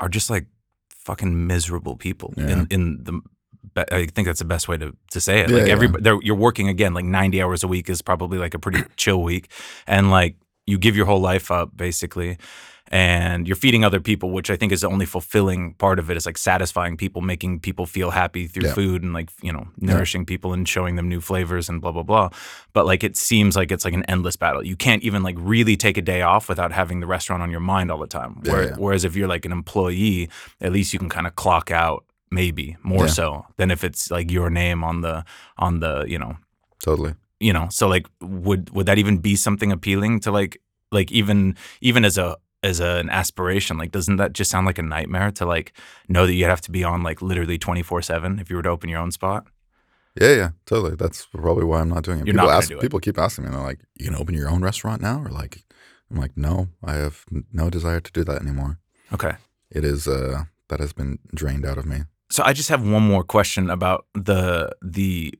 are 0.00 0.08
just 0.08 0.30
like 0.30 0.46
fucking 0.90 1.46
miserable 1.46 1.96
people 1.96 2.32
Yeah. 2.36 2.50
in 2.50 2.66
in 2.70 3.04
the 3.04 3.20
I 3.76 4.06
think 4.06 4.26
that's 4.28 4.38
the 4.38 4.44
best 4.44 4.68
way 4.68 4.76
to, 4.76 4.94
to 5.10 5.20
say 5.20 5.40
it. 5.40 5.50
Yeah, 5.50 5.56
like 5.58 5.68
everybody, 5.68 6.08
you're 6.22 6.36
working 6.36 6.68
again 6.68 6.94
like 6.94 7.04
90 7.04 7.42
hours 7.42 7.64
a 7.64 7.66
week 7.66 7.90
is 7.90 8.02
probably 8.02 8.38
like 8.38 8.54
a 8.54 8.58
pretty 8.60 8.84
chill 8.96 9.20
week, 9.20 9.50
and 9.88 10.12
like 10.12 10.36
you 10.64 10.78
give 10.78 10.94
your 10.94 11.06
whole 11.06 11.20
life 11.20 11.50
up 11.50 11.76
basically, 11.76 12.38
and 12.94 13.48
you're 13.48 13.56
feeding 13.56 13.84
other 13.84 14.00
people, 14.00 14.30
which 14.30 14.50
I 14.50 14.56
think 14.56 14.70
is 14.72 14.82
the 14.82 14.88
only 14.88 15.04
fulfilling 15.04 15.74
part 15.74 15.98
of 15.98 16.10
it. 16.10 16.16
Is 16.16 16.26
like 16.26 16.38
satisfying 16.38 16.96
people, 16.96 17.22
making 17.22 17.58
people 17.58 17.86
feel 17.86 18.10
happy 18.12 18.46
through 18.46 18.68
Yeah. 18.68 18.74
food, 18.74 19.02
and 19.02 19.12
like 19.12 19.30
you 19.42 19.52
know 19.52 19.66
nourishing 19.78 20.24
people 20.24 20.52
and 20.52 20.68
showing 20.68 20.94
them 20.94 21.08
new 21.08 21.20
flavors 21.20 21.68
and 21.68 21.80
blah 21.80 21.90
blah 21.90 22.04
blah. 22.04 22.28
But 22.72 22.86
like 22.86 23.02
it 23.02 23.16
seems 23.16 23.56
like 23.56 23.72
it's 23.72 23.84
like 23.84 23.94
an 23.94 24.04
endless 24.04 24.36
battle. 24.36 24.64
You 24.64 24.76
can't 24.76 25.02
even 25.02 25.24
like 25.24 25.34
really 25.38 25.76
take 25.76 25.98
a 25.98 26.02
day 26.02 26.22
off 26.22 26.48
without 26.48 26.70
having 26.72 27.00
the 27.00 27.06
restaurant 27.08 27.42
on 27.42 27.50
your 27.50 27.60
mind 27.74 27.90
all 27.90 27.98
the 27.98 28.06
time. 28.06 28.40
Yeah, 28.44 28.52
Where, 28.52 28.62
yeah. 28.68 28.76
Whereas 28.78 29.04
if 29.04 29.16
you're 29.16 29.28
like 29.28 29.44
an 29.44 29.52
employee, 29.52 30.28
at 30.60 30.70
least 30.72 30.92
you 30.92 31.00
can 31.00 31.08
kind 31.08 31.26
of 31.26 31.34
clock 31.34 31.72
out 31.72 32.04
maybe 32.30 32.76
more 32.84 33.06
Yeah. 33.06 33.10
so 33.12 33.46
than 33.56 33.70
if 33.72 33.82
it's 33.82 34.08
like 34.10 34.30
your 34.30 34.50
name 34.50 34.84
on 34.84 35.00
the 35.00 35.24
on 35.58 35.80
the 35.80 36.04
you 36.08 36.18
know 36.18 36.36
Totally. 36.78 37.14
you 37.40 37.52
know 37.52 37.66
so 37.70 37.88
like 37.88 38.06
would 38.20 38.70
would 38.70 38.86
that 38.86 38.98
even 38.98 39.18
be 39.18 39.34
something 39.36 39.70
appealing 39.72 40.20
to 40.20 40.30
like 40.32 40.60
like 40.92 41.10
even 41.12 41.56
even 41.80 42.04
as 42.04 42.18
a 42.18 42.36
as 42.64 42.80
a, 42.80 42.92
an 43.02 43.10
aspiration 43.10 43.74
like 43.78 43.92
doesn't 43.96 44.16
that 44.16 44.32
just 44.32 44.50
sound 44.50 44.66
like 44.66 44.78
a 44.78 44.82
nightmare 44.96 45.30
to 45.38 45.44
like 45.54 45.68
know 46.08 46.26
that 46.26 46.34
you 46.34 46.46
have 46.46 46.60
to 46.66 46.70
be 46.70 46.82
on 46.92 47.02
like 47.08 47.20
literally 47.30 47.58
24/7 47.58 48.40
if 48.40 48.50
you 48.50 48.56
were 48.56 48.62
to 48.68 48.70
open 48.76 48.88
your 48.90 49.00
own 49.04 49.12
spot 49.12 49.42
Yeah, 50.20 50.34
yeah, 50.40 50.50
totally. 50.70 50.94
That's 51.02 51.26
probably 51.26 51.66
why 51.70 51.78
I'm 51.80 51.92
not 51.96 52.04
doing 52.04 52.18
it. 52.20 52.26
You're 52.26 52.34
people 52.38 52.50
not 52.50 52.58
ask, 52.58 52.68
do 52.68 52.78
it. 52.78 52.84
people 52.86 53.00
keep 53.06 53.18
asking 53.18 53.44
me, 53.44 53.50
they're 53.50 53.68
like, 53.72 53.80
"You 53.98 54.04
can 54.08 54.14
open 54.22 54.34
your 54.40 54.48
own 54.52 54.62
restaurant 54.68 55.02
now?" 55.08 55.16
Or 55.24 55.30
like, 55.42 55.54
I'm 56.08 56.18
like, 56.24 56.34
"No, 56.36 56.54
I 56.90 56.94
have 57.04 57.16
no 57.62 57.66
desire 57.76 58.00
to 58.06 58.12
do 58.18 58.22
that 58.28 58.38
anymore. 58.44 58.72
okay 59.16 59.34
It 59.78 59.84
is 59.92 60.00
uh 60.18 60.36
that 60.68 60.80
has 60.84 60.92
been 61.00 61.18
drained 61.40 61.64
out 61.70 61.78
of 61.78 61.86
me." 61.92 61.98
so 62.30 62.40
I 62.50 62.52
just 62.60 62.70
have 62.74 62.82
one 62.96 63.04
more 63.12 63.24
question 63.36 63.64
about 63.70 64.00
the 64.28 64.70
the 64.98 65.34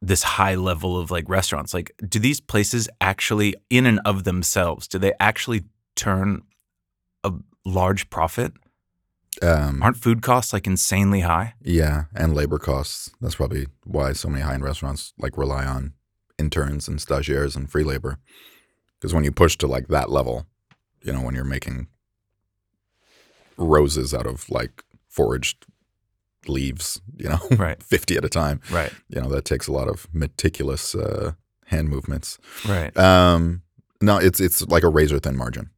this 0.00 0.22
high 0.22 0.54
level 0.70 0.92
of 1.00 1.10
like 1.10 1.28
restaurants. 1.28 1.74
Like, 1.74 1.92
do 2.14 2.18
these 2.18 2.40
places 2.40 2.88
actually, 3.00 3.50
in 3.68 3.84
and 3.86 4.00
of 4.04 4.24
themselves, 4.24 4.86
do 4.92 4.98
they 4.98 5.12
actually 5.18 5.62
turn 5.98 6.42
a 7.24 7.32
large 7.64 8.08
profit? 8.10 8.52
Um, 9.42 9.82
Aren't 9.82 9.96
food 9.98 10.22
costs 10.22 10.52
like 10.52 10.66
insanely 10.66 11.20
high? 11.20 11.54
yeah, 11.62 12.04
and 12.14 12.34
labor 12.34 12.58
costs. 12.58 13.10
That's 13.20 13.34
probably 13.36 13.66
why 13.84 14.12
so 14.14 14.28
many 14.28 14.42
high-end 14.42 14.64
restaurants 14.64 15.12
like 15.18 15.36
rely 15.38 15.64
on 15.64 15.92
interns 16.38 16.88
and 16.88 16.98
stagiaires 16.98 17.54
and 17.56 17.70
free 17.70 17.84
labor. 17.84 18.18
Because 18.98 19.14
when 19.14 19.24
you 19.24 19.30
push 19.32 19.56
to 19.58 19.66
like 19.68 19.88
that 19.88 20.10
level, 20.10 20.46
you 21.02 21.12
know, 21.12 21.20
when 21.20 21.34
you're 21.34 21.44
making 21.44 21.86
roses 23.56 24.14
out 24.14 24.26
of 24.26 24.48
like 24.50 24.82
foraged 25.08 25.66
leaves, 26.46 27.00
you 27.16 27.28
know, 27.28 27.38
Right. 27.56 27.82
50 27.82 28.16
at 28.16 28.24
a 28.24 28.28
time, 28.28 28.60
Right. 28.70 28.92
you 29.08 29.20
know, 29.20 29.28
that 29.30 29.44
takes 29.44 29.66
a 29.68 29.72
lot 29.72 29.88
of 29.88 30.06
meticulous 30.12 30.94
uh, 30.94 31.32
hand 31.66 31.88
movements. 31.88 32.38
Right. 32.66 32.96
Um, 32.96 33.62
no, 34.00 34.16
it's 34.18 34.40
it's 34.40 34.62
like 34.68 34.84
a 34.84 34.88
razor 34.88 35.18
thin 35.18 35.36
margin, 35.36 35.70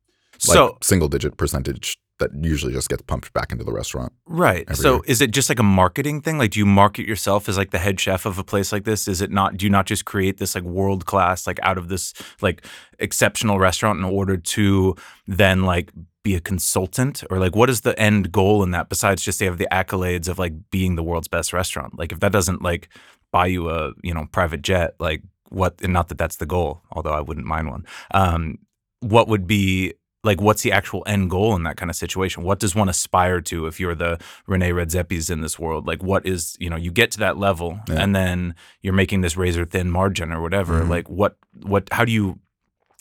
like 0.49 0.57
so 0.57 0.79
single 0.83 1.09
digit 1.09 1.37
percentage 1.37 1.99
that 2.21 2.31
usually 2.41 2.73
just 2.73 2.89
gets 2.89 3.03
pumped 3.03 3.33
back 3.33 3.51
into 3.51 3.65
the 3.65 3.73
restaurant. 3.73 4.13
right. 4.27 4.77
So 4.77 4.95
year. 4.95 5.03
is 5.07 5.21
it 5.21 5.33
just 5.33 5.49
like 5.49 5.59
a 5.59 5.65
marketing 5.65 6.23
thing? 6.23 6.39
Like, 6.39 6.53
do 6.53 6.61
you 6.61 6.67
market 6.67 7.07
yourself 7.07 7.49
as 7.49 7.57
like 7.59 7.71
the 7.71 7.79
head 7.79 7.99
chef 7.99 8.25
of 8.27 8.39
a 8.39 8.45
place 8.45 8.73
like 8.73 8.85
this? 8.85 9.09
Is 9.09 9.21
it 9.21 9.31
not? 9.31 9.57
Do 9.57 9.67
you 9.67 9.71
not 9.71 9.87
just 9.87 10.05
create 10.05 10.37
this 10.37 10.55
like 10.55 10.63
world 10.63 11.07
class, 11.07 11.47
like 11.47 11.59
out 11.63 11.79
of 11.79 11.89
this 11.89 12.15
like 12.41 12.65
exceptional 12.99 13.59
restaurant 13.59 13.99
in 13.99 14.05
order 14.05 14.37
to 14.37 14.95
then 15.27 15.65
like 15.65 15.91
be 16.23 16.35
a 16.35 16.41
consultant 16.41 17.25
or 17.31 17.39
like 17.39 17.57
what 17.57 17.71
is 17.71 17.81
the 17.81 17.99
end 17.99 18.31
goal 18.31 18.63
in 18.63 18.71
that 18.73 18.91
besides 18.91 19.23
just 19.23 19.39
they 19.39 19.47
have 19.47 19.57
the 19.57 19.69
accolades 19.73 20.29
of 20.29 20.39
like 20.39 20.53
being 20.71 20.95
the 20.95 21.03
world's 21.03 21.29
best 21.29 21.53
restaurant? 21.53 21.99
Like, 21.99 22.13
if 22.13 22.21
that 22.21 22.33
doesn't 22.33 22.63
like 22.63 22.89
buy 23.33 23.47
you 23.47 23.69
a 23.71 23.93
you 24.03 24.15
know 24.15 24.27
private 24.31 24.63
jet, 24.63 24.95
like 25.01 25.23
what? 25.49 25.81
And 25.83 25.93
not 25.93 26.09
that 26.09 26.19
that's 26.19 26.37
the 26.37 26.47
goal, 26.47 26.83
although 26.93 27.13
I 27.13 27.21
wouldn't 27.21 27.47
mind 27.47 27.71
one. 27.71 27.87
Um, 28.13 28.59
what 29.01 29.29
would 29.29 29.47
be 29.47 29.95
like 30.23 30.41
what's 30.41 30.63
the 30.63 30.71
actual 30.73 31.03
end 31.07 31.31
goal 31.31 31.57
in 31.57 31.63
that 31.63 31.77
kind 31.77 31.89
of 31.91 31.97
situation 31.97 32.43
what 32.43 32.59
does 32.61 32.75
one 32.75 32.89
aspire 32.89 33.41
to 33.41 33.67
if 33.67 33.81
you're 33.81 33.95
the 33.95 34.19
rene 34.47 34.71
redzepis 34.71 35.31
in 35.31 35.41
this 35.41 35.59
world 35.59 35.87
like 35.87 36.03
what 36.03 36.27
is 36.27 36.57
you 36.61 36.69
know 36.69 36.77
you 36.77 36.91
get 36.91 37.11
to 37.11 37.19
that 37.19 37.37
level 37.39 37.81
Yeah. 37.89 38.03
and 38.03 38.15
then 38.15 38.55
you're 38.83 38.93
making 38.93 39.23
this 39.23 39.37
razor 39.37 39.65
thin 39.65 39.91
margin 39.91 40.31
or 40.33 40.41
whatever 40.43 40.83
Mhm. 40.83 40.89
like 40.91 41.09
what 41.09 41.37
what 41.63 41.89
how 41.93 42.05
do 42.05 42.13
you 42.13 42.39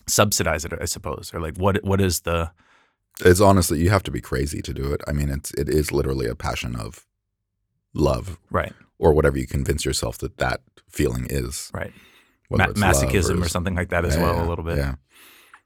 subsidize 0.07 0.63
it 0.65 0.73
i 0.81 0.85
suppose 0.85 1.31
or 1.33 1.39
like 1.41 1.57
what 1.57 1.83
what 1.83 1.99
is 2.01 2.21
the 2.21 2.51
It's 3.25 3.41
honestly 3.41 3.79
you 3.83 3.89
have 3.89 4.03
to 4.03 4.11
be 4.11 4.21
crazy 4.21 4.61
to 4.61 4.73
do 4.73 4.93
it. 4.93 5.01
I 5.09 5.11
mean, 5.11 5.29
it's 5.29 5.51
it 5.61 5.67
is 5.67 5.91
literally 5.91 6.27
a 6.29 6.35
passion 6.35 6.73
of 6.75 7.05
love 7.93 8.39
right 8.49 8.73
or 8.97 9.13
whatever 9.13 9.38
you 9.38 9.45
convince 9.47 9.83
yourself 9.85 10.17
that 10.19 10.38
that 10.38 10.61
feeling 10.88 11.27
is. 11.29 11.69
right 11.73 11.93
Ma- 12.49 12.67
masochism 12.67 13.41
or, 13.41 13.45
s- 13.45 13.51
something 13.51 13.75
like 13.75 13.89
that 13.89 14.05
as 14.05 14.15
Yeah, 14.15 14.23
well 14.23 14.35
yeah, 14.35 14.45
a 14.45 14.49
little 14.49 14.63
bit 14.65 14.77
Yeah, 14.77 14.95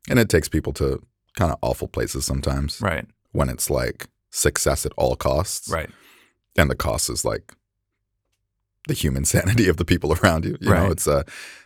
and 0.10 0.20
it 0.20 0.30
takes 0.30 0.50
people 0.50 0.74
to 0.74 1.02
kind 1.38 1.52
of 1.52 1.58
awful 1.62 1.88
places 1.88 2.26
sometimes 2.26 2.80
right 2.82 3.06
when 3.32 3.50
it's 3.50 3.70
like 3.70 4.08
success 4.30 4.86
at 4.86 4.92
all 4.98 5.16
costs, 5.16 5.70
right 5.70 5.90
and 6.56 6.70
the 6.70 6.76
cost 6.76 7.10
is 7.10 7.24
like 7.26 7.54
the 8.88 8.94
human 8.94 9.26
sanity 9.34 9.68
of 9.70 9.78
the 9.78 9.86
people 9.86 10.14
around 10.14 10.46
you. 10.46 10.58
You 10.62 10.70
know, 10.70 10.74
Right. 10.84 10.92
it's 10.92 11.08
uh 11.08 11.24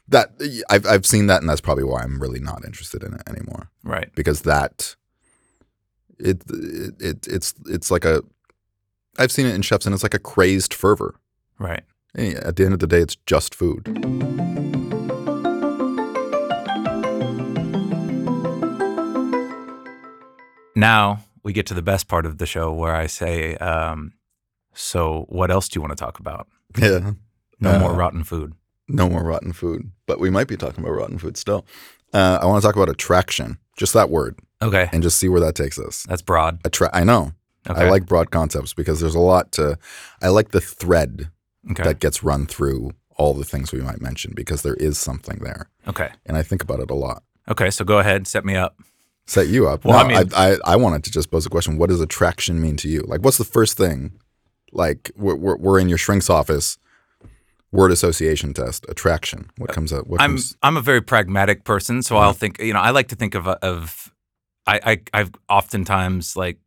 that 0.09 0.31
I've 0.69 0.85
I've 0.85 1.05
seen 1.05 1.27
that, 1.27 1.41
and 1.41 1.49
that's 1.49 1.61
probably 1.61 1.83
why 1.83 2.01
I'm 2.03 2.21
really 2.21 2.39
not 2.39 2.63
interested 2.65 3.03
in 3.03 3.13
it 3.13 3.21
anymore 3.27 3.69
right 3.83 4.09
because 4.15 4.41
that 4.43 4.95
it 6.19 6.41
it, 6.49 6.93
it 7.01 7.27
it's 7.27 7.53
it's 7.65 7.91
like 7.91 8.05
a 8.05 8.21
I've 9.19 9.31
seen 9.31 9.45
it 9.47 9.55
in 9.55 9.61
chefs, 9.63 9.85
and 9.85 9.93
it's 9.93 10.03
like 10.03 10.13
a 10.13 10.19
crazed 10.19 10.73
fervor. 10.73 11.15
right 11.59 11.83
And 12.15 12.35
At 12.37 12.55
the 12.55 12.65
end 12.65 12.73
of 12.73 12.79
the 12.79 12.87
day, 12.87 12.99
it's 13.01 13.17
just 13.25 13.53
food. 13.55 13.83
Now 20.77 21.19
we 21.43 21.51
get 21.53 21.65
to 21.67 21.73
the 21.73 21.81
best 21.81 22.07
part 22.07 22.25
of 22.25 22.37
the 22.37 22.45
show 22.45 22.71
where 22.73 22.95
I 22.95 23.07
say, 23.07 23.55
um, 23.57 24.13
"So, 24.73 25.25
what 25.29 25.51
else 25.51 25.67
do 25.69 25.77
you 25.77 25.81
want 25.81 25.97
to 25.97 26.01
talk 26.03 26.19
about? 26.19 26.47
Yeah. 26.77 27.11
No 27.59 27.71
Uh, 27.75 27.79
more 27.79 27.93
rotten 27.93 28.23
food." 28.23 28.53
No 28.89 29.09
more 29.09 29.23
rotten 29.23 29.51
food, 29.51 29.91
but 30.05 30.17
we 30.17 30.29
might 30.29 30.47
be 30.47 30.55
talking 30.55 30.81
about 30.81 30.93
rotten 30.95 31.17
food 31.17 31.35
still. 31.35 31.65
Uh, 32.13 32.39
I 32.41 32.45
want 32.45 32.61
to 32.61 32.65
talk 32.65 32.75
about 32.77 32.87
attraction, 32.87 33.57
just 33.75 33.91
that 33.93 34.09
word, 34.09 34.39
Okay, 34.61 34.87
and 34.93 35.03
just 35.03 35.17
see 35.17 35.27
where 35.27 35.41
that 35.41 35.55
takes 35.55 35.77
us. 35.77 36.05
that's 36.07 36.21
broad. 36.21 36.59
Attra- 36.63 36.89
I 36.93 37.03
know. 37.03 37.33
Okay, 37.69 37.81
I 37.81 37.89
like 37.89 38.05
broad 38.05 38.31
concepts 38.31 38.73
because 38.73 39.01
there's 39.01 39.15
a 39.15 39.19
lot 39.19 39.51
to. 39.53 39.77
I 40.21 40.29
like 40.29 40.51
the 40.51 40.61
thread 40.61 41.29
okay, 41.71 41.83
that 41.83 41.99
gets 41.99 42.23
run 42.23 42.45
through 42.45 42.91
all 43.17 43.33
the 43.33 43.43
things 43.43 43.73
we 43.73 43.81
might 43.81 43.99
mention 43.99 44.31
because 44.33 44.61
there 44.61 44.75
is 44.75 44.97
something 44.97 45.39
there, 45.39 45.69
okay, 45.85 46.11
and 46.25 46.37
I 46.37 46.43
think 46.43 46.63
about 46.63 46.79
it 46.79 46.89
a 46.89 46.95
lot. 46.95 47.23
okay. 47.49 47.69
So 47.69 47.83
go 47.83 47.99
ahead, 47.99 48.25
set 48.25 48.45
me 48.45 48.55
up. 48.55 48.77
Set 49.27 49.47
you 49.47 49.67
up. 49.67 49.83
Well, 49.85 49.97
no, 49.97 50.15
I 50.15 50.21
mean- 50.23 50.31
I, 50.33 50.51
I, 50.53 50.57
I 50.73 50.75
wanted 50.77 51.03
to 51.03 51.11
just 51.11 51.29
pose 51.29 51.45
a 51.45 51.49
question. 51.49 51.77
What 51.77 51.89
does 51.89 51.99
attraction 52.01 52.61
mean 52.61 52.77
to 52.77 52.87
you? 52.87 53.01
Like, 53.01 53.21
what's 53.21 53.37
the 53.37 53.43
first 53.43 53.75
thing? 53.77 54.13
Like, 54.71 55.11
we're, 55.17 55.35
we're, 55.35 55.57
we're 55.57 55.79
in 55.79 55.89
your 55.89 55.97
shrink's 55.97 56.29
office. 56.29 56.77
Word 57.73 57.91
association 57.91 58.53
test. 58.53 58.85
Attraction. 58.87 59.51
What 59.57 59.71
comes 59.73 59.91
up? 59.91 60.07
What 60.07 60.21
I'm 60.21 60.31
comes? 60.31 60.55
I'm 60.63 60.77
a 60.77 60.81
very 60.81 61.01
pragmatic 61.01 61.65
person, 61.65 62.01
so 62.01 62.15
I'll 62.15 62.31
think. 62.31 62.59
You 62.61 62.71
know, 62.71 62.79
I 62.79 62.91
like 62.91 63.09
to 63.09 63.15
think 63.15 63.35
of 63.35 63.45
of. 63.45 64.13
I, 64.65 64.79
I 64.85 65.01
I've 65.13 65.31
oftentimes 65.49 66.37
like, 66.37 66.59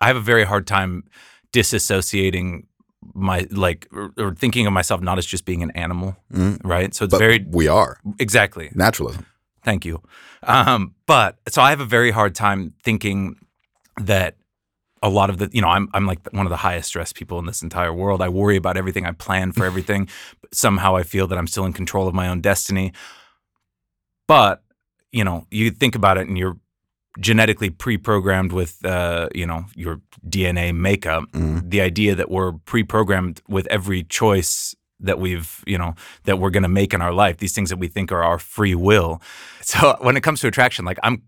I 0.00 0.06
have 0.06 0.16
a 0.16 0.20
very 0.20 0.44
hard 0.44 0.68
time 0.68 1.02
disassociating 1.52 2.64
my 3.14 3.46
like 3.50 3.88
or, 3.92 4.12
or 4.16 4.34
thinking 4.34 4.66
of 4.66 4.72
myself 4.72 5.00
not 5.00 5.18
as 5.18 5.26
just 5.26 5.44
being 5.44 5.62
an 5.62 5.70
animal, 5.72 6.16
Mm, 6.32 6.60
right? 6.64 6.94
So 6.94 7.04
it's 7.06 7.12
but 7.12 7.18
very 7.18 7.44
we 7.48 7.66
are 7.66 7.98
exactly 8.18 8.70
naturalism. 8.74 9.26
Thank 9.62 9.84
you. 9.84 10.02
Um, 10.42 10.94
but 11.06 11.38
so 11.48 11.60
I 11.62 11.70
have 11.70 11.80
a 11.80 11.84
very 11.86 12.10
hard 12.10 12.34
time 12.34 12.72
thinking 12.82 13.36
that 14.00 14.36
a 15.02 15.08
lot 15.08 15.30
of 15.30 15.38
the, 15.38 15.48
you 15.52 15.60
know, 15.62 15.68
I'm 15.68 15.88
I'm 15.94 16.06
like 16.06 16.20
one 16.32 16.46
of 16.46 16.50
the 16.50 16.56
highest 16.56 16.88
stress 16.88 17.12
people 17.12 17.38
in 17.38 17.46
this 17.46 17.62
entire 17.62 17.92
world. 17.92 18.20
I 18.22 18.28
worry 18.28 18.56
about 18.56 18.76
everything. 18.76 19.06
I 19.06 19.12
plan 19.12 19.52
for 19.52 19.64
everything. 19.70 20.08
but 20.40 20.54
somehow 20.54 20.96
I 20.96 21.02
feel 21.02 21.26
that 21.28 21.38
I'm 21.38 21.46
still 21.46 21.64
in 21.66 21.72
control 21.72 22.08
of 22.08 22.14
my 22.14 22.28
own 22.28 22.40
destiny. 22.40 22.92
But 24.28 24.62
you 25.12 25.24
know, 25.24 25.46
you 25.50 25.70
think 25.70 25.94
about 25.96 26.18
it, 26.18 26.28
and 26.28 26.38
you're 26.38 26.56
genetically 27.18 27.68
pre-programmed 27.70 28.52
with, 28.52 28.84
uh, 28.84 29.28
you 29.34 29.44
know, 29.44 29.64
your 29.74 30.00
DNA 30.28 30.72
makeup. 30.72 31.24
Mm, 31.32 31.68
The 31.68 31.80
idea 31.80 32.14
that 32.14 32.30
we're 32.30 32.52
pre-programmed 32.52 33.42
with 33.48 33.66
every 33.66 34.04
choice 34.04 34.76
that 35.00 35.18
we've, 35.18 35.62
you 35.66 35.78
know, 35.78 35.94
that 36.24 36.38
we're 36.38 36.50
going 36.50 36.62
to 36.62 36.68
make 36.68 36.94
in 36.94 37.02
our 37.02 37.12
life, 37.12 37.38
these 37.38 37.52
things 37.52 37.70
that 37.70 37.78
we 37.78 37.88
think 37.88 38.12
are 38.12 38.22
our 38.22 38.38
free 38.38 38.74
will. 38.74 39.20
So 39.62 39.96
when 40.00 40.16
it 40.16 40.22
comes 40.22 40.40
to 40.40 40.48
attraction, 40.48 40.84
like 40.84 40.98
I'm, 41.02 41.22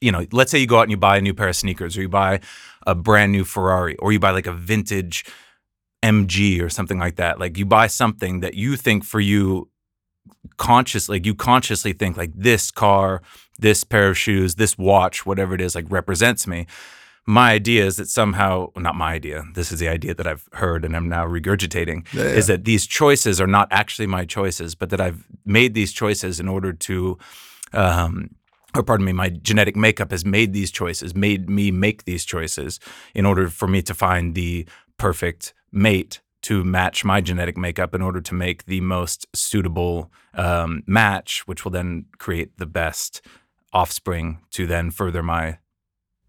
you 0.00 0.12
know, 0.12 0.26
let's 0.32 0.50
say 0.50 0.58
you 0.58 0.66
go 0.66 0.78
out 0.78 0.82
and 0.82 0.90
you 0.90 0.96
buy 0.96 1.16
a 1.16 1.20
new 1.20 1.34
pair 1.34 1.48
of 1.48 1.56
sneakers 1.56 1.96
or 1.96 2.02
you 2.02 2.08
buy 2.08 2.40
a 2.86 2.94
brand 2.94 3.32
new 3.32 3.44
Ferrari 3.44 3.96
or 3.96 4.12
you 4.12 4.20
buy 4.20 4.30
like 4.30 4.46
a 4.46 4.52
vintage 4.52 5.24
MG 6.02 6.62
or 6.62 6.68
something 6.68 6.98
like 6.98 7.16
that. 7.16 7.40
Like 7.40 7.58
you 7.58 7.66
buy 7.66 7.88
something 7.88 8.40
that 8.40 8.54
you 8.54 8.76
think 8.76 9.04
for 9.04 9.20
you 9.20 9.68
conscious 10.56 11.08
like 11.08 11.26
you 11.26 11.34
consciously 11.34 11.92
think 11.92 12.16
like 12.16 12.32
this 12.34 12.70
car, 12.70 13.22
this 13.58 13.84
pair 13.84 14.08
of 14.08 14.18
shoes, 14.18 14.54
this 14.54 14.78
watch, 14.78 15.26
whatever 15.26 15.54
it 15.54 15.60
is 15.60 15.74
like 15.74 15.86
represents 15.88 16.46
me. 16.46 16.66
My 17.28 17.50
idea 17.52 17.84
is 17.84 17.96
that 17.96 18.08
somehow 18.08 18.70
not 18.74 18.94
my 18.94 19.12
idea. 19.12 19.44
This 19.52 19.70
is 19.70 19.78
the 19.78 19.88
idea 19.88 20.14
that 20.14 20.26
I've 20.26 20.48
heard 20.54 20.82
and 20.82 20.96
I'm 20.96 21.10
now 21.10 21.26
regurgitating 21.26 22.10
Yeah, 22.14 22.22
yeah. 22.22 22.30
is 22.30 22.46
that 22.46 22.64
these 22.64 22.86
choices 22.86 23.38
are 23.38 23.46
not 23.46 23.68
actually 23.70 24.06
my 24.06 24.24
choices, 24.24 24.74
but 24.74 24.88
that 24.88 24.98
I've 24.98 25.26
made 25.44 25.74
these 25.74 25.92
choices 25.92 26.40
in 26.40 26.48
order 26.48 26.72
to, 26.72 27.18
um, 27.74 28.30
or 28.74 28.82
pardon 28.82 29.04
me, 29.04 29.12
my 29.12 29.28
genetic 29.28 29.76
makeup 29.76 30.10
has 30.10 30.24
made 30.24 30.54
these 30.54 30.70
choices, 30.70 31.14
made 31.14 31.50
me 31.50 31.70
make 31.70 32.04
these 32.04 32.24
choices 32.24 32.80
in 33.14 33.26
order 33.26 33.50
for 33.50 33.68
me 33.68 33.82
to 33.82 33.92
find 33.92 34.34
the 34.34 34.66
perfect 34.96 35.52
mate 35.70 36.22
to 36.40 36.64
match 36.64 37.04
my 37.04 37.20
genetic 37.20 37.58
makeup 37.58 37.94
in 37.94 38.00
order 38.00 38.22
to 38.22 38.32
make 38.32 38.64
the 38.64 38.80
most 38.80 39.26
suitable 39.34 40.10
um, 40.32 40.82
match, 40.86 41.46
which 41.46 41.62
will 41.62 41.72
then 41.72 42.06
create 42.16 42.56
the 42.56 42.64
best 42.64 43.20
offspring 43.74 44.38
to 44.52 44.66
then 44.66 44.90
further 44.90 45.22
my 45.22 45.58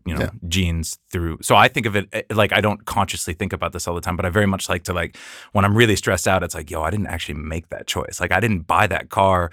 you 0.06 0.14
know 0.14 0.22
Yeah. 0.22 0.30
genes 0.48 0.98
through 1.12 1.38
so 1.42 1.56
i 1.56 1.68
think 1.68 1.86
of 1.86 1.96
it 1.96 2.08
eh, 2.14 2.22
like 2.32 2.52
i 2.54 2.62
don't 2.62 2.86
consciously 2.86 3.34
think 3.34 3.54
about 3.54 3.74
this 3.74 3.88
all 3.88 3.96
the 3.96 4.02
time 4.02 4.16
but 4.16 4.26
i 4.26 4.30
very 4.30 4.46
much 4.48 4.70
like 4.70 4.84
to 4.84 4.94
like 4.94 5.18
when 5.52 5.66
i'm 5.66 5.76
really 5.76 5.96
stressed 5.96 6.28
out 6.28 6.42
it's 6.44 6.56
like 6.56 6.72
yo 6.72 6.82
i 6.84 6.90
didn't 6.90 7.08
actually 7.08 7.36
make 7.36 7.70
that 7.70 7.86
choice 7.88 8.20
like 8.22 8.32
i 8.32 8.40
didn't 8.40 8.62
buy 8.68 8.88
that 8.88 9.10
car 9.10 9.52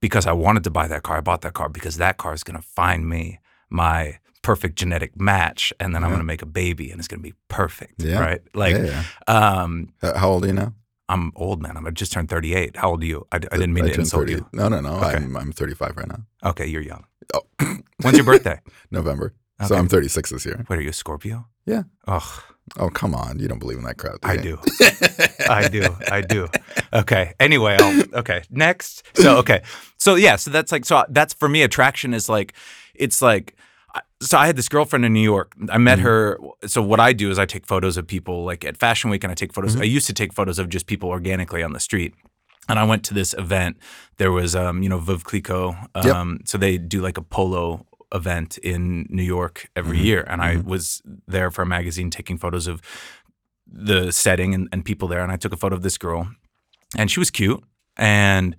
because 0.00 0.26
i 0.26 0.32
wanted 0.32 0.62
to 0.64 0.70
buy 0.70 0.86
that 0.86 1.02
car 1.02 1.16
i 1.16 1.20
bought 1.20 1.40
that 1.40 1.54
car 1.54 1.68
because 1.68 1.96
that 1.96 2.16
car 2.18 2.34
is 2.34 2.42
going 2.44 2.56
to 2.56 2.62
find 2.66 3.08
me 3.08 3.38
my 3.70 4.18
perfect 4.42 4.76
genetic 4.76 5.18
match 5.20 5.72
and 5.80 5.94
then 5.94 6.02
i'm 6.04 6.10
going 6.10 6.20
to 6.20 6.24
make 6.24 6.42
a 6.42 6.46
baby 6.46 6.90
and 6.90 6.98
it's 6.98 7.08
going 7.08 7.20
to 7.20 7.28
be 7.28 7.34
perfect 7.48 8.02
Yeah. 8.02 8.20
right 8.20 8.42
like 8.54 8.76
yeah, 8.76 9.02
yeah. 9.28 9.62
um 9.62 9.92
How 10.02 10.30
old 10.30 10.44
are 10.44 10.48
you 10.48 10.54
now? 10.54 10.74
i'm 11.08 11.32
old 11.36 11.60
man 11.62 11.76
i'm 11.76 11.92
just 11.94 12.12
turned 12.12 12.28
38 12.28 12.76
how 12.76 12.90
old 12.90 13.02
are 13.02 13.06
you 13.06 13.26
i, 13.32 13.36
I 13.36 13.38
didn't 13.38 13.72
mean 13.74 13.84
to 13.84 13.90
turned 13.90 14.00
insult 14.00 14.22
30. 14.28 14.32
you 14.32 14.46
No, 14.52 14.68
no, 14.68 14.80
no. 14.80 14.94
Okay. 14.96 15.16
I'm 15.16 15.36
I'm 15.36 15.52
35 15.52 15.96
right 15.96 16.08
now. 16.08 16.20
okay 16.50 16.66
you're 16.66 16.82
young 16.82 17.04
Oh, 17.32 17.42
when's 18.02 18.16
your 18.16 18.24
birthday 18.32 18.58
November. 18.90 19.32
So 19.66 19.74
I'm 19.76 19.88
36 19.88 20.30
this 20.30 20.46
year. 20.46 20.64
what 20.66 20.78
are 20.78 20.82
you 20.82 20.90
a 20.90 20.92
scorpio 20.92 21.46
Yeah. 21.66 21.82
oh 22.06 22.44
Oh, 22.78 22.88
come 22.88 23.16
on. 23.16 23.40
You 23.40 23.48
don't 23.48 23.58
believe 23.58 23.78
in 23.78 23.84
that 23.84 23.96
crap. 23.98 24.18
I 24.22 24.34
you? 24.34 24.40
do. 24.42 24.58
I 25.50 25.68
do. 25.68 25.96
I 26.08 26.20
do. 26.20 26.46
Okay. 26.92 27.32
Anyway, 27.40 27.76
I'll, 27.80 28.04
okay. 28.20 28.42
Next. 28.48 29.02
So 29.16 29.38
okay. 29.38 29.62
So 29.96 30.14
yeah. 30.14 30.36
So 30.36 30.52
that's 30.52 30.70
like 30.70 30.84
so 30.84 31.04
that's 31.08 31.34
for 31.34 31.48
me. 31.48 31.62
Attraction 31.62 32.14
is 32.14 32.28
like 32.28 32.54
it's 32.94 33.20
like. 33.20 33.56
So 34.22 34.38
I 34.38 34.46
had 34.46 34.54
this 34.54 34.68
girlfriend 34.68 35.04
in 35.04 35.12
New 35.12 35.22
York. 35.34 35.52
I 35.68 35.78
met 35.78 35.98
Mhm. 35.98 36.02
her. 36.02 36.38
So 36.66 36.80
what 36.80 37.00
I 37.00 37.12
do 37.12 37.28
is 37.30 37.40
I 37.40 37.46
take 37.46 37.66
photos 37.66 37.96
of 37.96 38.06
people 38.06 38.44
like 38.44 38.64
at 38.64 38.76
Fashion 38.76 39.10
Week, 39.10 39.24
and 39.24 39.32
I 39.32 39.34
take 39.34 39.52
photos. 39.52 39.74
Mhm. 39.74 39.80
I 39.80 39.84
used 39.84 40.06
to 40.06 40.12
take 40.12 40.32
photos 40.32 40.60
of 40.60 40.68
just 40.68 40.86
people 40.86 41.08
organically 41.08 41.64
on 41.64 41.72
the 41.72 41.80
street. 41.80 42.14
And 42.68 42.78
I 42.78 42.84
went 42.84 43.02
to 43.06 43.14
this 43.14 43.34
event. 43.36 43.78
There 44.18 44.30
was, 44.30 44.54
um, 44.54 44.84
you 44.84 44.88
know, 44.88 45.00
Veuve 45.00 45.24
Clicquot. 45.24 45.74
Yep. 45.96 46.14
Um, 46.14 46.38
So 46.44 46.56
they 46.56 46.78
do 46.78 47.00
like 47.00 47.18
a 47.18 47.22
polo 47.22 47.86
event 48.12 48.58
in 48.58 49.06
New 49.08 49.22
York 49.22 49.68
every 49.76 49.98
Mhm. 49.98 50.04
year, 50.04 50.24
and 50.28 50.40
I 50.42 50.56
Mhm. 50.56 50.64
was 50.64 51.00
there 51.28 51.50
for 51.50 51.62
a 51.62 51.66
magazine 51.66 52.10
taking 52.10 52.38
photos 52.38 52.66
of 52.66 52.80
the 53.72 54.10
setting 54.12 54.54
and, 54.54 54.68
and 54.72 54.84
people 54.84 55.06
there. 55.08 55.22
And 55.22 55.30
I 55.32 55.36
took 55.36 55.52
a 55.52 55.56
photo 55.56 55.76
of 55.76 55.82
this 55.82 55.96
girl, 55.98 56.28
and 56.96 57.10
she 57.10 57.20
was 57.20 57.30
cute 57.30 57.62
and 57.96 58.56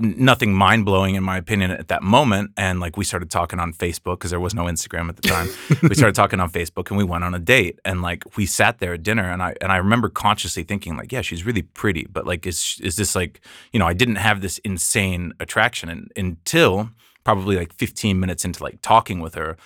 nothing 0.00 0.54
mind 0.54 0.84
blowing 0.84 1.16
in 1.16 1.24
my 1.24 1.36
opinion 1.36 1.72
at 1.72 1.88
that 1.88 2.02
moment. 2.04 2.52
And 2.56 2.78
like 2.78 2.96
we 2.96 3.04
started 3.04 3.30
talking 3.32 3.58
on 3.58 3.72
Facebook 3.72 4.20
because 4.20 4.30
there 4.30 4.38
was 4.38 4.54
no 4.54 4.64
Instagram 4.64 5.08
at 5.08 5.16
the 5.16 5.22
time. 5.22 5.48
we 5.82 5.94
started 5.96 6.14
talking 6.22 6.38
on 6.38 6.50
Facebook 6.50 6.88
and 6.90 6.96
we 6.96 7.02
went 7.04 7.24
on 7.24 7.34
a 7.34 7.38
date. 7.40 7.80
And 7.84 8.00
like 8.00 8.22
we 8.36 8.46
sat 8.46 8.78
there 8.78 8.94
at 8.94 9.02
dinner, 9.02 9.28
and 9.30 9.42
I 9.42 9.54
and 9.60 9.72
I 9.72 9.76
remember 9.78 10.08
consciously 10.08 10.62
thinking 10.62 10.96
like, 10.96 11.10
yeah, 11.12 11.20
she's 11.22 11.44
really 11.44 11.62
pretty, 11.62 12.06
but 12.10 12.26
like, 12.26 12.46
is 12.46 12.78
is 12.82 12.94
this 12.96 13.16
like 13.16 13.40
you 13.72 13.78
know 13.80 13.86
I 13.86 13.92
didn't 13.92 14.16
have 14.16 14.40
this 14.40 14.58
insane 14.58 15.32
attraction 15.40 15.88
and, 15.88 16.12
until 16.16 16.90
probably 17.24 17.56
like 17.56 17.72
15 17.74 18.18
minutes 18.18 18.44
into 18.44 18.62
like 18.62 18.78
talking 18.82 19.20
with 19.20 19.34
her 19.34 19.56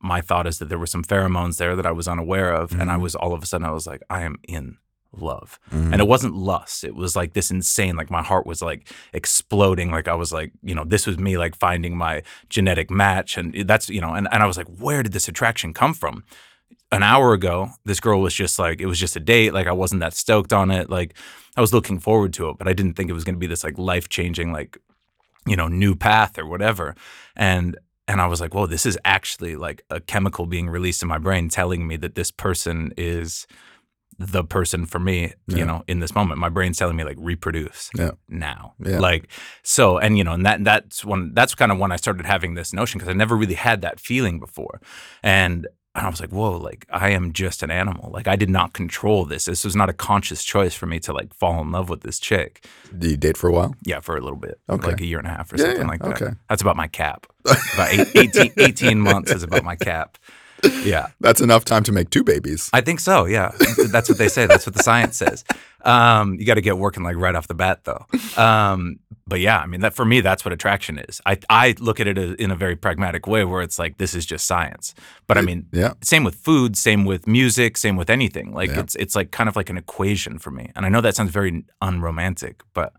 my 0.00 0.20
thought 0.20 0.46
is 0.46 0.58
that 0.58 0.68
there 0.68 0.78
were 0.78 0.86
some 0.86 1.02
pheromones 1.02 1.56
there 1.56 1.74
that 1.74 1.86
I 1.86 1.90
was 1.90 2.06
unaware 2.06 2.52
of, 2.52 2.72
and 2.78 2.90
I 2.90 2.96
Mhm. 2.96 3.00
was 3.00 3.14
all 3.14 3.32
of 3.32 3.42
a 3.42 3.46
sudden 3.46 3.66
I 3.66 3.70
was 3.72 3.86
like, 3.86 4.02
I 4.10 4.22
am 4.22 4.36
in 4.46 4.76
love, 5.12 5.58
Mhm. 5.72 5.92
and 5.92 6.00
it 6.00 6.06
wasn't 6.06 6.34
lust. 6.36 6.84
It 6.84 6.94
was 6.94 7.16
like 7.16 7.32
this 7.32 7.50
insane, 7.50 7.96
like 7.96 8.10
my 8.10 8.22
heart 8.22 8.46
was 8.46 8.60
like 8.62 8.88
exploding. 9.12 9.90
Like 9.90 10.06
I 10.06 10.14
was 10.14 10.32
like, 10.32 10.52
you 10.62 10.74
know, 10.74 10.84
this 10.84 11.06
was 11.06 11.18
me 11.18 11.38
like 11.38 11.56
finding 11.56 11.96
my 11.96 12.22
genetic 12.50 12.90
match, 12.90 13.36
and 13.38 13.54
that's 13.66 13.88
you 13.88 14.00
know, 14.00 14.14
and 14.14 14.28
and 14.30 14.42
I 14.42 14.46
was 14.46 14.56
like, 14.58 14.68
where 14.68 15.02
did 15.02 15.12
this 15.12 15.28
attraction 15.28 15.72
come 15.72 15.94
from? 15.94 16.24
An 16.92 17.02
hour 17.02 17.32
ago, 17.32 17.70
this 17.84 18.00
girl 18.00 18.20
was 18.20 18.34
just 18.34 18.58
like, 18.58 18.80
it 18.80 18.86
was 18.86 18.98
just 18.98 19.16
a 19.16 19.20
date. 19.20 19.54
Like 19.54 19.66
I 19.66 19.72
wasn't 19.72 20.00
that 20.02 20.14
stoked 20.14 20.52
on 20.52 20.70
it. 20.70 20.90
Like 20.90 21.14
I 21.56 21.60
was 21.60 21.72
looking 21.72 21.98
forward 22.00 22.32
to 22.34 22.48
it, 22.50 22.58
but 22.58 22.68
I 22.68 22.72
didn't 22.74 22.94
think 22.94 23.08
it 23.10 23.14
was 23.14 23.24
going 23.24 23.34
to 23.36 23.40
be 23.40 23.46
this 23.46 23.64
like 23.64 23.78
life 23.78 24.08
changing, 24.08 24.52
like 24.52 24.78
you 25.46 25.56
know, 25.56 25.68
new 25.68 25.94
path 25.94 26.38
or 26.38 26.46
whatever. 26.46 26.94
And 27.36 27.76
and 28.08 28.20
I 28.20 28.26
was 28.26 28.40
like, 28.40 28.54
whoa, 28.54 28.66
this 28.66 28.86
is 28.86 28.98
actually 29.04 29.54
like 29.56 29.82
a 29.88 30.00
chemical 30.00 30.46
being 30.46 30.68
released 30.68 31.00
in 31.02 31.08
my 31.08 31.18
brain 31.18 31.48
telling 31.48 31.86
me 31.86 31.96
that 31.98 32.16
this 32.16 32.30
person 32.32 32.92
is 32.96 33.46
the 34.18 34.42
person 34.44 34.84
for 34.84 34.98
me, 34.98 35.32
Yeah. 35.46 35.56
you 35.58 35.64
know, 35.64 35.82
in 35.86 36.00
this 36.00 36.14
moment. 36.14 36.38
My 36.40 36.48
brain's 36.50 36.76
telling 36.76 36.96
me 36.96 37.04
like 37.04 37.16
reproduce 37.20 37.88
Yeah. 37.96 38.10
now. 38.28 38.74
Yeah. 38.84 38.98
Like 38.98 39.28
so 39.62 39.96
and 39.98 40.18
you 40.18 40.24
know, 40.24 40.32
and 40.32 40.44
that 40.44 40.62
that's 40.64 41.04
when 41.04 41.32
that's 41.34 41.54
kind 41.54 41.70
of 41.72 41.78
when 41.78 41.92
I 41.92 41.96
started 41.96 42.26
having 42.26 42.54
this 42.54 42.72
notion 42.72 42.98
because 42.98 43.08
I 43.08 43.14
never 43.16 43.36
really 43.36 43.54
had 43.54 43.80
that 43.82 44.00
feeling 44.00 44.38
before. 44.40 44.80
And 45.22 45.66
and 45.94 46.06
I 46.06 46.08
was 46.08 46.20
like, 46.20 46.30
whoa, 46.30 46.56
like 46.56 46.86
I 46.90 47.10
am 47.10 47.32
just 47.32 47.62
an 47.62 47.70
animal. 47.70 48.10
Like 48.12 48.28
I 48.28 48.36
did 48.36 48.48
not 48.50 48.72
control 48.72 49.24
this. 49.24 49.46
This 49.46 49.64
was 49.64 49.74
not 49.74 49.88
a 49.90 49.92
conscious 49.92 50.44
choice 50.44 50.74
for 50.74 50.86
me 50.86 51.00
to 51.00 51.12
like 51.12 51.34
fall 51.34 51.60
in 51.60 51.72
love 51.72 51.88
with 51.88 52.02
this 52.02 52.18
chick. 52.18 52.64
Did 52.96 53.10
you 53.10 53.16
date 53.16 53.36
for 53.36 53.48
a 53.48 53.52
while? 53.52 53.74
Yeah, 53.82 54.00
for 54.00 54.16
a 54.16 54.20
little 54.20 54.38
bit. 54.38 54.60
Okay. 54.68 54.86
Like 54.88 55.00
a 55.00 55.06
year 55.06 55.18
and 55.18 55.26
a 55.26 55.30
half 55.30 55.52
or 55.52 55.56
Yeah, 55.56 55.64
something 55.64 55.82
yeah, 55.82 55.88
like 55.88 56.00
that. 56.02 56.22
okay. 56.22 56.34
That's 56.48 56.62
about 56.62 56.76
my 56.76 56.86
cap. 56.86 57.26
About 57.74 57.92
eight, 57.92 58.08
18, 58.14 58.52
18 58.58 59.00
months 59.00 59.32
is 59.32 59.42
about 59.42 59.64
my 59.64 59.74
cap. 59.74 60.18
Yeah. 60.84 61.08
That's 61.20 61.40
enough 61.40 61.64
time 61.64 61.82
to 61.84 61.92
make 61.92 62.10
two 62.10 62.24
babies. 62.24 62.70
I 62.72 62.80
think 62.80 63.00
so. 63.00 63.24
Yeah, 63.26 63.52
that's 63.90 64.08
what 64.08 64.18
they 64.18 64.28
say. 64.28 64.46
That's 64.46 64.66
what 64.66 64.74
the 64.74 64.82
science 64.82 65.16
says. 65.16 65.44
Um, 65.84 66.34
you 66.38 66.44
got 66.46 66.54
to 66.54 66.60
get 66.60 66.78
working 66.78 67.02
like 67.02 67.16
right 67.16 67.34
off 67.34 67.46
the 67.48 67.54
bat, 67.54 67.84
though. 67.84 68.06
Um, 68.42 68.98
but 69.26 69.40
yeah, 69.40 69.58
I 69.60 69.66
mean, 69.66 69.80
that 69.82 69.94
for 69.94 70.04
me, 70.04 70.20
that's 70.20 70.44
what 70.44 70.52
attraction 70.52 70.98
is. 70.98 71.20
I 71.24 71.38
I 71.48 71.74
look 71.78 72.00
at 72.00 72.06
it 72.08 72.18
in 72.18 72.50
a 72.50 72.56
very 72.56 72.76
pragmatic 72.76 73.26
way, 73.26 73.44
where 73.44 73.62
it's 73.62 73.78
like 73.78 73.98
this 73.98 74.14
is 74.14 74.26
just 74.26 74.46
science. 74.46 74.94
But 75.26 75.38
I 75.38 75.42
mean, 75.42 75.66
yeah. 75.72 75.92
same 76.02 76.24
with 76.24 76.34
food, 76.34 76.76
same 76.76 77.04
with 77.04 77.26
music, 77.26 77.76
same 77.76 77.96
with 77.96 78.10
anything. 78.10 78.52
Like 78.52 78.70
Yeah. 78.70 78.80
it's 78.80 78.94
it's 78.96 79.14
like 79.14 79.30
kind 79.30 79.48
of 79.48 79.56
like 79.56 79.70
an 79.70 79.78
equation 79.78 80.38
for 80.38 80.50
me. 80.50 80.70
And 80.74 80.84
I 80.84 80.88
know 80.88 81.00
that 81.00 81.14
sounds 81.16 81.30
very 81.30 81.64
unromantic, 81.80 82.62
but 82.74 82.92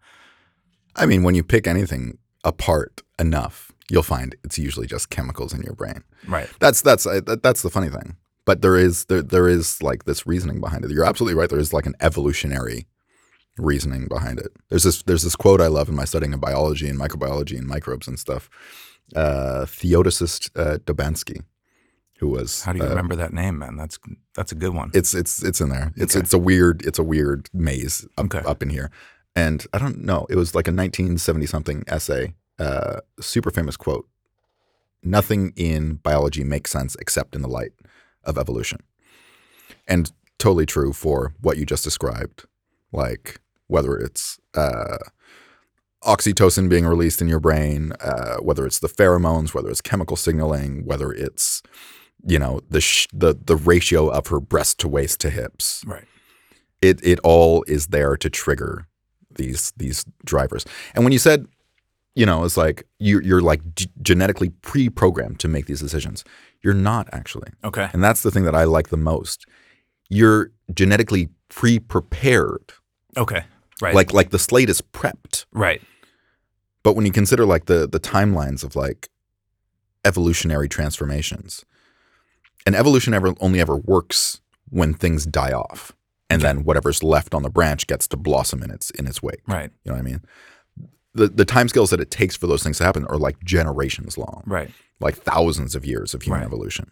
I 0.96 1.06
mean, 1.06 1.24
when 1.24 1.36
you 1.36 1.44
pick 1.44 1.68
anything 1.68 2.18
apart 2.44 3.02
enough, 3.20 3.71
you'll 3.92 4.04
find 4.16 4.36
it's 4.44 4.58
usually 4.58 4.88
just 4.88 5.10
chemicals 5.10 5.54
in 5.54 5.62
your 5.62 5.76
brain. 5.76 6.04
right, 6.28 6.50
That's 6.60 6.82
that's 6.82 7.06
uh, 7.06 7.22
that's 7.44 7.62
the 7.62 7.70
funny 7.70 7.90
thing. 7.90 8.16
But 8.46 8.62
there 8.62 8.78
is 8.78 9.06
there 9.06 9.22
there 9.22 9.48
is 9.48 9.82
like 9.84 10.06
this 10.06 10.26
reasoning 10.26 10.60
behind 10.62 10.84
it. 10.86 10.92
You're 10.92 11.06
absolutely 11.06 11.36
right. 11.40 11.50
There 11.50 11.60
is 11.60 11.74
like 11.74 11.86
an 11.86 11.96
evolutionary 12.02 12.88
reasoning 13.58 14.08
behind 14.08 14.40
it. 14.40 14.52
There's 14.70 14.84
this 14.84 15.04
there's 15.04 15.24
this 15.24 15.36
quote 15.36 15.62
I 15.62 15.68
love 15.68 15.90
in 15.90 15.96
my 15.96 16.06
studying 16.06 16.34
of 16.34 16.42
biology 16.42 16.88
and 16.90 17.00
microbiology 17.00 17.58
and 17.58 17.68
microbes 17.68 18.08
and 18.08 18.18
stuff. 18.20 18.50
Uh, 19.16 19.66
Theodosius 19.66 20.40
uh, 20.56 20.78
Dobzhansky, 20.86 21.42
who 22.20 22.30
was 22.30 22.64
how 22.64 22.72
do 22.74 22.80
you 22.80 22.86
uh, 22.86 22.90
remember 22.90 23.16
that 23.18 23.34
name, 23.34 23.60
man? 23.60 23.76
That's 23.78 24.00
that's 24.36 24.52
a 24.52 24.56
good 24.56 24.74
one. 24.74 24.90
It's 24.94 25.14
it's 25.14 25.44
it's 25.44 25.62
in 25.62 25.70
there. 25.70 25.92
It's 25.98 26.16
Okay. 26.16 26.24
it's 26.24 26.34
a 26.34 26.40
weird 26.40 26.82
it's 26.86 26.98
a 27.00 27.04
weird 27.04 27.50
maze 27.54 28.08
up, 28.18 28.26
Okay. 28.26 28.40
up 28.50 28.64
in 28.64 28.70
here. 28.70 28.90
And 29.36 29.66
I 29.74 29.78
don't 29.78 30.00
know. 30.04 30.26
It 30.30 30.36
was 30.36 30.56
like 30.56 30.68
a 30.68 30.72
1970 30.72 31.46
something 31.46 31.84
essay. 31.88 32.34
Uh, 32.62 33.00
super 33.20 33.50
famous 33.52 33.76
quote. 33.78 34.08
Nothing 35.04 35.52
in 35.56 35.96
biology 35.96 36.44
makes 36.44 36.70
sense 36.72 36.96
except 37.00 37.36
in 37.36 37.42
the 37.42 37.48
light 37.48 37.74
of 38.24 38.38
evolution. 38.38 38.80
And 39.88 40.12
totally 40.38 40.68
true 40.68 40.94
for 40.94 41.34
what 41.42 41.58
you 41.58 41.66
just 41.66 41.84
described. 41.84 42.46
Like 42.92 43.40
whether 43.68 43.98
it's 43.98 44.40
uh, 44.54 44.98
oxytocin 46.04 46.70
being 46.70 46.86
released 46.86 47.22
in 47.22 47.28
your 47.28 47.40
brain, 47.40 47.94
uh, 48.00 48.38
whether 48.38 48.66
it's 48.66 48.80
the 48.80 48.90
pheromones, 48.90 49.54
whether 49.54 49.70
it's 49.70 49.82
chemical 49.82 50.18
signaling, 50.18 50.86
whether 50.86 51.12
it's 51.12 51.64
you 52.28 52.38
know 52.38 52.62
the 52.70 52.82
sh- 52.82 53.08
the 53.14 53.34
the 53.34 53.56
ratio 53.56 54.08
of 54.10 54.28
her 54.28 54.40
breast 54.40 54.80
to 54.80 54.88
waist 54.88 55.20
to 55.22 55.30
hips. 55.30 55.84
right, 55.88 56.06
It 56.82 57.00
it 57.04 57.20
all 57.24 57.64
is 57.68 57.88
there 57.88 58.16
to 58.18 58.30
trigger 58.30 58.88
these 59.36 59.74
these 59.78 60.06
drivers. 60.26 60.66
And 60.94 61.04
when 61.04 61.14
you 61.14 61.20
said, 61.20 61.48
you 62.16 62.26
know, 62.26 62.44
it's 62.44 62.58
like 62.58 62.84
you're, 63.00 63.22
you're 63.24 63.42
like 63.42 63.62
g- 63.76 63.88
genetically 64.02 64.50
pre-programmed 64.62 65.40
to 65.40 65.48
make 65.48 65.66
these 65.66 65.80
decisions. 65.80 66.24
You're 66.62 66.74
not 66.74 67.08
actually. 67.14 67.50
okay, 67.64 67.90
And 67.94 68.04
that's 68.04 68.22
the 68.24 68.32
thing 68.32 68.44
that 68.44 68.56
I 68.56 68.66
like 68.66 68.90
the 68.90 68.98
most. 68.98 69.46
You're 70.10 70.52
genetically 70.74 71.30
pre-prepared. 71.50 72.74
okay, 73.18 73.44
right, 73.82 73.96
Like 73.96 74.14
like 74.14 74.30
the 74.32 74.40
slate 74.40 74.70
is 74.70 74.82
prepped. 74.82 75.46
right, 75.54 75.82
But 76.84 76.96
when 76.96 77.06
you 77.06 77.12
consider 77.12 77.46
like 77.46 77.66
the 77.66 77.88
the 77.88 78.00
timelines 78.00 78.64
of 78.64 78.76
like 78.76 79.10
evolutionary 80.06 80.68
transformations, 80.68 81.64
and 82.66 82.76
evolution 82.76 83.14
ever 83.14 83.34
only 83.40 83.60
ever 83.60 83.76
works 83.78 84.42
when 84.70 84.94
things 84.94 85.26
die 85.26 85.52
off, 85.54 85.92
and 86.30 86.42
then 86.42 86.64
whatever's 86.64 87.04
left 87.04 87.34
on 87.34 87.44
the 87.44 87.50
branch 87.50 87.88
gets 87.88 88.08
to 88.10 88.18
blossom 88.18 88.62
in 88.64 88.72
its 88.72 88.90
in 88.92 89.08
its 89.08 89.22
wake. 89.24 89.42
right, 89.48 89.72
You 89.84 89.92
know 89.92 89.98
what 89.98 90.00
I 90.08 90.10
mean? 90.12 90.22
The 91.14 91.28
the 91.28 91.46
timescales 91.46 91.90
that 91.90 92.00
it 92.00 92.10
takes 92.12 92.36
for 92.36 92.48
those 92.48 92.64
things 92.64 92.78
to 92.78 92.86
happen 92.86 93.06
are 93.08 93.18
like 93.18 93.44
generations 93.44 94.18
long, 94.18 94.44
right, 94.46 94.72
like 95.00 95.16
thousands 95.18 95.76
of 95.76 95.86
years 95.86 96.14
of 96.14 96.22
human 96.22 96.40
Right. 96.42 96.46
evolution, 96.48 96.92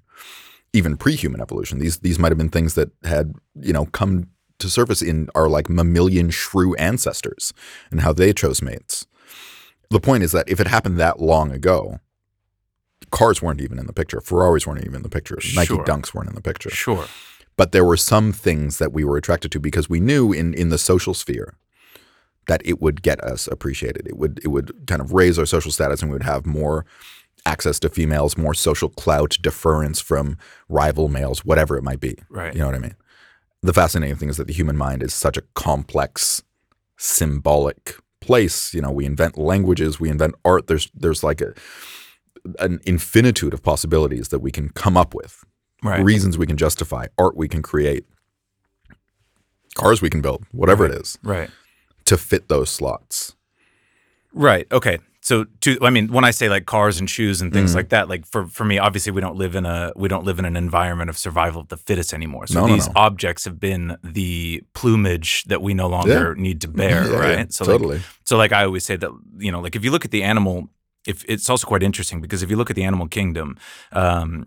even 0.73 0.97
pre-human 0.97 1.39
evolution. 1.41 1.79
These 1.79 1.99
these 1.99 2.19
might 2.19 2.31
have 2.31 2.37
been 2.37 2.49
things 2.49 2.73
that 2.73 2.89
had 3.03 3.35
you 3.55 3.71
know 3.71 3.85
come 3.85 4.27
to 4.59 4.69
surface 4.69 5.01
in 5.01 5.29
our 5.35 5.47
like 5.47 5.69
mammalian 5.69 6.31
shrew 6.31 6.75
ancestors 6.75 7.53
and 7.91 8.01
how 8.01 8.11
they 8.11 8.33
chose 8.33 8.61
mates. 8.61 9.07
The 9.89 10.01
point 10.01 10.21
is 10.23 10.33
that 10.33 10.49
if 10.49 10.59
it 10.59 10.67
happened 10.67 10.99
that 10.99 11.21
long 11.21 11.51
ago, 11.53 11.99
cars 13.09 13.41
weren't 13.41 13.61
even 13.61 13.79
in 13.79 13.87
the 13.87 13.93
picture, 13.93 14.19
Ferraris 14.21 14.67
weren't 14.67 14.81
even 14.81 14.95
in 14.95 15.03
the 15.03 15.09
picture, 15.09 15.39
Nike 15.55 15.75
Dunks 15.77 16.13
weren't 16.13 16.27
in 16.29 16.35
the 16.35 16.41
picture. 16.41 16.69
Sure, 16.69 17.05
but 17.55 17.71
there 17.71 17.85
were 17.85 17.97
some 17.97 18.33
things 18.33 18.79
that 18.79 18.91
we 18.91 19.05
were 19.05 19.15
attracted 19.17 19.51
to 19.53 19.59
because 19.61 19.89
we 19.89 20.01
knew 20.01 20.33
in 20.33 20.53
in 20.53 20.67
the 20.69 20.77
social 20.77 21.13
sphere 21.13 21.55
that 22.49 22.63
it 22.65 22.81
would 22.81 23.03
get 23.03 23.23
us 23.23 23.47
appreciated. 23.47 24.07
It 24.07 24.17
would 24.17 24.39
it 24.43 24.47
would 24.47 24.87
kind 24.87 25.01
of 25.01 25.13
raise 25.13 25.37
our 25.37 25.45
social 25.45 25.71
status 25.71 26.01
and 26.01 26.09
we 26.09 26.15
would 26.15 26.23
have 26.23 26.47
more 26.47 26.83
access 27.45 27.79
to 27.79 27.89
females, 27.89 28.37
more 28.37 28.55
social 28.55 28.89
clout, 28.89 29.37
deference 29.39 30.01
from 30.01 30.35
rival 30.67 31.07
males, 31.09 31.45
whatever 31.45 31.77
it 31.77 31.83
might 31.83 31.99
be. 31.99 32.17
right, 32.29 32.53
You 32.53 32.61
know 32.61 32.65
what 32.65 32.75
I 32.75 32.79
mean? 32.79 32.95
The 33.61 33.71
fascinating 33.71 34.15
thing 34.15 34.29
is 34.29 34.37
that 34.37 34.47
the 34.47 34.53
human 34.53 34.75
mind 34.75 35.03
is 35.03 35.13
such 35.13 35.37
a 35.37 35.43
complex, 35.53 36.41
symbolic 36.97 37.95
place. 38.19 38.73
You 38.73 38.81
know, 38.81 38.91
we 38.91 39.05
invent 39.05 39.37
languages, 39.37 39.99
we 39.99 40.09
invent 40.09 40.33
art. 40.43 40.65
There's 40.65 40.89
there's 40.95 41.23
like 41.23 41.41
a 41.41 41.53
an 42.57 42.79
infinitude 42.85 43.53
of 43.53 43.61
possibilities 43.61 44.29
that 44.29 44.39
we 44.39 44.51
can 44.51 44.69
come 44.69 44.97
up 44.97 45.13
with 45.13 45.43
right, 45.83 46.03
reasons 46.03 46.35
we 46.35 46.47
can 46.47 46.57
justify, 46.57 47.05
art 47.19 47.37
we 47.37 47.47
can 47.47 47.61
create, 47.61 48.05
cars 49.75 50.01
we 50.01 50.09
can 50.09 50.21
build, 50.21 50.45
whatever 50.51 50.83
it 50.85 50.91
is, 50.91 51.19
right. 51.21 51.51
To 52.09 52.17
fit 52.17 52.47
those 52.49 52.69
slots. 52.69 53.35
Right. 54.33 54.67
Okay. 54.71 54.99
So 55.21 55.45
to 55.61 55.77
I 55.81 55.89
mean, 55.89 56.11
when 56.13 56.23
I 56.23 56.31
say 56.31 56.49
like 56.49 56.65
cars 56.65 56.99
and 56.99 57.09
shoes 57.09 57.41
and 57.41 57.51
Mm-hmm. 57.51 57.59
things 57.59 57.75
like 57.75 57.89
that, 57.89 58.07
like 58.09 58.25
for 58.25 58.47
for 58.47 58.65
me, 58.65 58.77
obviously 58.79 59.11
we 59.11 59.21
don't 59.21 59.35
live 59.43 59.53
in 59.55 59.65
a 59.65 59.91
we 59.95 60.07
don't 60.07 60.23
live 60.25 60.39
in 60.39 60.45
an 60.45 60.55
environment 60.55 61.09
of 61.09 61.17
survival 61.17 61.61
of 61.61 61.67
the 61.67 61.77
fittest 61.77 62.13
anymore. 62.13 62.47
So 62.47 62.59
No, 62.59 62.67
no, 62.67 62.73
these 62.73 62.87
no. 62.87 62.93
objects 62.95 63.45
have 63.45 63.59
been 63.59 63.97
the 64.03 64.63
plumage 64.73 65.43
that 65.45 65.61
we 65.61 65.73
no 65.73 65.87
longer 65.87 66.35
need 66.35 66.61
to 66.61 66.67
bear, 66.67 67.03
Yeah, 67.11 67.19
right? 67.19 67.37
yeah, 67.39 67.45
so 67.49 67.65
like, 67.65 67.73
totally. 67.79 68.01
so 68.23 68.37
like 68.37 68.53
I 68.53 68.63
always 68.63 68.85
say 68.85 68.95
that 68.97 69.11
you 69.37 69.51
know, 69.51 69.61
like 69.61 69.75
if 69.75 69.83
you 69.83 69.91
look 69.91 70.05
at 70.05 70.11
the 70.11 70.23
animal, 70.23 70.69
if 71.05 71.23
it's 71.27 71.49
also 71.49 71.67
quite 71.67 71.83
interesting 71.83 72.21
because 72.21 72.41
if 72.43 72.49
you 72.49 72.55
look 72.57 72.69
at 72.69 72.75
the 72.75 72.83
animal 72.85 73.07
kingdom, 73.07 73.57
um, 73.91 74.45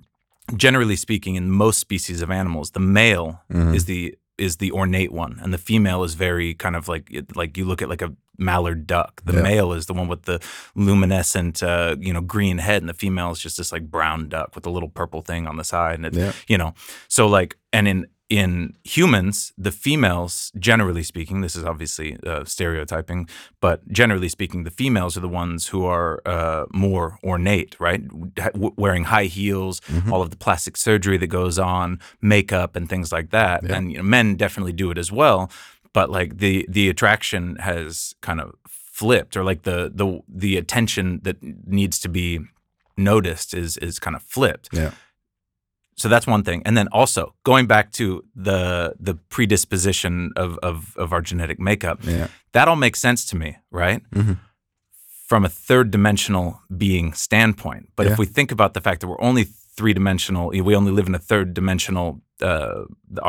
generally 0.57 0.97
speaking, 0.97 1.35
in 1.37 1.51
most 1.51 1.79
species 1.79 2.23
of 2.23 2.31
animals, 2.31 2.71
the 2.71 2.81
male 2.81 3.41
Mhm. 3.53 3.75
is 3.75 3.85
the 3.85 4.17
is 4.39 4.57
the 4.57 4.73
ornate 4.73 5.13
one, 5.13 5.39
and 5.43 5.53
the 5.53 5.59
female 5.59 6.03
is 6.05 6.15
very 6.15 6.55
kind 6.55 6.75
of 6.77 6.89
like 6.89 7.11
like 7.35 7.57
you 7.57 7.65
look 7.65 7.83
at 7.83 7.89
like 7.89 8.03
a 8.03 8.13
mallard 8.39 8.87
duck. 8.87 9.21
The 9.25 9.35
Yeah. 9.35 9.43
male 9.43 9.73
is 9.73 9.87
the 9.87 9.93
one 9.93 10.09
with 10.09 10.23
the 10.23 10.41
luminescent, 10.75 11.63
uh, 11.63 11.97
you 12.01 12.13
know, 12.13 12.21
green 12.21 12.59
head, 12.59 12.83
and 12.83 12.89
the 12.89 12.95
female 12.95 13.31
is 13.31 13.39
just 13.39 13.57
this 13.59 13.73
like 13.73 13.91
brown 13.91 14.29
duck 14.29 14.55
with 14.55 14.67
a 14.67 14.71
little 14.71 14.89
purple 14.89 15.21
thing 15.23 15.47
on 15.47 15.57
the 15.57 15.65
side, 15.65 15.97
and 15.97 16.07
it, 16.07 16.15
Yeah. 16.15 16.33
you 16.49 16.59
know, 16.59 16.75
so 17.09 17.27
like, 17.27 17.57
and 17.73 17.87
in 17.89 18.07
in 18.41 18.73
humans, 18.85 19.53
the 19.67 19.71
females, 19.71 20.53
generally 20.59 21.03
speaking, 21.03 21.43
this 21.43 21.55
is 21.57 21.65
obviously 21.65 22.17
uh, 22.27 22.45
stereotyping, 22.45 23.29
but 23.61 23.79
generally 24.01 24.29
speaking, 24.29 24.65
the 24.65 24.71
females 24.83 25.17
are 25.17 25.21
the 25.29 25.35
ones 25.45 25.69
who 25.73 25.85
are 25.85 26.21
uh, 26.27 26.65
more 26.73 27.19
ornate, 27.23 27.73
right? 27.81 28.03
W- 28.55 28.75
wearing 28.77 29.05
high 29.05 29.29
heels, 29.39 29.81
Mhm. 29.81 30.11
all 30.13 30.23
of 30.23 30.31
the 30.31 30.37
plastic 30.47 30.77
surgery 30.77 31.19
that 31.19 31.31
goes 31.41 31.59
on, 31.59 31.99
makeup, 32.21 32.77
and 32.77 32.89
things 32.89 33.13
like 33.13 33.29
that. 33.31 33.59
Yeah. 33.63 33.77
And 33.77 33.93
you 33.93 33.99
know, 33.99 34.05
men 34.19 34.37
definitely 34.37 34.73
do 34.73 34.91
it 34.91 34.99
as 34.99 35.11
well. 35.13 35.51
But 35.93 36.09
like 36.19 36.31
the 36.39 36.55
the 36.77 36.89
attraction 36.89 37.57
has 37.57 38.15
kind 38.23 38.41
of 38.41 38.55
flipped, 38.69 39.37
or 39.37 39.45
like 39.51 39.63
the 39.71 39.79
the 40.01 40.07
the 40.45 40.57
attention 40.63 41.21
that 41.25 41.37
needs 41.81 41.99
to 42.01 42.09
be 42.09 42.39
noticed 42.97 43.55
is 43.55 43.77
is 43.79 43.99
kind 43.99 44.17
of 44.17 44.23
flipped. 44.23 44.69
Yeah. 44.73 44.91
So 45.97 46.09
that's 46.09 46.27
one 46.27 46.43
thing. 46.43 46.63
And 46.65 46.77
then 46.77 46.89
also 46.93 47.35
going 47.45 47.67
back 47.67 47.93
to 47.93 48.25
the 48.35 48.95
the 48.99 49.15
predisposition 49.29 50.33
of 50.37 50.59
of, 50.63 50.97
of 50.97 51.13
our 51.13 51.21
genetic 51.23 51.59
makeup, 51.61 51.99
Yeah. 52.05 52.29
that 52.53 52.69
all 52.69 52.77
makes 52.77 53.01
sense 53.01 53.25
to 53.31 53.37
me, 53.37 53.57
right? 53.71 54.03
Mhm. 54.15 54.39
From 55.29 55.45
a 55.45 55.49
third 55.49 55.91
dimensional 55.91 56.61
being 56.77 57.13
standpoint. 57.15 57.89
But 57.97 58.07
Yeah. 58.07 58.13
if 58.13 58.19
we 58.19 58.27
think 58.27 58.53
about 58.53 58.75
the 58.75 58.81
fact 58.81 59.01
that 59.01 59.07
we're 59.09 59.21
only 59.31 59.45
three 59.77 59.95
dimensional, 59.95 60.49
we 60.51 60.77
only 60.77 60.93
live 60.93 61.07
in 61.09 61.15
a 61.15 61.19
third 61.19 61.55
dimensional, 61.55 62.21
uh, 62.43 62.83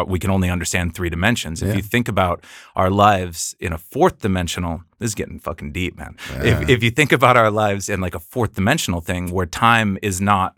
we 0.08 0.20
can 0.20 0.30
only 0.30 0.50
understand 0.50 0.94
three 0.94 1.10
dimensions. 1.10 1.62
If 1.62 1.68
Yeah. 1.70 1.76
you 1.76 1.82
think 1.82 2.10
about 2.10 2.44
our 2.76 2.90
lives 2.90 3.56
in 3.60 3.72
a 3.74 3.78
fourth 3.78 4.20
dimensional, 4.20 4.82
this 5.00 5.10
is 5.12 5.16
getting 5.16 5.40
fucking 5.40 5.72
deep, 5.72 5.96
man. 5.98 6.16
If, 6.44 6.70
if 6.70 6.84
you 6.84 6.92
think 6.92 7.12
about 7.14 7.38
our 7.38 7.50
lives 7.52 7.88
in 7.88 8.02
like 8.02 8.16
a 8.16 8.20
fourth 8.20 8.54
dimensional 8.56 9.00
thing 9.02 9.32
where 9.32 9.46
time 9.46 9.98
is 10.02 10.20
not 10.20 10.56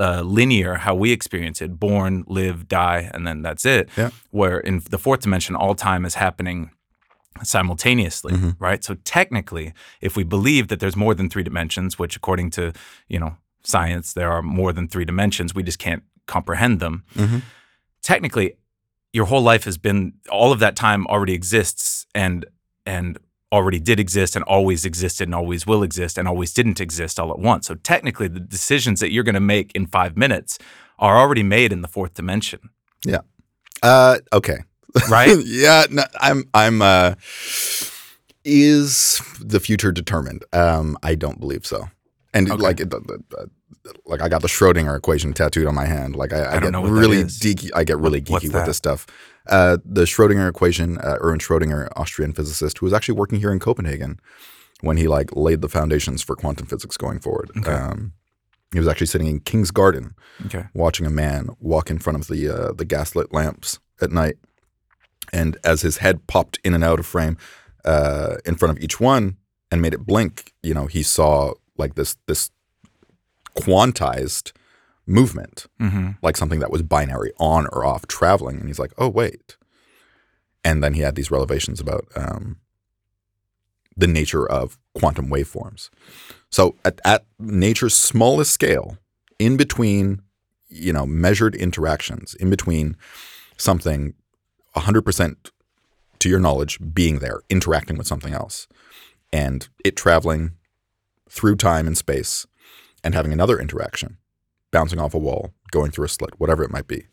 uh, 0.00 0.22
linear, 0.22 0.74
how 0.76 0.94
we 0.94 1.12
experience 1.12 1.60
it, 1.60 1.78
born, 1.78 2.24
live, 2.26 2.66
die, 2.68 3.10
and 3.14 3.26
then 3.26 3.42
that's 3.42 3.64
it. 3.66 3.88
Yeah. 3.96 4.10
Where 4.30 4.58
in 4.58 4.80
the 4.90 4.98
fourth 4.98 5.20
dimension, 5.20 5.54
all 5.54 5.74
time 5.74 6.04
is 6.06 6.14
happening 6.14 6.70
simultaneously, 7.42 8.32
Mhm. 8.34 8.56
right? 8.58 8.82
So 8.84 8.94
technically, 9.04 9.72
if 10.00 10.16
we 10.16 10.24
believe 10.24 10.68
that 10.68 10.80
there's 10.80 10.96
more 10.96 11.14
than 11.14 11.28
three 11.30 11.42
dimensions, 11.42 11.98
which 11.98 12.16
according 12.16 12.50
to 12.50 12.72
you 13.08 13.18
know 13.18 13.36
science 13.62 14.12
there 14.14 14.30
are 14.32 14.42
more 14.42 14.72
than 14.72 14.88
three 14.88 15.04
dimensions, 15.04 15.54
we 15.54 15.62
just 15.62 15.78
can't 15.78 16.02
comprehend 16.26 16.80
them. 16.80 17.04
Mhm. 17.14 17.42
Technically, 18.02 18.54
your 19.12 19.26
whole 19.26 19.42
life 19.42 19.64
has 19.64 19.78
been 19.78 20.14
all 20.30 20.52
of 20.52 20.58
that 20.60 20.76
time 20.76 21.06
already 21.06 21.34
exists 21.34 22.06
and 22.14 22.46
and 22.86 23.18
already 23.52 23.80
did 23.80 23.98
exist 23.98 24.36
and 24.36 24.44
always 24.44 24.84
existed 24.84 25.26
and 25.28 25.34
always 25.34 25.66
will 25.66 25.82
exist 25.82 26.16
and 26.18 26.28
always 26.28 26.52
didn't 26.52 26.80
exist 26.80 27.18
all 27.18 27.30
at 27.32 27.38
once. 27.38 27.66
So 27.66 27.74
technically, 27.74 28.28
the 28.28 28.40
decisions 28.40 29.00
that 29.00 29.10
you're 29.12 29.24
going 29.24 29.34
to 29.34 29.40
make 29.40 29.72
in 29.74 29.86
five 29.86 30.16
minutes 30.16 30.58
are 30.98 31.18
already 31.18 31.42
made 31.42 31.72
in 31.72 31.82
the 31.82 31.88
fourth 31.88 32.14
dimension, 32.14 32.70
Uh, 33.82 34.18
okay. 34.32 34.58
right? 35.08 35.36
yeah, 35.44 35.86
no, 35.90 36.04
I'm. 36.20 36.44
I'm. 36.54 36.82
Uh, 36.82 37.14
is 38.44 39.20
the 39.40 39.60
future 39.60 39.92
determined? 39.92 40.44
Um, 40.52 40.96
I 41.02 41.14
don't 41.14 41.38
believe 41.40 41.66
so. 41.66 41.88
And 42.32 42.50
Okay. 42.50 42.62
like, 42.62 42.80
it, 42.80 42.92
like 44.06 44.20
I 44.20 44.28
got 44.28 44.42
the 44.42 44.48
Schrodinger 44.48 44.96
equation 44.96 45.32
tattooed 45.32 45.66
on 45.66 45.74
my 45.74 45.84
hand. 45.84 46.14
Like 46.16 46.32
I, 46.32 46.56
I, 46.56 46.60
don't 46.60 46.72
get 46.72 46.90
really 46.92 47.24
geeky. 47.24 47.70
I 47.74 47.84
get 47.84 47.98
really 47.98 48.20
What- 48.20 48.30
what's 48.30 48.44
geeky 48.44 48.48
with 48.48 48.52
that? 48.62 48.66
this 48.66 48.76
stuff. 48.76 49.06
Uh, 49.50 49.78
the 49.84 50.02
Schrodinger 50.04 50.48
equation, 50.48 50.96
uh, 50.98 51.16
Erwin 51.20 51.40
Schrodinger, 51.40 51.88
Austrian 51.96 52.32
physicist, 52.32 52.78
who 52.78 52.86
was 52.86 52.92
actually 52.92 53.16
working 53.16 53.40
here 53.40 53.52
in 53.52 53.58
Copenhagen 53.58 54.20
when 54.80 54.96
he 54.96 55.08
like 55.08 55.34
laid 55.36 55.60
the 55.60 55.68
foundations 55.68 56.22
for 56.22 56.36
quantum 56.36 56.66
physics 56.66 56.96
going 56.96 57.18
forward. 57.18 57.50
Okay. 57.58 57.72
Um, 57.72 58.12
he 58.72 58.78
was 58.78 58.86
actually 58.88 59.08
sitting 59.08 59.26
in 59.26 59.40
King's 59.40 59.72
Garden 59.72 60.14
Okay. 60.46 60.66
watching 60.74 61.04
a 61.04 61.10
man 61.10 61.50
walk 61.58 61.90
in 61.90 61.98
front 61.98 62.20
of 62.20 62.28
the 62.28 62.48
uh, 62.48 62.72
the 62.72 62.84
gaslit 62.84 63.32
lamps 63.32 63.80
at 64.00 64.12
night, 64.12 64.36
and 65.32 65.58
as 65.64 65.82
his 65.82 65.96
head 65.98 66.26
popped 66.28 66.58
in 66.64 66.72
and 66.72 66.84
out 66.84 67.00
of 67.00 67.06
frame 67.06 67.36
uh, 67.84 68.36
in 68.44 68.54
front 68.54 68.76
of 68.76 68.82
each 68.82 69.00
one 69.00 69.36
and 69.72 69.82
made 69.82 69.92
it 69.94 70.06
blink, 70.06 70.52
you 70.62 70.72
know, 70.74 70.86
he 70.86 71.02
saw 71.02 71.54
like 71.76 71.96
this 71.96 72.16
this 72.26 72.50
quantized 73.58 74.52
movement, 75.10 75.66
Mm-hmm. 75.80 76.10
like 76.22 76.36
something 76.36 76.60
that 76.60 76.70
was 76.70 76.82
binary, 76.82 77.32
on 77.38 77.66
or 77.72 77.84
off, 77.84 78.06
traveling, 78.06 78.58
and 78.58 78.66
he's 78.68 78.78
like, 78.78 78.92
oh 78.98 79.08
wait, 79.08 79.56
and 80.64 80.82
then 80.82 80.94
he 80.94 81.00
had 81.00 81.14
these 81.16 81.30
revelations 81.30 81.80
about 81.80 82.06
um, 82.16 82.58
the 83.96 84.06
nature 84.06 84.46
of 84.48 84.78
quantum 84.94 85.28
waveforms. 85.28 85.90
So 86.50 86.76
at, 86.84 87.00
at 87.04 87.24
nature's 87.38 87.94
smallest 87.94 88.52
scale, 88.52 88.98
in 89.38 89.56
between, 89.56 90.22
you 90.68 90.92
know, 90.92 91.06
measured 91.06 91.54
interactions, 91.54 92.34
in 92.34 92.50
between 92.50 92.96
something 93.56 94.14
100% 94.76 95.36
to 96.20 96.28
your 96.28 96.38
knowledge 96.40 96.78
being 96.92 97.18
there, 97.20 97.40
interacting 97.48 97.96
with 97.96 98.06
something 98.06 98.34
else, 98.34 98.68
and 99.32 99.68
it 99.84 99.96
traveling 99.96 100.52
through 101.28 101.56
time 101.56 101.86
and 101.86 101.96
space 101.96 102.46
and 103.02 103.14
having 103.14 103.32
another 103.32 103.58
interaction, 103.58 104.18
bouncing 104.70 104.98
off 104.98 105.14
a 105.14 105.18
wall, 105.18 105.52
going 105.70 105.90
through 105.90 106.04
a 106.06 106.08
slit, 106.08 106.38
whatever 106.38 106.62
it 106.62 106.70
might 106.70 106.86
be. 106.86 107.06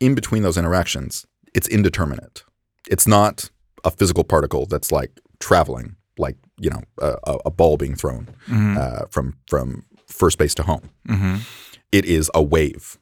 In 0.00 0.14
between 0.14 0.42
those 0.42 0.56
interactions, 0.56 1.26
it's 1.54 1.68
indeterminate. 1.68 2.44
It's 2.88 3.06
not 3.06 3.50
a 3.84 3.90
physical 3.90 4.24
particle 4.24 4.66
that's 4.66 4.90
like 4.92 5.20
traveling, 5.40 5.96
like 6.18 6.36
you 6.60 6.70
know, 6.70 6.82
a, 7.00 7.16
a- 7.46 7.50
ball 7.50 7.76
being 7.76 7.94
thrown 7.94 8.28
Mm-hmm. 8.48 8.76
uh, 8.78 9.06
from 9.10 9.36
from 9.48 9.84
first 10.06 10.38
base 10.38 10.54
to 10.56 10.62
home. 10.62 10.90
Mm-hmm. 11.08 11.36
It 11.92 12.04
is 12.04 12.30
a 12.34 12.42
wave 12.42 12.98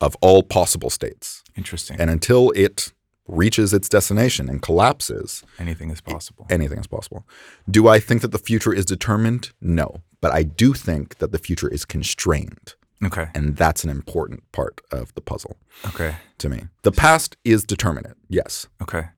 of 0.00 0.16
all 0.20 0.42
possible 0.42 0.90
states, 0.90 1.42
Interesting. 1.56 2.00
and 2.00 2.10
until 2.10 2.50
it 2.50 2.92
reaches 3.26 3.72
its 3.72 3.88
destination 3.88 4.48
and 4.50 4.60
collapses, 4.60 5.42
Anything 5.58 5.90
is 5.90 6.00
possible. 6.00 6.46
anything 6.50 6.78
is 6.78 6.86
possible. 6.86 7.26
Do 7.70 7.88
I 7.88 7.98
think 8.00 8.20
that 8.22 8.32
the 8.32 8.38
future 8.38 8.72
is 8.74 8.84
determined? 8.84 9.52
No, 9.60 10.02
but 10.20 10.32
I 10.32 10.42
do 10.42 10.74
think 10.74 11.18
that 11.18 11.32
the 11.32 11.38
future 11.38 11.68
is 11.68 11.84
constrained, 11.86 12.74
Okay. 13.06 13.28
and 13.34 13.56
that's 13.56 13.84
an 13.84 13.90
important 13.90 14.50
part 14.52 14.80
of 14.90 15.14
the 15.14 15.20
puzzle 15.20 15.56
Okay. 15.86 16.16
to 16.38 16.48
me. 16.48 16.64
The 16.82 16.92
past 16.92 17.36
is 17.44 17.64
determinate. 17.64 18.16
Yes, 18.28 18.66
Okay. 18.82 19.08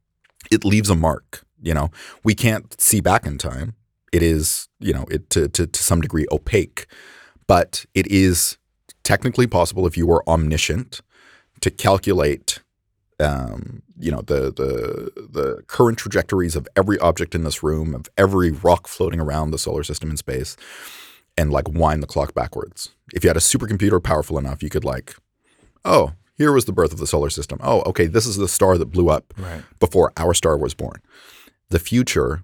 it 0.51 0.65
leaves 0.65 0.91
a 0.91 0.95
mark. 0.95 1.45
You 1.63 1.75
know, 1.75 1.91
we 2.25 2.35
can't 2.35 2.79
see 2.81 3.01
back 3.01 3.27
in 3.27 3.39
time. 3.39 3.75
It 4.13 4.23
is, 4.23 4.69
you 4.79 4.93
know, 4.93 5.05
it 5.11 5.31
to 5.31 5.49
to, 5.49 5.67
to 5.67 5.83
some 5.83 6.01
degree 6.01 6.27
opaque, 6.31 6.87
but 7.47 7.87
it 7.95 8.07
is 8.09 8.59
technically 9.03 9.47
possible 9.47 9.87
if 9.87 9.97
you 9.97 10.07
were 10.07 10.23
omniscient 10.29 11.01
to 11.61 11.71
calculate, 11.71 12.61
um, 13.21 13.83
you 13.99 14.11
know, 14.11 14.21
the 14.21 14.53
the 14.53 15.11
the 15.31 15.63
current 15.67 15.99
trajectories 15.99 16.55
of 16.57 16.69
every 16.77 16.99
object 16.99 17.35
in 17.35 17.43
this 17.45 17.63
room, 17.63 17.95
of 17.95 18.07
every 18.19 18.51
rock 18.51 18.87
floating 18.87 19.21
around 19.21 19.51
the 19.51 19.59
solar 19.59 19.83
system 19.83 20.11
in 20.11 20.17
space, 20.17 20.57
and 21.37 21.51
like 21.53 21.69
wind 21.69 22.03
the 22.03 22.07
clock 22.07 22.35
backwards. 22.35 22.91
If 23.13 23.23
you 23.25 23.29
had 23.31 23.37
a 23.37 23.41
supercomputer 23.41 24.03
powerful 24.03 24.39
enough, 24.39 24.63
you 24.63 24.69
could 24.71 24.85
like, 24.85 25.15
oh, 25.85 26.13
here 26.37 26.53
was 26.53 26.65
the 26.67 26.73
birth 26.73 26.93
of 26.93 26.99
the 26.99 27.07
solar 27.07 27.31
system. 27.31 27.59
Oh, 27.63 27.83
okay, 27.83 28.07
this 28.07 28.27
is 28.27 28.37
the 28.37 28.49
star 28.49 28.77
that 28.79 28.87
blew 28.87 29.09
up 29.09 29.33
Right. 29.39 29.63
before 29.81 30.13
our 30.17 30.35
star 30.35 30.57
was 30.57 30.75
born. 30.75 31.01
The 31.71 31.79
future 31.79 32.43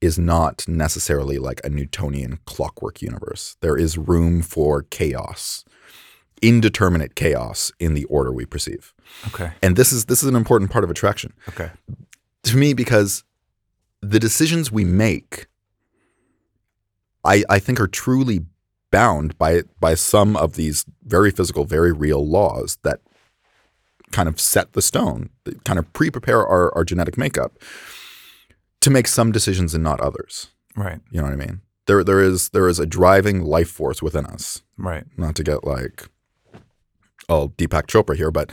is 0.00 0.18
not 0.18 0.66
necessarily 0.66 1.38
like 1.38 1.60
a 1.64 1.68
Newtonian 1.70 2.38
clockwork 2.44 3.00
universe. 3.02 3.56
There 3.60 3.76
is 3.76 3.96
room 3.98 4.42
for 4.42 4.82
chaos, 4.82 5.64
indeterminate 6.40 7.14
chaos 7.14 7.70
in 7.78 7.94
the 7.94 8.04
order 8.06 8.32
we 8.32 8.44
perceive. 8.44 8.92
Okay. 9.28 9.52
And 9.62 9.76
this 9.76 9.92
is 9.92 10.06
this 10.06 10.22
is 10.22 10.28
an 10.28 10.34
important 10.36 10.70
part 10.70 10.82
of 10.84 10.90
attraction 10.90 11.32
Okay. 11.48 11.70
to 12.44 12.56
me 12.56 12.72
because 12.74 13.22
the 14.00 14.18
decisions 14.18 14.72
we 14.72 14.84
make 14.84 15.46
I 17.24 17.44
I 17.48 17.58
think 17.58 17.80
are 17.80 17.86
truly 17.86 18.46
bound 18.90 19.36
by 19.38 19.62
by 19.80 19.94
some 19.94 20.36
of 20.36 20.54
these 20.54 20.84
very 21.04 21.30
physical, 21.30 21.64
very 21.64 21.92
real 21.92 22.26
laws 22.26 22.78
that 22.82 23.00
kind 24.12 24.28
of 24.28 24.38
set 24.40 24.74
the 24.74 24.82
stone, 24.82 25.30
that 25.44 25.64
kind 25.64 25.78
of 25.78 25.90
pre-prepare 25.94 26.46
our, 26.46 26.72
our 26.74 26.84
genetic 26.84 27.16
makeup 27.16 27.58
to 28.80 28.90
make 28.90 29.08
some 29.08 29.32
decisions 29.32 29.74
and 29.74 29.82
not 29.82 30.00
others. 30.00 30.48
Right. 30.76 31.00
You 31.10 31.20
know 31.20 31.24
what 31.24 31.32
I 31.32 31.36
mean? 31.36 31.62
There 31.86 32.04
there 32.04 32.20
is 32.20 32.50
there 32.50 32.68
is 32.68 32.78
a 32.78 32.86
driving 32.86 33.42
life 33.42 33.70
force 33.70 34.02
within 34.02 34.26
us. 34.26 34.62
Right. 34.76 35.04
Not 35.16 35.34
to 35.36 35.42
get 35.42 35.64
like 35.64 36.08
all 37.28 37.48
Deepak 37.50 37.86
Chopra 37.86 38.16
here, 38.16 38.30
but 38.30 38.50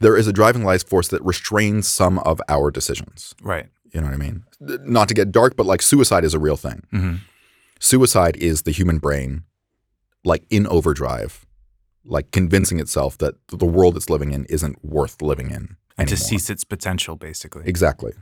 there 0.00 0.16
is 0.16 0.26
a 0.26 0.32
driving 0.32 0.64
life 0.64 0.86
force 0.86 1.08
that 1.08 1.22
restrains 1.22 1.88
some 1.88 2.18
of 2.20 2.40
our 2.48 2.70
decisions. 2.70 3.34
Right. 3.42 3.68
You 3.92 4.00
know 4.00 4.08
what 4.08 4.14
I 4.14 4.18
mean? 4.18 4.44
Not 4.60 5.08
to 5.08 5.14
get 5.14 5.32
dark, 5.32 5.56
but 5.56 5.64
like 5.64 5.80
suicide 5.80 6.24
is 6.24 6.34
a 6.34 6.38
real 6.38 6.56
thing. 6.56 6.82
Mm-hmm. 6.92 7.14
Suicide 7.80 8.36
is 8.36 8.62
the 8.62 8.70
human 8.70 8.98
brain, 8.98 9.44
like 10.24 10.44
in 10.50 10.66
overdrive, 10.66 11.46
like 12.04 12.30
convincing 12.30 12.80
itself 12.80 13.18
that 13.18 13.34
the 13.48 13.66
world 13.66 13.96
it's 13.96 14.08
living 14.10 14.32
in 14.32 14.44
isn't 14.46 14.84
worth 14.84 15.20
living 15.22 15.50
in. 15.50 15.76
And 15.98 16.08
to 16.08 16.16
cease 16.16 16.50
its 16.50 16.64
potential, 16.64 17.16
basically. 17.16 17.64
Exactly. 17.66 18.12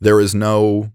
There 0.00 0.20
is 0.20 0.34
no 0.34 0.92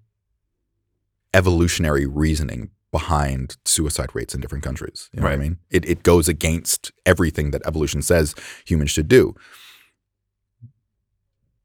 evolutionary 1.33 2.05
reasoning 2.05 2.71
behind 2.91 3.57
suicide 3.65 4.09
rates 4.13 4.33
in 4.33 4.41
different 4.41 4.63
countries. 4.63 5.09
You 5.13 5.19
know 5.19 5.25
what 5.27 5.33
I 5.33 5.37
mean? 5.37 5.57
It, 5.69 5.85
it 5.85 6.03
goes 6.03 6.27
against 6.27 6.91
everything 7.05 7.51
that 7.51 7.61
evolution 7.65 8.01
says 8.01 8.33
humans 8.65 8.91
should 8.91 9.07
do. 9.07 9.35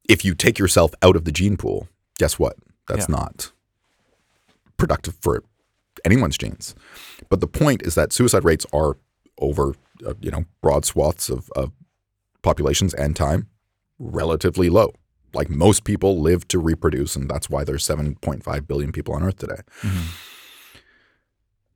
If 0.09 0.25
you 0.25 0.35
take 0.35 0.59
yourself 0.59 0.93
out 1.01 1.15
of 1.15 1.23
the 1.25 1.31
gene 1.31 1.55
pool, 1.55 1.87
guess 2.19 2.37
what? 2.37 2.57
That's 2.87 3.07
Yeah. 3.07 3.15
not 3.15 3.51
productive 4.77 5.15
for 5.21 5.43
anyone's 6.05 6.37
genes. 6.37 6.75
But 7.29 7.39
the 7.41 7.47
point 7.47 7.81
is 7.83 7.95
that 7.95 8.13
suicide 8.13 8.43
rates 8.43 8.65
are 8.73 8.97
over, 9.39 9.75
uh, 10.05 10.13
you 10.21 10.31
know, 10.31 10.45
broad 10.61 10.85
swaths 10.85 11.29
of, 11.29 11.49
of 11.55 11.71
populations 12.41 12.93
and 12.93 13.15
time 13.15 13.47
relatively 13.99 14.69
low. 14.69 14.93
Like 15.33 15.49
most 15.49 15.83
people 15.83 16.21
live 16.21 16.47
to 16.49 16.59
reproduce, 16.59 17.15
and 17.15 17.29
that's 17.29 17.49
why 17.49 17.63
there's 17.63 17.85
7.5 17.87 18.67
billion 18.67 18.91
people 18.91 19.15
on 19.15 19.23
Earth 19.23 19.37
today. 19.37 19.61
Mhm. 19.81 20.03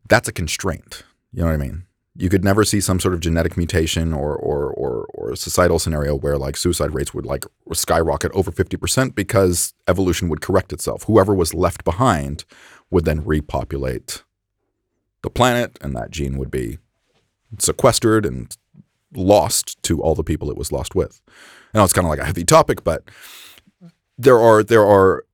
That's 0.09 0.27
a 0.27 0.31
constraint. 0.31 1.03
You 1.33 1.41
know 1.41 1.47
what 1.47 1.53
I 1.53 1.57
mean? 1.57 1.83
You 2.15 2.29
could 2.29 2.43
never 2.43 2.63
see 2.63 2.81
some 2.81 2.99
sort 2.99 3.13
of 3.13 3.19
genetic 3.19 3.57
mutation 3.57 4.13
or 4.13 4.35
or 4.35 4.71
or, 4.71 5.05
or 5.13 5.31
a 5.31 5.37
societal 5.37 5.77
scenario 5.79 6.15
where 6.15 6.37
like 6.37 6.57
suicide 6.57 6.93
rates 6.93 7.13
would 7.13 7.25
like 7.25 7.45
skyrocket 7.73 8.31
over 8.33 8.51
50% 8.51 9.13
because 9.13 9.73
evolution 9.87 10.27
would 10.29 10.41
correct 10.41 10.73
itself. 10.73 11.03
Whoever 11.03 11.35
was 11.35 11.53
left 11.53 11.83
behind 11.83 12.43
would 12.89 13.05
then 13.05 13.23
repopulate 13.25 14.23
the 15.23 15.29
planet, 15.29 15.77
and 15.81 15.95
that 15.95 16.11
gene 16.11 16.37
would 16.37 16.51
be 16.51 16.77
sequestered 17.59 18.25
and 18.25 18.55
lost 19.13 19.81
to 19.83 20.01
all 20.01 20.15
the 20.15 20.23
people 20.23 20.49
it 20.49 20.57
was 20.57 20.71
lost 20.71 20.95
with. 20.95 21.21
I 21.73 21.77
know 21.77 21.83
it's 21.83 21.93
kind 21.93 22.05
of 22.05 22.09
like 22.09 22.19
a 22.19 22.25
heavy 22.25 22.43
topic, 22.43 22.83
but 22.83 23.03
there 24.17 24.39
are 24.39 24.63
there 24.63 24.85
are 24.85 25.25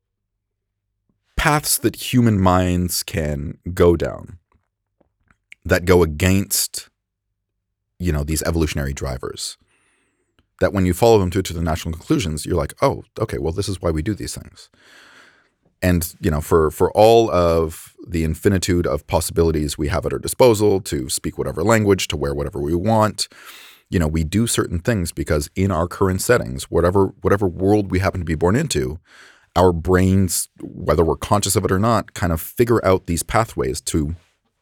paths 1.35 1.77
that 1.77 2.13
human 2.13 2.39
minds 2.39 3.03
can 3.03 3.57
go 3.73 3.95
down 3.95 4.37
that 5.65 5.85
go 5.85 6.03
against 6.03 6.89
you 7.99 8.11
know 8.11 8.23
these 8.23 8.43
evolutionary 8.43 8.93
drivers 8.93 9.57
that 10.59 10.73
when 10.73 10.85
you 10.85 10.93
follow 10.93 11.19
them 11.19 11.29
to, 11.31 11.41
to 11.41 11.53
the 11.53 11.61
natural 11.61 11.91
conclusions 11.91 12.45
you're 12.45 12.57
like 12.57 12.73
oh 12.81 13.03
okay 13.19 13.37
well 13.37 13.53
this 13.53 13.67
is 13.67 13.81
why 13.81 13.91
we 13.91 14.01
do 14.01 14.13
these 14.13 14.35
things 14.35 14.69
and 15.83 16.15
you 16.19 16.31
know 16.31 16.41
for 16.41 16.71
for 16.71 16.91
all 16.93 17.29
of 17.29 17.93
the 18.07 18.23
infinitude 18.23 18.87
of 18.87 19.05
possibilities 19.05 19.77
we 19.77 19.89
have 19.89 20.05
at 20.05 20.13
our 20.13 20.19
disposal 20.19 20.81
to 20.81 21.09
speak 21.09 21.37
whatever 21.37 21.63
language 21.63 22.07
to 22.07 22.17
wear 22.17 22.33
whatever 22.33 22.59
we 22.59 22.73
want 22.73 23.27
you 23.89 23.99
know 23.99 24.07
we 24.07 24.23
do 24.23 24.47
certain 24.47 24.79
things 24.79 25.11
because 25.11 25.49
in 25.55 25.69
our 25.69 25.87
current 25.87 26.21
settings 26.21 26.71
whatever 26.71 27.07
whatever 27.21 27.47
world 27.47 27.91
we 27.91 27.99
happen 27.99 28.21
to 28.21 28.25
be 28.25 28.35
born 28.35 28.55
into 28.55 28.99
our 29.55 29.71
brains 29.71 30.49
whether 30.61 31.03
we're 31.03 31.15
conscious 31.15 31.55
of 31.55 31.63
it 31.63 31.71
or 31.71 31.79
not 31.79 32.15
kind 32.15 32.33
of 32.33 32.41
figure 32.41 32.83
out 32.83 33.05
these 33.05 33.21
pathways 33.21 33.79
to 33.79 34.15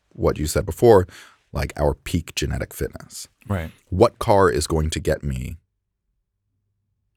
what 0.09 0.37
you 0.37 0.45
said 0.45 0.65
before 0.65 1.07
like 1.53 1.73
our 1.77 1.93
peak 1.93 2.33
genetic 2.35 2.73
fitness. 2.73 3.27
Right. 3.47 3.71
What 3.89 4.19
car 4.19 4.49
is 4.49 4.67
going 4.67 4.89
to 4.91 4.99
get 4.99 5.23
me, 5.23 5.57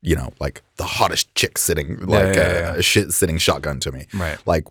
you 0.04 0.14
know, 0.14 0.32
like 0.40 0.62
the 0.76 0.84
hottest 0.84 1.34
chick 1.34 1.58
sitting, 1.58 1.98
like 2.06 2.36
yeah, 2.36 2.52
yeah. 2.52 2.74
a 2.74 2.82
shit 2.82 3.10
sitting 3.12 3.38
shotgun 3.38 3.80
to 3.80 3.90
me? 3.90 4.06
Right. 4.14 4.38
Like, 4.46 4.68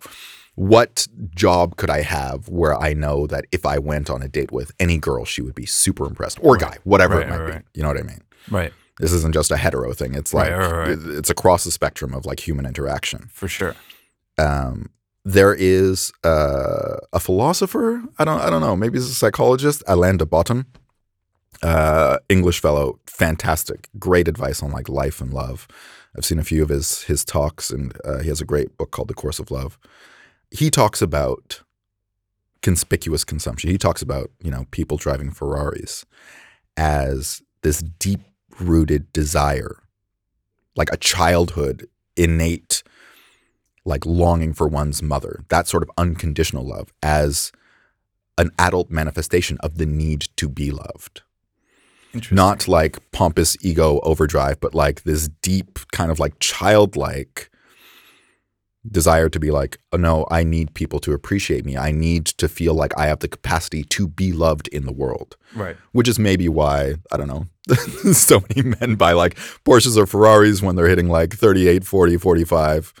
what 0.54 1.06
job 1.34 1.76
could 1.76 1.90
I 1.90 2.02
have 2.02 2.48
where 2.48 2.80
I 2.80 2.94
know 2.94 3.26
that 3.26 3.44
if 3.52 3.66
I 3.66 3.78
went 3.78 4.08
on 4.08 4.22
a 4.22 4.28
date 4.28 4.52
with 4.52 4.70
any 4.78 4.98
girl, 4.98 5.24
she 5.24 5.42
would 5.42 5.54
be 5.54 5.66
super 5.66 6.06
impressed, 6.06 6.38
or 6.40 6.56
guy, 6.56 6.78
whatever 6.84 7.16
Right, 7.16 7.26
it 7.26 7.30
might 7.30 7.38
right, 7.40 7.46
be. 7.46 7.52
right. 7.52 7.62
You 7.74 7.82
know 7.82 7.88
what 7.88 7.98
I 7.98 8.02
mean? 8.02 8.20
Right. 8.50 8.72
This 9.00 9.10
isn't 9.12 9.34
just 9.34 9.50
a 9.50 9.56
hetero 9.56 9.92
thing. 9.92 10.14
It's 10.14 10.32
like 10.32 10.52
Right, 10.52 10.70
right, 10.70 10.88
right. 10.90 11.16
it's 11.18 11.28
across 11.30 11.64
the 11.64 11.72
spectrum 11.72 12.14
of 12.14 12.24
like 12.26 12.46
human 12.46 12.64
interaction. 12.64 13.28
For 13.32 13.48
sure. 13.48 13.74
Um, 14.38 14.90
there 15.24 15.54
is 15.54 16.12
uh, 16.22 16.98
a 17.12 17.18
philosopher. 17.18 18.02
I 18.18 18.24
don't. 18.24 18.40
I 18.40 18.50
don't 18.50 18.60
know. 18.60 18.76
Maybe 18.76 18.98
he's 18.98 19.08
a 19.10 19.14
psychologist. 19.14 19.82
Alain 19.88 20.18
de 20.18 20.26
Botton, 20.26 20.66
uh, 21.62 22.18
English 22.28 22.60
fellow, 22.60 22.98
fantastic, 23.06 23.88
great 23.98 24.28
advice 24.28 24.62
on 24.62 24.70
like 24.70 24.88
life 24.88 25.20
and 25.20 25.32
love. 25.32 25.66
I've 26.16 26.24
seen 26.24 26.38
a 26.38 26.44
few 26.44 26.62
of 26.62 26.68
his 26.68 27.02
his 27.02 27.24
talks, 27.24 27.70
and 27.70 27.96
uh, 28.04 28.18
he 28.18 28.28
has 28.28 28.40
a 28.40 28.46
great 28.46 28.76
book 28.76 28.90
called 28.90 29.08
The 29.08 29.14
Course 29.14 29.38
of 29.38 29.50
Love. 29.50 29.78
He 30.50 30.70
talks 30.70 31.02
about 31.02 31.62
conspicuous 32.62 33.24
consumption. 33.24 33.70
He 33.70 33.78
talks 33.78 34.02
about 34.02 34.30
you 34.42 34.50
know 34.50 34.66
people 34.70 34.96
driving 34.96 35.30
Ferraris 35.30 36.04
as 36.76 37.42
this 37.62 37.80
deep 37.80 38.20
rooted 38.60 39.12
desire, 39.12 39.82
like 40.76 40.92
a 40.92 40.96
childhood 40.96 41.88
innate 42.16 42.82
like 43.84 44.06
longing 44.06 44.54
for 44.54 44.66
one's 44.66 45.02
mother, 45.02 45.44
that 45.48 45.68
sort 45.68 45.82
of 45.82 45.90
unconditional 45.98 46.66
love 46.66 46.92
as 47.02 47.52
an 48.38 48.50
adult 48.58 48.90
manifestation 48.90 49.58
of 49.60 49.78
the 49.78 49.86
need 49.86 50.28
to 50.36 50.48
be 50.48 50.70
loved. 50.70 51.22
Not 52.30 52.68
like 52.68 52.98
pompous 53.12 53.56
ego 53.62 54.00
overdrive, 54.02 54.60
but 54.60 54.74
like 54.74 55.02
this 55.02 55.28
deep 55.42 55.78
kind 55.92 56.10
of 56.10 56.18
like 56.18 56.38
childlike 56.38 57.50
desire 58.90 59.28
to 59.30 59.40
be 59.40 59.50
like, 59.50 59.78
oh 59.92 59.96
no, 59.96 60.26
I 60.30 60.44
need 60.44 60.74
people 60.74 61.00
to 61.00 61.12
appreciate 61.12 61.64
me. 61.64 61.76
I 61.76 61.90
need 61.90 62.26
to 62.26 62.48
feel 62.48 62.74
like 62.74 62.92
I 62.98 63.06
have 63.06 63.20
the 63.20 63.28
capacity 63.28 63.82
to 63.84 64.06
be 64.06 64.32
loved 64.32 64.68
in 64.68 64.84
the 64.84 64.92
world 64.92 65.36
right. 65.54 65.76
which 65.92 66.08
is 66.08 66.18
maybe 66.18 66.48
why 66.48 66.94
I 67.10 67.16
don't 67.16 67.28
know 67.28 67.46
so 68.12 68.42
many 68.48 68.74
men 68.80 68.96
buy 68.96 69.12
like 69.12 69.36
Porsches 69.64 69.96
or 69.96 70.06
Ferraris 70.06 70.62
when 70.62 70.76
they're 70.76 70.88
hitting 70.88 71.08
like 71.08 71.34
38, 71.34 71.84
40, 71.84 72.16
45 72.18 72.92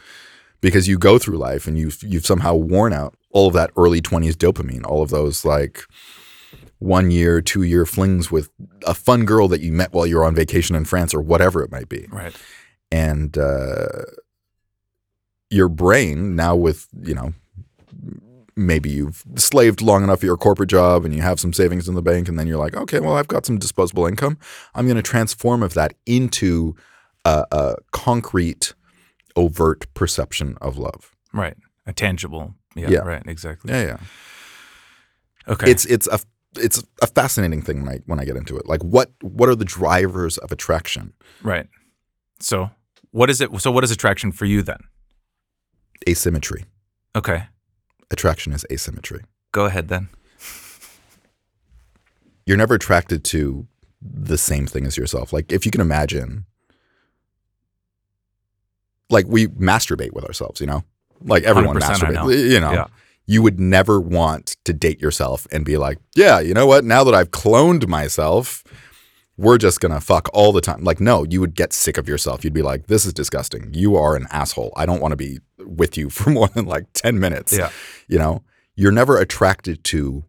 because 0.60 0.88
you 0.88 0.98
go 0.98 1.18
through 1.18 1.36
life 1.36 1.66
and 1.66 1.78
you've 1.78 2.02
you've 2.02 2.26
somehow 2.26 2.54
worn 2.54 2.92
out 2.92 3.14
all 3.30 3.46
of 3.46 3.52
that 3.54 3.70
early 3.76 4.00
20s 4.00 4.34
dopamine, 4.34 4.86
all 4.86 5.02
of 5.02 5.10
those 5.10 5.44
like 5.44 5.84
one 6.84 7.10
year, 7.10 7.40
two 7.40 7.62
year 7.62 7.86
flings 7.86 8.30
with 8.30 8.50
a 8.86 8.94
fun 8.94 9.24
girl 9.24 9.48
that 9.48 9.60
you 9.60 9.72
met 9.72 9.92
while 9.92 10.06
you 10.06 10.16
were 10.16 10.24
on 10.24 10.34
vacation 10.34 10.76
in 10.76 10.84
France 10.84 11.14
or 11.14 11.20
whatever 11.20 11.62
it 11.62 11.70
might 11.70 11.88
be. 11.88 12.06
Right. 12.10 12.34
And 12.92 13.36
uh, 13.38 14.02
your 15.50 15.68
brain 15.68 16.36
now 16.36 16.54
with, 16.56 16.86
you 17.02 17.14
know, 17.14 17.32
maybe 18.56 18.90
you've 18.90 19.24
slaved 19.36 19.80
long 19.82 20.04
enough 20.04 20.18
at 20.18 20.24
your 20.24 20.36
corporate 20.36 20.68
job 20.70 21.04
and 21.04 21.14
you 21.14 21.22
have 21.22 21.40
some 21.40 21.52
savings 21.52 21.88
in 21.88 21.94
the 21.94 22.02
bank 22.02 22.28
and 22.28 22.38
then 22.38 22.46
you're 22.46 22.56
like 22.58 22.76
okay 22.76 23.00
well 23.00 23.16
i've 23.16 23.26
got 23.26 23.44
some 23.44 23.58
disposable 23.58 24.06
income 24.06 24.38
i'm 24.76 24.86
going 24.86 24.94
to 24.96 25.02
transform 25.02 25.60
of 25.60 25.74
that 25.74 25.92
into 26.06 26.72
a, 27.24 27.44
a 27.50 27.74
concrete 27.90 28.72
overt 29.34 29.92
perception 29.94 30.56
of 30.60 30.78
love 30.78 31.10
Right. 31.32 31.56
A 31.84 31.92
tangible. 31.92 32.54
Yeah. 32.76 32.90
Yeah. 32.90 32.98
Right. 33.00 33.24
Exactly. 33.26 33.72
yeah 33.72 33.84
yeah 33.86 33.96
Okay. 35.48 35.68
it's 35.70 35.84
it's 35.86 36.06
a 36.06 36.20
it's 36.56 36.82
a 37.02 37.06
fascinating 37.06 37.62
thing 37.62 37.82
when 37.82 37.94
I 37.94 38.00
when 38.06 38.20
I 38.20 38.24
get 38.24 38.36
into 38.36 38.56
it. 38.56 38.66
Like 38.66 38.82
what 38.82 39.10
what 39.20 39.48
are 39.48 39.54
the 39.54 39.64
drivers 39.64 40.38
of 40.38 40.52
attraction? 40.52 41.12
right. 41.42 41.68
So 42.40 42.70
what 43.10 43.30
is 43.30 43.40
it? 43.40 43.60
So 43.60 43.70
what 43.70 43.84
is 43.84 43.90
attraction 43.90 44.32
for 44.32 44.44
you 44.44 44.62
then? 44.62 44.80
Asymmetry. 46.08 46.64
Okay. 47.16 47.44
Attraction 48.10 48.52
is 48.52 48.66
asymmetry. 48.70 49.22
Go 49.52 49.64
ahead 49.64 49.88
then. 49.88 50.08
You're 52.46 52.56
never 52.56 52.74
attracted 52.74 53.24
to 53.24 53.66
the 54.02 54.36
same 54.36 54.66
thing 54.66 54.84
as 54.84 54.96
yourself. 54.96 55.32
Like 55.32 55.52
if 55.52 55.64
you 55.64 55.70
can 55.70 55.80
imagine 55.80 56.44
like 59.10 59.26
we 59.28 59.46
masturbate 59.46 60.12
with 60.12 60.24
ourselves, 60.24 60.60
you 60.60 60.66
know? 60.66 60.84
Like 61.22 61.44
everyone 61.44 61.76
masturbates, 61.76 62.14
know. 62.14 62.28
you 62.28 62.60
know. 62.60 62.72
Yeah. 62.72 62.86
You 63.26 63.42
would 63.42 63.58
never 63.58 64.00
want 64.00 64.56
to 64.64 64.72
date 64.72 65.00
yourself 65.00 65.46
and 65.50 65.64
be 65.64 65.76
like, 65.76 65.98
"Yeah, 66.14 66.40
you 66.40 66.54
know 66.54 66.66
what? 66.66 66.84
Now 66.84 67.04
that 67.04 67.14
I've 67.14 67.30
cloned 67.30 67.88
myself, 67.88 68.62
we're 69.36 69.58
just 69.58 69.80
going 69.80 69.94
to 69.94 70.00
fuck 70.00 70.28
all 70.34 70.52
the 70.52 70.60
time." 70.60 70.84
Like 70.84 71.00
no, 71.00 71.24
you 71.24 71.40
would 71.40 71.54
get 71.54 71.72
sick 71.72 71.96
of 71.96 72.08
yourself. 72.08 72.44
You'd 72.44 72.52
be 72.52 72.62
like, 72.62 72.86
"This 72.86 73.06
is 73.06 73.12
disgusting. 73.12 73.70
You 73.72 73.96
are 73.96 74.14
an 74.14 74.26
asshole. 74.30 74.72
I 74.76 74.86
don't 74.86 75.00
want 75.00 75.12
to 75.12 75.16
be 75.16 75.38
with 75.58 75.96
you 75.96 76.10
for 76.16 76.30
more 76.30 76.48
than 76.48 76.66
like 76.66 76.86
10 76.94 77.18
minutes." 77.18 77.56
Yeah. 77.56 77.70
You 78.08 78.18
know, 78.18 78.42
you're 78.76 78.92
never 78.92 79.18
attracted 79.18 79.84
to 79.84 80.24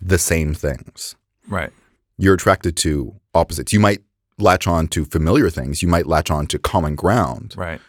the 0.00 0.18
same 0.18 0.54
things. 0.54 1.16
Right. 1.48 1.70
You're 2.18 2.34
attracted 2.34 2.76
to 2.78 3.20
opposites. 3.34 3.72
You 3.72 3.80
might 3.80 4.02
latch 4.38 4.66
on 4.66 4.88
to 4.88 5.04
familiar 5.04 5.50
things. 5.50 5.82
You 5.82 5.88
might 5.88 6.06
latch 6.06 6.30
on 6.30 6.46
to 6.48 6.58
common 6.58 6.94
ground. 6.94 7.54
Right. 7.56 7.80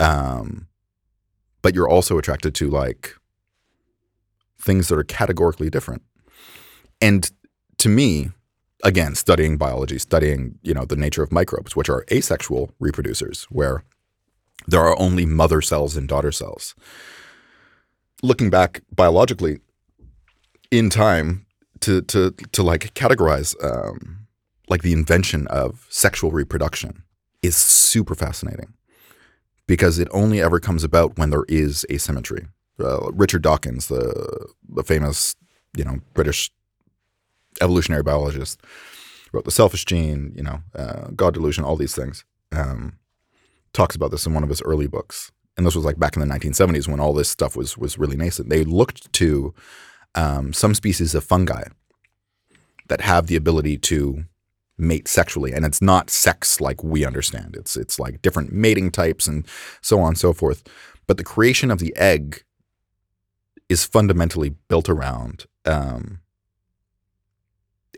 Um, 0.00 0.68
but 1.62 1.74
you're 1.74 1.88
also 1.88 2.18
attracted 2.18 2.54
to 2.56 2.70
like 2.70 3.14
things 4.68 4.88
that 4.88 4.98
are 4.98 5.04
categorically 5.20 5.70
different. 5.70 6.02
And 7.00 7.30
to 7.78 7.88
me, 7.88 8.30
again, 8.84 9.14
studying 9.14 9.56
biology, 9.56 9.98
studying, 9.98 10.58
you 10.62 10.74
know, 10.74 10.84
the 10.84 10.94
nature 10.94 11.22
of 11.22 11.32
microbes, 11.32 11.74
which 11.74 11.88
are 11.88 12.04
asexual 12.12 12.70
reproducers, 12.78 13.44
where 13.44 13.82
there 14.66 14.82
are 14.82 15.00
only 15.00 15.24
mother 15.24 15.62
cells 15.62 15.96
and 15.96 16.06
daughter 16.06 16.30
cells. 16.30 16.74
Looking 18.22 18.50
back 18.50 18.82
biologically 18.94 19.60
in 20.70 20.90
time 20.90 21.46
to 21.80 22.02
to 22.02 22.32
to 22.52 22.62
like 22.62 22.92
categorize 22.92 23.54
um, 23.64 24.26
like 24.68 24.82
the 24.82 24.92
invention 24.92 25.46
of 25.46 25.86
sexual 25.88 26.30
reproduction 26.30 27.04
is 27.40 27.56
super 27.56 28.14
fascinating 28.14 28.74
because 29.66 29.98
it 29.98 30.08
only 30.10 30.42
ever 30.42 30.60
comes 30.60 30.84
about 30.84 31.16
when 31.16 31.30
there 31.30 31.46
is 31.48 31.86
asymmetry. 31.90 32.48
Uh, 32.80 33.10
Richard 33.12 33.42
Dawkins, 33.42 33.88
the 33.88 34.48
the 34.68 34.84
famous 34.84 35.34
you 35.76 35.84
know 35.84 36.00
British 36.14 36.50
evolutionary 37.60 38.02
biologist, 38.02 38.60
wrote 39.32 39.44
the 39.44 39.50
Selfish 39.50 39.84
Gene, 39.84 40.32
you 40.36 40.42
know, 40.42 40.60
uh, 40.74 41.08
God 41.14 41.34
Delusion, 41.34 41.64
all 41.64 41.76
these 41.76 41.94
things. 41.94 42.24
Um, 42.52 42.98
talks 43.72 43.94
about 43.94 44.10
this 44.10 44.26
in 44.26 44.34
one 44.34 44.42
of 44.42 44.48
his 44.48 44.62
early 44.62 44.86
books, 44.86 45.30
and 45.56 45.66
this 45.66 45.74
was 45.74 45.84
like 45.84 45.98
back 45.98 46.16
in 46.16 46.20
the 46.20 46.34
1970s 46.34 46.88
when 46.88 47.00
all 47.00 47.12
this 47.12 47.28
stuff 47.28 47.56
was 47.56 47.76
was 47.76 47.98
really 47.98 48.16
nascent. 48.16 48.48
They 48.48 48.64
looked 48.64 49.12
to 49.14 49.54
um, 50.14 50.52
some 50.52 50.74
species 50.74 51.14
of 51.14 51.24
fungi 51.24 51.64
that 52.88 53.02
have 53.02 53.26
the 53.26 53.36
ability 53.36 53.76
to 53.78 54.24
mate 54.78 55.08
sexually, 55.08 55.52
and 55.52 55.64
it's 55.64 55.82
not 55.82 56.10
sex 56.10 56.60
like 56.60 56.82
we 56.82 57.04
understand. 57.04 57.56
It's 57.56 57.76
it's 57.76 57.98
like 57.98 58.22
different 58.22 58.52
mating 58.52 58.90
types 58.90 59.26
and 59.26 59.46
so 59.82 60.00
on 60.00 60.08
and 60.08 60.18
so 60.18 60.32
forth. 60.32 60.62
But 61.06 61.16
the 61.16 61.24
creation 61.24 61.70
of 61.70 61.78
the 61.78 61.94
egg 61.96 62.44
is 63.68 63.84
fundamentally 63.84 64.50
built 64.68 64.88
around 64.88 65.46
um, 65.64 66.20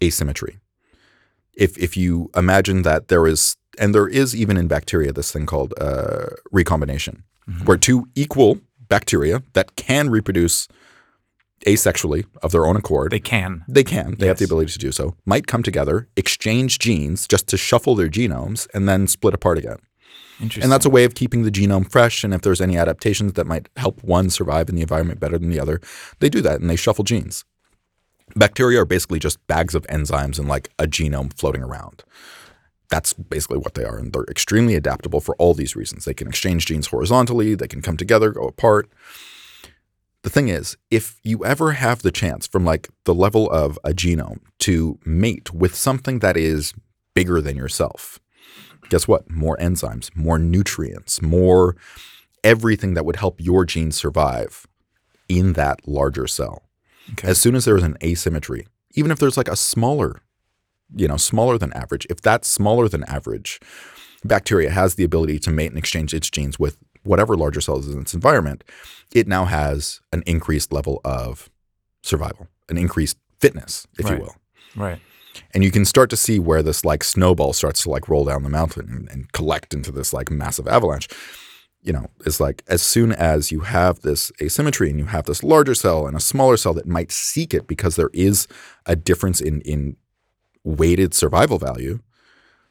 asymmetry. 0.03 0.59
If 1.55 1.77
if 1.79 1.97
you 1.97 2.31
imagine 2.37 2.83
that 2.83 3.09
there 3.09 3.27
is, 3.27 3.57
and 3.79 3.95
there 3.95 4.09
is 4.09 4.35
even 4.35 4.57
in 4.57 4.69
bacteria, 4.69 5.13
this 5.13 5.31
thing 5.33 5.47
called 5.47 5.75
uh, 5.81 6.27
recombination, 6.51 7.25
where 7.65 7.77
two 7.77 8.09
equal 8.15 8.61
bacteria 8.89 9.43
that 9.53 9.77
can 9.77 10.11
reproduce 10.11 10.69
asexually 11.67 12.25
of 12.43 12.53
their 12.53 12.65
own 12.67 12.77
accord, 12.77 13.13
They 13.13 13.21
can. 13.21 13.65
they 13.69 13.85
can, 13.85 14.15
they 14.19 14.27
have 14.29 14.39
the 14.39 14.47
ability 14.47 14.73
to 14.73 14.79
do 14.79 14.91
so, 14.93 15.15
might 15.27 15.47
come 15.47 15.63
together, 15.63 16.09
exchange 16.17 16.79
genes 16.79 17.27
just 17.29 17.47
to 17.49 17.57
shuffle 17.59 17.95
their 17.95 18.09
genomes, 18.09 18.67
and 18.73 18.89
then 18.89 19.07
split 19.07 19.35
apart 19.35 19.59
again. 19.59 19.77
And 20.63 20.73
that's 20.73 20.87
a 20.87 20.91
way 20.91 21.05
of 21.05 21.15
keeping 21.15 21.43
the 21.43 21.51
genome 21.51 21.91
fresh. 21.91 22.25
And 22.25 22.33
if 22.33 22.43
there's 22.43 22.61
any 22.61 22.77
adaptations 22.77 23.35
that 23.35 23.47
might 23.47 23.69
help 23.77 24.03
one 24.03 24.31
survive 24.31 24.69
in 24.69 24.75
the 24.75 24.83
environment 24.83 25.21
better 25.21 25.39
than 25.39 25.51
the 25.51 25.61
other, 25.61 25.81
they 26.19 26.29
do 26.29 26.41
that 26.41 26.61
and 26.61 26.69
they 26.69 26.77
shuffle 26.77 27.05
genes. 27.05 27.45
Bacteria 28.37 28.81
are 28.81 28.87
basically 28.87 29.19
just 29.19 29.45
bags 29.47 29.75
of 29.75 29.87
enzymes 29.89 30.39
and 30.39 30.49
like 30.49 30.71
a 30.79 30.87
genome 30.87 31.33
floating 31.33 31.63
around. 31.63 32.05
That's 32.89 33.13
basically 33.13 33.59
what 33.59 33.75
they 33.75 33.85
are. 33.85 33.99
And 33.99 34.13
they're 34.13 34.25
extremely 34.25 34.75
adaptable 34.75 35.21
for 35.21 35.35
all 35.37 35.55
these 35.55 35.77
reasons. 35.77 36.05
They 36.05 36.15
can 36.15 36.29
exchange 36.29 36.67
genes 36.67 36.89
horizontally, 36.89 37.55
they 37.55 37.69
can 37.69 37.83
come 37.83 37.97
together, 37.97 38.31
go 38.31 38.43
apart. 38.43 38.91
The 40.23 40.31
thing 40.31 40.49
is, 40.49 40.77
if 40.91 41.19
you 41.23 41.45
ever 41.45 41.73
have 41.73 42.03
the 42.03 42.11
chance 42.11 42.47
from 42.47 42.65
like 42.65 42.89
the 43.05 43.15
level 43.15 43.51
of 43.51 43.79
a 43.85 43.91
genome 43.91 44.41
to 44.61 44.99
mate 45.05 45.55
with 45.55 45.75
something 45.75 46.19
that 46.19 46.37
is 46.37 46.75
bigger 47.15 47.41
than 47.41 47.57
yourself, 47.57 48.21
guess 48.91 49.09
what? 49.09 49.31
More 49.31 49.57
enzymes, 49.57 50.15
more 50.15 50.39
nutrients, 50.39 51.23
more 51.23 51.77
everything 52.45 52.95
that 52.95 53.05
would 53.05 53.17
help 53.17 53.41
your 53.41 53.65
genes 53.65 53.97
survive 53.97 54.67
in 55.29 55.55
that 55.55 55.87
larger 55.89 56.27
cell. 56.27 56.63
Okay. 57.13 57.29
As 57.29 57.41
soon 57.41 57.55
as 57.55 57.65
there 57.65 57.77
is 57.77 57.83
an 57.83 57.97
asymmetry, 58.03 58.67
even 58.93 59.11
if 59.11 59.19
there's 59.19 59.37
like 59.37 59.49
a 59.49 59.57
smaller, 59.57 60.21
you 60.95 61.09
know, 61.09 61.17
smaller 61.17 61.57
than 61.59 61.73
average, 61.73 62.07
if 62.11 62.21
that's 62.21 62.49
smaller 62.49 62.89
than 62.89 63.05
average, 63.05 63.61
bacteria 64.25 64.71
has 64.71 64.97
the 64.97 65.05
ability 65.05 65.39
to 65.41 65.51
mate 65.51 65.69
and 65.71 65.79
exchange 65.79 66.13
its 66.13 66.29
genes 66.31 66.59
with 66.59 66.79
whatever 67.03 67.37
larger 67.37 67.61
cells 67.61 67.89
in 67.89 68.01
its 68.01 68.13
environment, 68.15 68.63
it 69.15 69.27
now 69.27 69.45
has 69.47 70.01
an 70.13 70.23
increased 70.27 70.73
level 70.73 71.01
of 71.05 71.49
survival, 72.03 72.49
an 72.69 72.77
increased 72.77 73.17
fitness, 73.39 73.87
if 73.99 74.05
Right. 74.05 74.19
you 74.19 74.25
will. 74.25 74.37
Right. 74.77 75.01
And 75.53 75.65
you 75.65 75.71
can 75.71 75.85
start 75.85 76.11
to 76.11 76.17
see 76.17 76.39
where 76.39 76.63
this 76.63 76.85
like 76.85 77.05
snowball 77.05 77.53
starts 77.53 77.83
to 77.83 77.91
like 77.91 78.09
roll 78.09 78.25
down 78.25 78.43
the 78.43 78.49
mountain 78.49 78.89
and, 78.89 79.09
and 79.11 79.33
collect 79.33 79.75
into 79.75 79.91
this 79.91 80.13
like 80.13 80.31
massive 80.31 80.69
avalanche. 80.69 81.09
You 81.83 81.93
know, 81.93 82.11
it's 82.27 82.41
like 82.41 82.63
as 82.69 82.83
soon 82.83 83.13
as 83.13 83.51
you 83.51 83.61
have 83.61 84.01
this 84.01 84.31
asymmetry 84.41 84.91
and 84.91 84.99
you 84.99 85.07
have 85.07 85.25
this 85.25 85.43
larger 85.43 85.75
cell 85.75 86.07
and 86.07 86.17
a 86.17 86.21
smaller 86.21 86.57
cell 86.57 86.75
that 86.75 86.87
might 86.87 87.11
seek 87.11 87.55
it 87.55 87.67
because 87.67 87.97
there 87.97 88.11
is 88.13 88.47
a 88.87 88.95
difference 88.95 89.41
in 89.41 89.61
in 89.63 89.97
weighted 90.63 91.15
survival 91.15 91.59
value, 91.59 92.01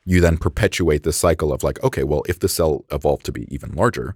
you 0.06 0.22
then 0.22 0.38
perpetuate 0.38 1.04
this 1.04 1.18
cycle 1.18 1.52
of 1.52 1.64
like, 1.64 1.82
okay, 1.84 2.04
well, 2.04 2.24
if 2.28 2.40
the 2.40 2.48
cell 2.48 2.86
evolved 2.92 3.26
to 3.26 3.32
be 3.32 3.54
even 3.54 3.74
larger 3.74 4.16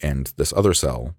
and 0.00 0.32
this 0.36 0.52
other 0.52 0.74
cell 0.74 1.14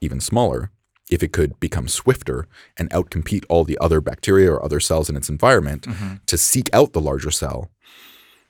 even 0.00 0.20
smaller, 0.20 0.70
if 1.10 1.22
it 1.22 1.32
could 1.32 1.58
become 1.60 1.88
swifter 1.88 2.46
and 2.76 2.88
outcompete 2.90 3.44
all 3.48 3.64
the 3.64 3.78
other 3.80 4.00
bacteria 4.00 4.50
or 4.50 4.64
other 4.64 4.80
cells 4.80 5.10
in 5.10 5.16
its 5.16 5.28
environment 5.28 5.82
mm-hmm. 5.82 6.14
to 6.26 6.38
seek 6.38 6.70
out 6.72 6.92
the 6.92 7.00
larger 7.00 7.30
cell, 7.30 7.70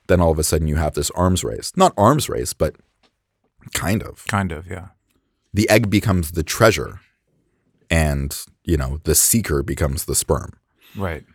then 0.07 0.21
all 0.21 0.31
of 0.31 0.39
a 0.39 0.43
sudden 0.43 0.67
you 0.67 0.75
have 0.75 0.93
this 0.93 1.11
arms 1.11 1.43
race. 1.43 1.71
Not 1.75 1.93
arms 1.97 2.29
race, 2.29 2.53
but 2.53 2.75
kind 3.73 4.03
of. 4.03 4.25
Kind 4.27 4.51
of, 4.51 4.67
yeah. 4.67 4.89
The 5.53 5.69
egg 5.69 5.89
becomes 5.89 6.31
the 6.31 6.43
treasure 6.43 7.01
and, 7.89 8.37
you 8.63 8.77
know, 8.77 9.01
the 9.03 9.15
seeker 9.15 9.63
becomes 9.63 10.05
the 10.05 10.15
sperm. 10.15 10.53
Right. 10.95 11.25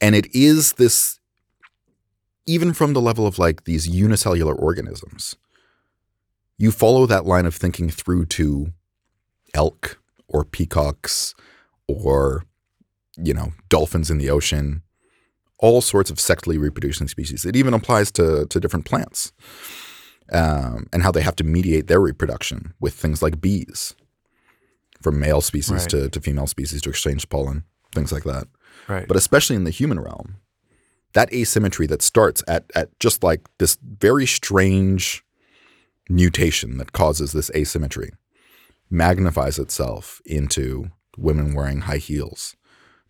And 0.00 0.14
it 0.14 0.32
is 0.34 0.74
this, 0.74 1.18
even 2.46 2.72
from 2.72 2.92
the 2.92 3.00
level 3.00 3.26
of 3.26 3.38
like 3.38 3.64
these 3.64 3.88
unicellular 3.88 4.54
organisms, 4.54 5.36
you 6.58 6.70
follow 6.70 7.06
that 7.06 7.24
line 7.24 7.46
of 7.46 7.54
thinking 7.54 7.90
through 7.90 8.26
to 8.26 8.72
elk 9.54 9.98
or 10.34 10.44
peacocks 10.44 11.34
or, 11.86 12.44
you 13.16 13.32
know, 13.32 13.52
dolphins 13.68 14.10
in 14.10 14.18
the 14.18 14.28
ocean, 14.28 14.82
all 15.58 15.80
sorts 15.80 16.10
of 16.10 16.18
sexually 16.18 16.58
reproducing 16.58 17.06
species. 17.08 17.44
It 17.44 17.54
even 17.54 17.72
applies 17.72 18.10
to, 18.12 18.44
to 18.46 18.60
different 18.60 18.84
plants 18.84 19.32
um, 20.32 20.86
and 20.92 21.02
how 21.04 21.12
they 21.12 21.22
have 21.22 21.36
to 21.36 21.44
mediate 21.44 21.86
their 21.86 22.00
reproduction 22.00 22.74
with 22.80 22.94
things 22.94 23.22
like 23.22 23.40
bees, 23.40 23.94
from 25.00 25.20
male 25.20 25.40
species 25.40 25.82
Right. 25.82 25.90
to, 25.90 26.08
to 26.08 26.20
female 26.20 26.48
species 26.48 26.82
to 26.82 26.90
exchange 26.90 27.28
pollen, 27.28 27.64
things 27.94 28.10
like 28.12 28.24
that 28.24 28.48
Right. 28.88 29.06
but 29.06 29.16
especially 29.16 29.56
in 29.56 29.64
the 29.64 29.70
human 29.70 30.00
realm, 30.00 30.36
that 31.12 31.32
asymmetry 31.32 31.86
that 31.86 32.02
starts 32.02 32.42
at 32.48 32.64
at 32.74 32.88
just 32.98 33.22
like 33.22 33.42
this 33.58 33.78
very 33.80 34.26
strange 34.26 35.24
mutation 36.08 36.76
that 36.78 36.92
causes 36.92 37.32
this 37.32 37.50
asymmetry 37.54 38.10
magnifies 38.94 39.58
itself 39.58 40.20
into 40.24 40.90
women 41.18 41.54
wearing 41.54 41.80
high 41.82 41.98
heels 42.08 42.56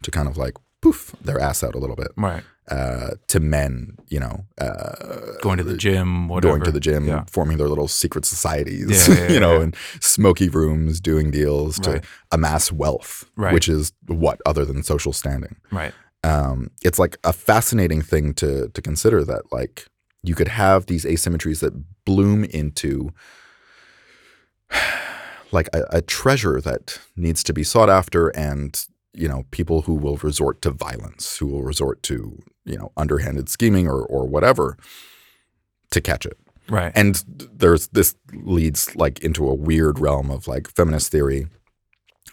to 0.02 0.10
kind 0.10 0.28
of 0.28 0.36
like 0.36 0.54
poof 0.82 1.14
their 1.22 1.38
ass 1.40 1.62
out 1.64 1.74
a 1.74 1.78
little 1.78 1.96
bit 1.96 2.08
right. 2.18 2.42
uh, 2.70 3.10
to 3.26 3.40
men 3.40 3.96
you 4.08 4.20
know 4.20 4.44
uh, 4.60 5.32
Going 5.42 5.56
to 5.58 5.64
the 5.64 5.76
gym, 5.76 6.28
whatever. 6.28 6.52
going 6.52 6.64
to 6.64 6.72
the 6.72 6.80
gym 6.80 7.06
Yeah. 7.08 7.24
forming 7.30 7.56
their 7.58 7.68
little 7.68 7.88
secret 7.88 8.24
societies 8.26 9.08
Yeah, 9.08 9.14
yeah, 9.18 9.32
you 9.32 9.40
know 9.40 9.60
and 9.62 9.74
smoky 10.00 10.48
rooms 10.50 11.00
doing 11.00 11.30
deals 11.30 11.78
to 11.80 12.02
amass 12.32 12.70
wealth 12.72 13.24
Right. 13.36 13.54
which 13.54 13.68
is 13.68 13.92
what 14.06 14.40
other 14.44 14.64
than 14.66 14.82
social 14.82 15.12
standing 15.14 15.56
Right. 15.72 15.94
um, 16.22 16.70
it's 16.82 16.98
like 16.98 17.16
a 17.24 17.32
fascinating 17.32 18.02
thing 18.02 18.34
to 18.34 18.68
to 18.68 18.80
consider 18.82 19.24
that 19.24 19.42
like 19.52 19.86
you 20.22 20.34
could 20.34 20.48
have 20.48 20.84
these 20.86 21.04
asymmetries 21.06 21.60
that 21.60 21.74
bloom 22.04 22.44
into 22.44 23.10
like 25.52 25.68
a, 25.72 25.82
a 25.90 26.02
treasure 26.02 26.60
that 26.60 26.98
needs 27.16 27.42
to 27.44 27.52
be 27.52 27.62
sought 27.62 27.90
after 27.90 28.28
and 28.30 28.86
you 29.12 29.28
know 29.28 29.44
people 29.50 29.82
who 29.82 29.94
will 29.94 30.16
resort 30.18 30.60
to 30.62 30.70
violence 30.70 31.36
who 31.38 31.46
will 31.46 31.62
resort 31.62 32.02
to 32.02 32.38
you 32.64 32.76
know 32.76 32.90
underhanded 32.96 33.48
scheming 33.48 33.86
or 33.88 34.02
or 34.06 34.26
whatever 34.26 34.76
to 35.90 36.00
catch 36.00 36.26
it 36.26 36.38
Right. 36.68 36.92
and 36.96 37.22
there's 37.28 37.88
this 37.88 38.14
leads 38.32 38.96
like 38.96 39.20
into 39.20 39.46
a 39.46 39.54
weird 39.54 39.98
realm 39.98 40.30
of 40.30 40.48
like 40.48 40.66
feminist 40.68 41.12
theory 41.12 41.46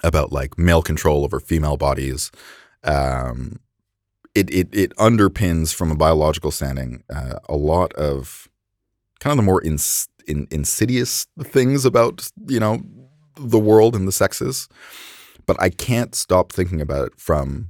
about 0.04 0.32
like 0.32 0.58
male 0.58 0.82
control 0.82 1.24
over 1.26 1.40
female 1.40 1.76
bodies 1.78 2.32
um 2.86 3.60
it 4.34 4.50
it, 4.50 4.70
it 4.74 4.96
underpins 4.96 5.74
from 5.74 5.92
a 5.92 5.96
biological 5.96 6.50
standing 6.50 7.04
uh, 7.14 7.36
a 7.50 7.56
lot 7.56 7.92
of 7.94 8.48
kind 9.20 9.32
of 9.34 9.38
the 9.38 9.44
more 9.44 9.62
ins- 9.62 10.08
in, 10.26 10.48
insidious 10.50 11.28
things 11.44 11.84
about 11.86 12.32
you 12.48 12.60
know 12.60 12.82
the 13.50 13.60
world 13.60 13.96
and 13.96 14.08
the 14.08 14.12
sexes 14.12 14.68
but 15.46 15.56
i 15.62 15.70
can't 15.70 16.16
stop 16.16 16.52
thinking 16.52 16.80
about 16.82 17.08
it 17.08 17.14
from 17.20 17.70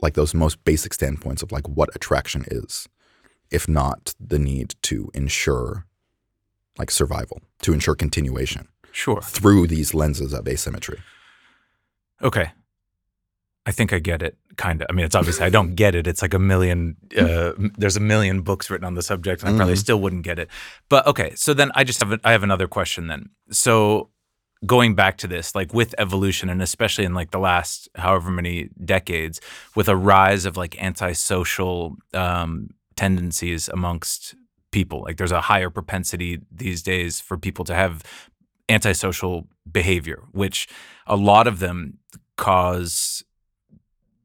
like 0.00 0.14
those 0.14 0.34
most 0.34 0.62
basic 0.64 0.92
standpoints 0.92 1.42
of 1.42 1.52
like 1.52 1.68
what 1.68 1.88
attraction 1.94 2.44
is 2.50 2.88
if 3.50 3.68
not 3.68 4.14
the 4.18 4.38
need 4.38 4.74
to 4.82 5.10
ensure 5.14 5.86
like 6.78 6.90
survival 6.90 7.40
to 7.60 7.72
ensure 7.72 7.94
continuation 7.94 8.68
sure. 8.90 9.20
through 9.22 9.66
these 9.66 9.94
lenses 9.94 10.32
of 10.32 10.46
asymmetry 10.48 10.98
Okay. 12.22 12.52
I 13.66 13.72
think 13.72 13.92
I 13.92 13.98
get 13.98 14.22
it, 14.22 14.36
kind 14.56 14.80
of. 14.80 14.86
I 14.88 14.92
mean, 14.92 15.04
it's 15.04 15.16
obviously 15.16 15.44
I 15.44 15.50
don't 15.50 15.74
get 15.74 15.96
it. 15.96 16.06
It's 16.06 16.22
like 16.22 16.34
a 16.34 16.38
million. 16.38 16.96
Uh, 17.18 17.52
there's 17.76 17.96
a 17.96 18.00
million 18.00 18.42
books 18.42 18.70
written 18.70 18.84
on 18.84 18.94
the 18.94 19.02
subject, 19.02 19.42
and 19.42 19.50
I 19.54 19.56
probably 19.56 19.74
Mhm. 19.74 19.78
still 19.78 20.00
wouldn't 20.00 20.22
get 20.22 20.38
it. 20.38 20.48
But 20.88 21.04
okay, 21.08 21.32
so 21.34 21.52
then 21.52 21.72
I 21.74 21.82
just 21.82 21.98
have 22.00 22.12
a, 22.12 22.20
I 22.22 22.30
have 22.30 22.44
another 22.44 22.68
question 22.68 23.08
then. 23.08 23.30
So 23.50 24.10
going 24.64 24.94
back 24.94 25.18
to 25.18 25.26
this, 25.26 25.54
like 25.54 25.74
with 25.74 25.94
evolution, 25.98 26.48
and 26.48 26.62
especially 26.62 27.04
in 27.04 27.14
like 27.14 27.30
the 27.30 27.38
last 27.38 27.88
however 27.96 28.30
many 28.30 28.68
decades, 28.84 29.40
with 29.74 29.88
a 29.88 29.96
rise 29.96 30.44
of 30.44 30.56
like 30.56 30.80
antisocial 30.82 31.96
um, 32.14 32.70
tendencies 32.96 33.68
amongst 33.68 34.34
people, 34.70 35.02
like 35.02 35.16
there's 35.16 35.32
a 35.32 35.42
higher 35.42 35.70
propensity 35.70 36.40
these 36.50 36.82
days 36.82 37.20
for 37.20 37.36
people 37.36 37.64
to 37.64 37.74
have 37.74 38.02
antisocial 38.68 39.48
behavior, 39.70 40.22
which 40.32 40.68
a 41.06 41.16
lot 41.16 41.46
of 41.46 41.58
them 41.58 41.98
cause. 42.36 43.24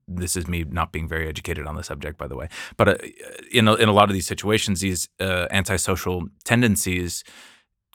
This 0.09 0.37
is 0.37 0.47
me 0.47 0.63
not 0.63 0.93
being 0.93 1.05
very 1.05 1.27
educated 1.27 1.67
on 1.67 1.75
the 1.75 1.83
subject, 1.83 2.17
by 2.17 2.27
the 2.27 2.35
way. 2.37 2.47
But 2.77 2.87
uh, 2.87 2.97
in 3.51 3.67
a, 3.67 3.73
in 3.73 3.89
a 3.89 3.91
lot 3.91 4.09
of 4.09 4.13
these 4.13 4.25
situations, 4.25 4.79
these 4.79 5.09
uh, 5.19 5.47
antisocial 5.51 6.27
tendencies 6.45 7.25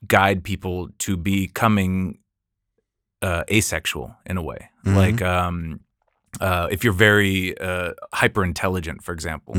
guide 0.06 0.44
people 0.44 0.90
to 0.98 1.16
becoming 1.16 2.18
uh, 3.22 3.44
asexual 3.50 4.14
in 4.26 4.36
a 4.36 4.42
way. 4.42 4.68
Mhm. 4.84 4.96
Like 4.96 5.22
um, 5.22 5.80
uh, 6.40 6.68
if 6.70 6.82
you're 6.84 6.92
very 6.92 7.56
uh, 7.58 7.92
hyper 8.12 8.44
intelligent, 8.44 9.02
for 9.04 9.12
example, 9.12 9.54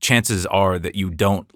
chances 0.00 0.46
are 0.46 0.78
that 0.78 0.94
you 0.94 1.10
don't 1.10 1.50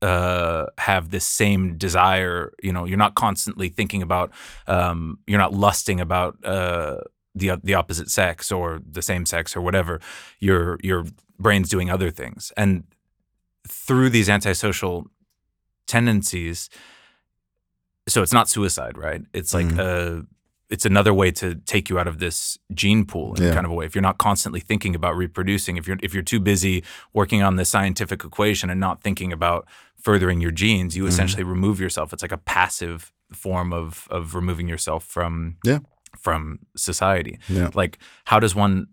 uh, 0.00 0.66
have 0.78 1.10
this 1.10 1.24
same 1.24 1.76
desire. 1.78 2.52
You 2.62 2.72
know, 2.72 2.84
you're 2.86 2.98
not 2.98 3.14
constantly 3.14 3.68
thinking 3.68 4.02
about, 4.02 4.32
um, 4.66 5.18
you're 5.28 5.38
not 5.38 5.52
lusting 5.54 6.00
about 6.00 6.36
uh, 6.44 6.96
the 7.34 7.60
the 7.62 7.74
opposite 7.74 8.10
sex 8.10 8.50
or 8.50 8.80
the 8.90 9.02
same 9.02 9.24
sex 9.26 9.56
or 9.56 9.60
whatever. 9.60 10.00
Your 10.40 10.78
your 10.82 11.04
brain's 11.38 11.68
doing 11.68 11.90
other 11.90 12.10
things, 12.10 12.52
and 12.56 12.84
through 13.68 14.10
these 14.10 14.28
antisocial 14.28 15.06
tendencies, 15.86 16.68
so 18.08 18.22
it's 18.22 18.32
not 18.32 18.48
suicide, 18.48 18.96
right? 18.98 19.22
It's 19.32 19.54
like 19.54 19.66
Mhm. 19.66 19.78
a 19.78 20.26
it's 20.72 20.86
another 20.86 21.12
way 21.14 21.30
to 21.42 21.54
take 21.72 21.90
you 21.90 21.98
out 22.00 22.08
of 22.08 22.16
this 22.18 22.58
gene 22.74 23.04
pool 23.04 23.34
in 23.34 23.42
Yeah. 23.44 23.54
kind 23.54 23.66
of 23.66 23.72
a 23.72 23.74
way. 23.74 23.84
If 23.86 23.94
you're 23.94 24.08
not 24.10 24.18
constantly 24.18 24.60
thinking 24.60 24.94
about 24.94 25.14
reproducing, 25.16 25.76
if 25.76 25.86
you're 25.86 25.98
if 26.02 26.12
you're 26.14 26.22
too 26.34 26.40
busy 26.40 26.82
working 27.12 27.42
on 27.42 27.56
the 27.56 27.64
scientific 27.64 28.24
equation 28.24 28.70
and 28.70 28.80
not 28.80 29.02
thinking 29.02 29.32
about 29.32 29.66
furthering 30.06 30.40
your 30.40 30.50
genes, 30.62 30.96
you 30.96 31.04
Mhm. 31.04 31.08
essentially 31.12 31.44
remove 31.44 31.78
yourself. 31.84 32.12
It's 32.12 32.22
like 32.22 32.32
a 32.40 32.42
passive 32.56 33.12
form 33.32 33.72
of 33.72 34.06
of 34.10 34.34
removing 34.34 34.68
yourself 34.68 35.04
from 35.04 35.56
Yeah. 35.64 35.80
from 36.18 36.58
society. 36.76 37.38
Yeah. 37.48 37.70
Like 37.74 37.98
how 38.24 38.40
does 38.40 38.54
one 38.54 38.86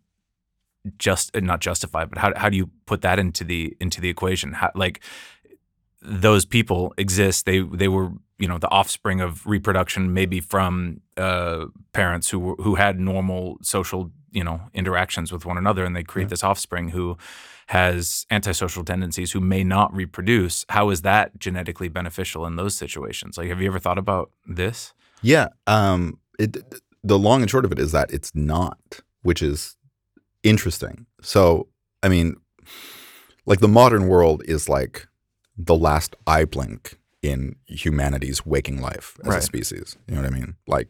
just 0.97 1.35
uh, 1.35 1.39
not 1.41 1.59
justify, 1.61 2.05
but 2.05 2.17
how 2.23 2.31
how 2.41 2.49
do 2.49 2.57
you 2.57 2.67
put 2.85 3.01
that 3.01 3.19
into 3.19 3.43
the 3.43 3.75
into 3.79 3.99
the 4.01 4.09
equation? 4.09 4.53
How, 4.53 4.71
like 4.75 4.99
those 6.01 6.45
people 6.45 6.93
exist. 6.97 7.45
They 7.45 7.59
they 7.61 7.87
were 7.87 8.11
you 8.39 8.47
know 8.47 8.57
the 8.57 8.69
offspring 8.69 9.21
of 9.21 9.45
reproduction, 9.45 10.13
maybe 10.13 10.39
from 10.39 11.01
uh, 11.17 11.65
parents 11.93 12.29
who 12.29 12.55
who 12.55 12.75
had 12.75 12.99
normal 12.99 13.57
social 13.61 14.11
you 14.31 14.43
know 14.43 14.61
interactions 14.73 15.31
with 15.31 15.45
one 15.45 15.57
another, 15.57 15.83
and 15.85 15.95
they 15.95 16.03
create 16.03 16.25
Yeah. 16.25 16.29
this 16.29 16.43
offspring 16.43 16.89
who 16.89 17.17
has 17.67 18.25
antisocial 18.31 18.83
tendencies 18.83 19.31
who 19.33 19.39
may 19.39 19.63
not 19.63 19.93
reproduce. 19.95 20.65
How 20.69 20.89
is 20.89 21.01
that 21.03 21.37
genetically 21.37 21.87
beneficial 21.89 22.45
in 22.47 22.55
those 22.55 22.75
situations? 22.75 23.37
Like, 23.37 23.49
have 23.49 23.61
you 23.61 23.67
ever 23.67 23.79
thought 23.79 23.99
about 23.99 24.31
this? 24.47 24.93
Yeah. 25.21 25.49
Um, 25.67 26.17
it, 26.39 26.57
the 27.03 27.19
long 27.19 27.41
and 27.41 27.49
short 27.51 27.65
of 27.65 27.71
it 27.71 27.77
is 27.79 27.91
that 27.91 28.11
it's 28.11 28.33
not, 28.33 29.01
which 29.21 29.41
is 29.43 29.75
interesting. 30.41 31.05
So, 31.21 31.67
I 32.01 32.09
mean, 32.09 32.37
like 33.45 33.59
the 33.59 33.67
modern 33.67 34.07
world 34.07 34.41
is 34.45 34.67
like 34.69 35.07
the 35.57 35.75
last 35.75 36.15
eye 36.25 36.45
blink 36.45 36.97
in 37.21 37.55
humanity's 37.67 38.45
waking 38.45 38.81
life 38.81 39.17
as 39.25 39.35
a 39.35 39.41
species. 39.41 39.97
You 40.07 40.15
know 40.15 40.21
what 40.21 40.31
I 40.31 40.33
mean? 40.33 40.55
Like 40.67 40.87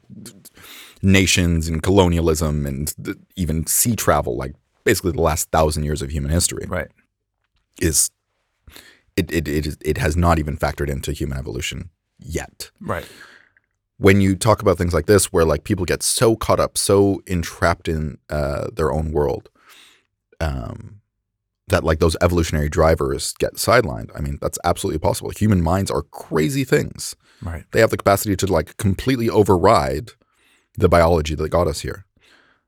nations 1.01 1.67
and 1.67 1.82
colonialism 1.82 2.65
and 2.65 2.93
th- 3.03 3.17
even 3.36 3.65
sea 3.65 3.95
travel, 3.95 4.38
like 4.38 4.53
basically 4.84 5.11
the 5.11 5.21
last 5.21 5.49
thousand 5.51 5.84
years 5.86 6.01
of 6.01 6.11
human 6.11 6.32
history 6.32 6.65
Right. 6.67 6.88
is 7.82 8.11
it 9.15 9.32
it 9.32 9.47
it, 9.47 9.65
is, 9.67 9.77
it 9.84 9.97
has 9.97 10.15
not 10.15 10.39
even 10.39 10.55
factored 10.57 10.89
into 10.89 11.11
human 11.13 11.38
evolution 11.38 11.89
yet. 12.19 12.71
Right. 12.80 13.07
When 13.97 14.21
you 14.21 14.36
talk 14.36 14.61
about 14.61 14.77
things 14.77 14.93
like 14.93 15.07
this, 15.07 15.34
where 15.34 15.43
like 15.43 15.63
people 15.65 15.84
get 15.86 16.03
so 16.03 16.36
caught 16.36 16.59
up, 16.59 16.77
so 16.77 17.21
entrapped 17.27 17.88
in 17.89 18.17
uh, 18.30 18.67
their 18.73 18.93
own 18.93 19.11
world, 19.11 19.49
um, 20.39 20.99
that 21.70 21.84
like 21.84 21.99
those 21.99 22.17
evolutionary 22.22 22.70
drivers 22.70 23.34
get 23.39 23.55
sidelined. 23.55 24.11
I 24.15 24.22
mean, 24.22 24.38
that's 24.41 24.59
absolutely 24.63 24.99
possible. 24.99 25.32
Human 25.32 25.61
minds 25.61 25.89
are 25.89 26.03
crazy 26.03 26.63
things. 26.63 27.15
Right. 27.41 27.63
They 27.72 27.80
have 27.80 27.89
the 27.89 27.97
capacity 27.97 28.36
to 28.36 28.47
like 28.47 28.78
completely 28.78 29.30
override 29.30 30.11
the 30.78 30.89
biology 30.89 31.36
that 31.36 31.49
got 31.49 31.67
us 31.67 31.82
here. 31.82 32.05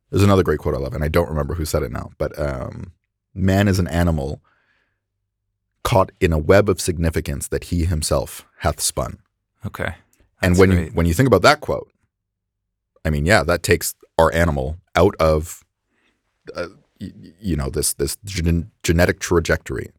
There's 0.10 0.24
another 0.24 0.44
great 0.44 0.60
quote 0.60 0.76
I 0.76 0.80
love, 0.80 0.94
and 0.94 1.04
I 1.04 1.08
don't 1.08 1.30
remember 1.30 1.56
who 1.56 1.66
said 1.66 1.84
it 1.84 1.92
now, 1.92 2.12
but 2.18 2.38
um, 2.38 2.92
man 3.34 3.68
is 3.68 3.80
an 3.80 3.88
animal 3.88 4.42
caught 5.84 6.12
in 6.20 6.34
a 6.34 6.38
web 6.38 6.70
of 6.70 6.82
significance 6.82 7.48
that 7.48 7.66
he 7.66 7.86
himself 7.86 8.46
hath 8.60 8.82
spun. 8.82 9.20
Okay. 9.66 9.96
and 10.42 10.54
That's 10.54 10.60
when 10.60 10.72
you 10.72 10.92
when 10.94 11.06
you 11.06 11.14
think 11.14 11.28
about 11.28 11.42
that 11.44 11.62
quote, 11.62 11.92
I 13.06 13.10
mean, 13.10 13.26
yeah, 13.26 13.44
that 13.44 13.64
takes 13.64 13.96
our 14.18 14.34
animal 14.34 14.78
out 14.96 15.16
of, 15.20 15.64
uh, 16.56 16.68
you 17.40 17.56
know, 17.56 17.70
this 17.70 17.94
this 17.94 18.18
gen- 18.26 18.72
genetic 18.84 19.20
trajectory, 19.20 19.90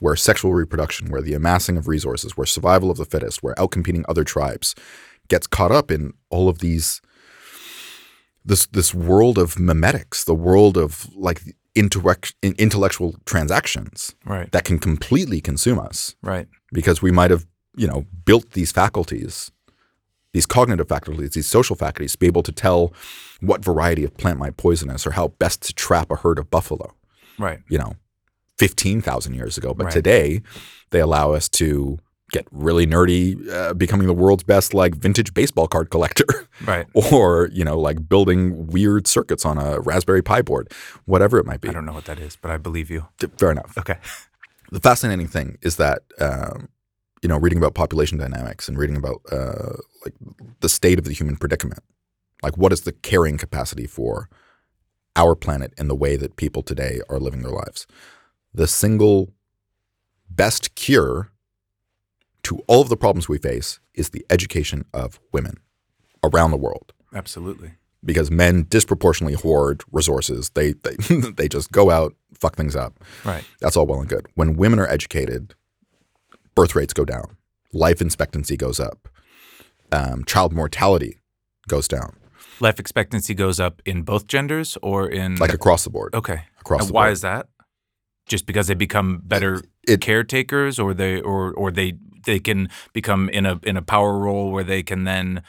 where 0.00 0.16
sexual 0.16 0.52
reproduction, 0.54 1.10
where 1.10 1.22
the 1.22 1.34
amassing 1.34 1.76
of 1.76 1.88
resources, 1.88 2.36
where 2.36 2.46
survival 2.46 2.90
of 2.90 2.96
the 2.98 3.04
fittest, 3.04 3.42
where 3.42 3.54
outcompeting 3.56 4.04
other 4.08 4.24
tribes, 4.24 4.74
gets 5.28 5.46
caught 5.46 5.72
up 5.72 5.90
in 5.90 6.12
all 6.30 6.48
of 6.48 6.58
these. 6.58 7.00
This 8.44 8.66
this 8.66 8.94
world 8.94 9.36
of 9.38 9.56
memetics, 9.56 10.24
the 10.24 10.34
world 10.34 10.76
of 10.76 11.08
like 11.14 11.42
intellect, 11.74 12.34
intellectual 12.42 13.14
transactions 13.26 14.14
Right. 14.24 14.50
that 14.52 14.64
can 14.64 14.78
completely 14.78 15.40
consume 15.40 15.78
us 15.78 16.16
Right. 16.22 16.48
because 16.72 17.02
we 17.02 17.10
might 17.12 17.30
have, 17.30 17.46
you 17.76 17.86
know, 17.86 18.06
built 18.24 18.52
these 18.52 18.72
faculties, 18.72 19.52
these 20.32 20.46
cognitive 20.46 20.88
faculties, 20.88 21.30
these 21.32 21.46
social 21.46 21.74
faculties 21.76 22.12
to 22.12 22.18
be 22.18 22.26
able 22.26 22.42
to 22.42 22.52
tell 22.52 22.92
what 23.40 23.64
variety 23.64 24.04
of 24.04 24.16
plant 24.16 24.38
might 24.38 24.56
poison 24.56 24.90
us 24.90 25.06
or 25.06 25.12
how 25.12 25.28
best 25.28 25.62
to 25.62 25.72
trap 25.74 26.10
a 26.10 26.16
herd 26.16 26.38
of 26.38 26.50
buffalo, 26.50 26.94
Right. 27.38 27.60
you 27.68 27.78
know, 27.78 27.94
15,000 28.58 29.34
years 29.34 29.56
ago. 29.56 29.72
But 29.74 29.84
Right. 29.84 29.92
today, 29.92 30.42
they 30.90 31.00
allow 31.00 31.32
us 31.32 31.48
to 31.50 31.98
get 32.30 32.46
really 32.50 32.86
nerdy, 32.86 33.48
uh, 33.50 33.72
becoming 33.72 34.06
the 34.06 34.12
world's 34.12 34.42
best 34.42 34.74
like 34.74 34.94
vintage 34.94 35.32
baseball 35.32 35.66
card 35.66 35.88
collector, 35.88 36.26
Right. 36.66 36.86
or 36.92 37.48
you 37.52 37.64
know, 37.64 37.78
like 37.78 38.06
building 38.08 38.66
weird 38.66 39.06
circuits 39.06 39.46
on 39.46 39.56
a 39.56 39.80
Raspberry 39.80 40.20
Pi 40.22 40.42
board, 40.42 40.70
whatever 41.06 41.38
it 41.38 41.46
might 41.46 41.62
be. 41.62 41.70
I 41.70 41.72
don't 41.72 41.86
know 41.86 41.94
what 41.94 42.04
that 42.04 42.18
is, 42.18 42.36
but 42.36 42.50
I 42.50 42.58
believe 42.58 42.90
you. 42.90 43.06
Fair 43.38 43.50
enough. 43.50 43.78
Okay. 43.78 43.96
the 44.70 44.80
fascinating 44.80 45.26
thing 45.26 45.56
is 45.62 45.76
that 45.76 46.02
um, 46.20 46.68
you 47.22 47.28
know 47.28 47.36
reading 47.38 47.58
about 47.58 47.74
population 47.74 48.18
dynamics 48.18 48.68
and 48.68 48.78
reading 48.78 48.96
about 48.96 49.20
uh, 49.32 49.76
like 50.04 50.14
the 50.60 50.68
state 50.68 50.98
of 50.98 51.04
the 51.04 51.12
human 51.12 51.36
predicament 51.36 51.82
like 52.42 52.56
what 52.56 52.72
is 52.72 52.82
the 52.82 52.92
carrying 52.92 53.38
capacity 53.38 53.86
for 53.86 54.28
our 55.16 55.34
planet 55.34 55.72
and 55.78 55.90
the 55.90 55.94
way 55.96 56.16
that 56.16 56.36
people 56.36 56.62
today 56.62 57.00
are 57.08 57.18
living 57.18 57.42
their 57.42 57.52
lives 57.52 57.86
the 58.54 58.66
single 58.66 59.32
best 60.30 60.74
cure 60.74 61.30
to 62.42 62.58
all 62.68 62.80
of 62.82 62.88
the 62.88 62.96
problems 62.96 63.28
we 63.28 63.38
face 63.38 63.80
is 63.94 64.10
the 64.10 64.24
education 64.30 64.84
of 64.94 65.18
women 65.32 65.56
around 66.22 66.50
the 66.50 66.56
world 66.56 66.92
Absolutely. 67.14 67.72
because 68.04 68.30
men 68.30 68.66
disproportionately 68.68 69.34
hoard 69.34 69.82
resources 69.90 70.50
they 70.50 70.72
they, 70.72 70.94
they 71.36 71.48
just 71.48 71.72
go 71.72 71.90
out 71.90 72.14
fuck 72.34 72.54
things 72.56 72.76
up 72.76 73.02
Right. 73.24 73.44
that's 73.60 73.76
all 73.76 73.86
well 73.86 74.00
and 74.00 74.08
good. 74.08 74.26
When 74.34 74.56
women 74.56 74.78
are 74.78 74.86
educated, 74.86 75.54
birth 76.58 76.74
rates 76.74 76.92
go 76.92 77.04
down, 77.04 77.36
life 77.72 78.00
expectancy 78.02 78.56
goes 78.56 78.80
up, 78.80 79.08
um, 79.92 80.24
child 80.24 80.52
mortality 80.52 81.18
goes 81.68 81.86
down, 81.88 82.16
Life 82.60 82.80
expectancy 82.80 83.34
goes 83.34 83.60
up 83.60 83.80
in 83.84 84.02
both 84.02 84.26
genders 84.26 84.76
or 84.82 85.08
in 85.08 85.36
like 85.36 85.54
across 85.54 85.84
the 85.84 85.90
board. 85.90 86.12
Okay. 86.14 86.40
Across 86.60 86.80
and 86.80 86.88
the 86.88 86.92
why 86.92 87.04
board. 87.04 87.12
is 87.12 87.20
that? 87.20 87.46
Just 88.26 88.46
because 88.46 88.66
they 88.66 88.74
become 88.74 89.20
better 89.24 89.62
It- 89.86 90.00
caretakers 90.00 90.78
or 90.80 90.92
they 90.92 91.20
or 91.20 91.52
or 91.54 91.70
they 91.70 91.92
they 92.26 92.40
can 92.40 92.68
become 92.92 93.28
in 93.30 93.46
a 93.46 93.60
in 93.62 93.76
a 93.76 93.82
power 93.82 94.18
role 94.18 94.50
where 94.50 94.64
they 94.64 94.82
can 94.82 95.04
then 95.04 95.42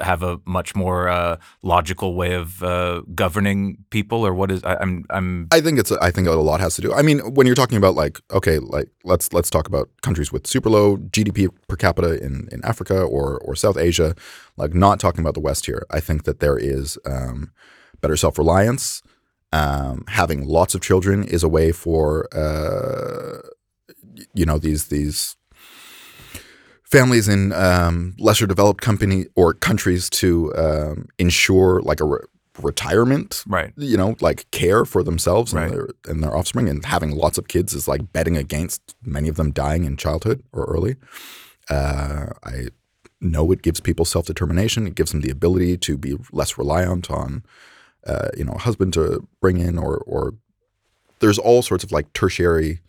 have 0.00 0.22
a 0.22 0.40
much 0.44 0.74
more 0.74 1.08
uh, 1.08 1.38
logical 1.62 2.14
way 2.14 2.34
of 2.34 2.62
uh, 2.62 3.02
governing 3.14 3.78
people 3.90 4.26
or 4.26 4.34
what 4.34 4.50
is 4.50 4.62
I, 4.64 4.76
I'm 4.76 5.04
I'm 5.10 5.48
I 5.52 5.60
think 5.60 5.78
it's. 5.78 5.92
I 5.92 6.10
think 6.10 6.28
a 6.28 6.32
lot 6.32 6.60
has 6.60 6.74
to 6.76 6.82
do. 6.82 6.92
I 6.92 7.02
mean, 7.02 7.20
when 7.34 7.46
you're 7.46 7.56
talking 7.56 7.78
about 7.78 7.94
like, 7.94 8.20
okay, 8.30 8.58
like 8.58 8.88
let's 9.04 9.32
let's 9.32 9.50
talk 9.50 9.66
about 9.66 9.88
countries 10.02 10.32
with 10.32 10.46
super 10.46 10.70
low 10.70 10.96
GDP 10.96 11.48
per 11.68 11.76
capita 11.76 12.22
in 12.22 12.48
in 12.52 12.64
Africa 12.64 13.02
or 13.02 13.38
or 13.38 13.54
South 13.54 13.76
Asia, 13.76 14.14
like 14.56 14.74
not 14.74 15.00
talking 15.00 15.20
about 15.20 15.34
the 15.34 15.40
West 15.40 15.66
here. 15.66 15.86
I 15.90 16.00
think 16.00 16.24
that 16.24 16.40
there 16.40 16.58
is 16.58 16.98
um, 17.04 17.52
better 18.00 18.16
self 18.16 18.38
reliance. 18.38 19.02
Um, 19.50 20.04
having 20.08 20.46
lots 20.46 20.74
of 20.74 20.82
children 20.82 21.24
is 21.24 21.42
a 21.42 21.48
way 21.48 21.72
for 21.72 22.28
uh, 22.36 23.40
you 24.34 24.44
know 24.44 24.58
these 24.58 24.88
these 24.88 25.36
families 26.90 27.28
in 27.28 27.52
um, 27.52 28.14
lesser 28.18 28.46
developed 28.46 28.80
company 28.80 29.26
or 29.34 29.54
countries 29.54 30.08
to 30.10 30.54
um, 30.56 31.06
ensure 31.18 31.80
like 31.82 32.00
a 32.00 32.04
re- 32.04 32.18
retirement 32.60 33.44
right 33.46 33.72
you 33.76 33.96
know, 33.96 34.16
like 34.20 34.50
care 34.50 34.84
for 34.84 35.04
themselves 35.04 35.52
Right. 35.54 35.64
and, 35.64 35.72
their, 35.72 35.88
and 36.08 36.22
their 36.24 36.36
offspring. 36.36 36.68
And 36.68 36.84
having 36.84 37.12
lots 37.12 37.38
of 37.38 37.46
kids 37.46 37.72
is 37.72 37.86
like 37.86 38.12
betting 38.12 38.36
against 38.36 38.96
many 39.04 39.28
of 39.28 39.36
them 39.36 39.52
dying 39.52 39.84
in 39.84 39.96
childhood 39.96 40.42
or 40.52 40.64
early. 40.64 40.96
Uh, 41.70 42.26
I 42.44 42.68
know 43.20 43.52
it 43.52 43.62
gives 43.62 43.80
people 43.80 44.04
self 44.04 44.26
determination. 44.26 44.86
It 44.86 44.94
gives 44.96 45.12
them 45.12 45.20
the 45.20 45.30
ability 45.30 45.76
to 45.78 45.96
be 45.96 46.16
less 46.32 46.58
reliant 46.58 47.10
on, 47.10 47.44
uh, 48.06 48.30
you 48.36 48.44
know, 48.44 48.52
a 48.54 48.58
husband 48.58 48.92
to 48.94 49.26
bring 49.40 49.58
in 49.58 49.78
or 49.78 49.98
or 49.98 50.34
there's 51.20 51.38
all 51.38 51.62
sorts 51.62 51.84
of 51.84 51.92
like 51.92 52.12
tertiary, 52.12 52.80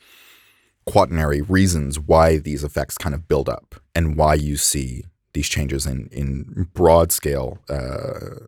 quaternary 0.91 1.41
reasons 1.41 1.99
why 1.99 2.37
these 2.37 2.63
effects 2.63 2.97
kind 2.97 3.13
of 3.15 3.27
build 3.27 3.47
up 3.49 3.75
and 3.95 4.17
why 4.17 4.33
you 4.33 4.57
see 4.57 5.03
these 5.33 5.47
changes 5.49 5.85
in 5.85 6.09
in 6.11 6.67
broad 6.73 7.11
scale. 7.11 7.59
Uh, 7.69 8.45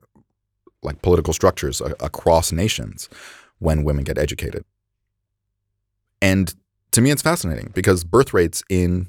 like 0.84 1.02
political 1.04 1.32
structures 1.32 1.80
a- 1.80 1.96
across 2.00 2.52
nations 2.52 3.08
when 3.60 3.84
women 3.84 4.04
get 4.04 4.18
educated. 4.18 4.64
And 6.22 6.54
to 6.92 7.02
me, 7.02 7.12
it's 7.12 7.22
fascinating 7.22 7.72
because 7.76 8.04
birth 8.04 8.34
rates 8.34 8.64
in 8.68 9.08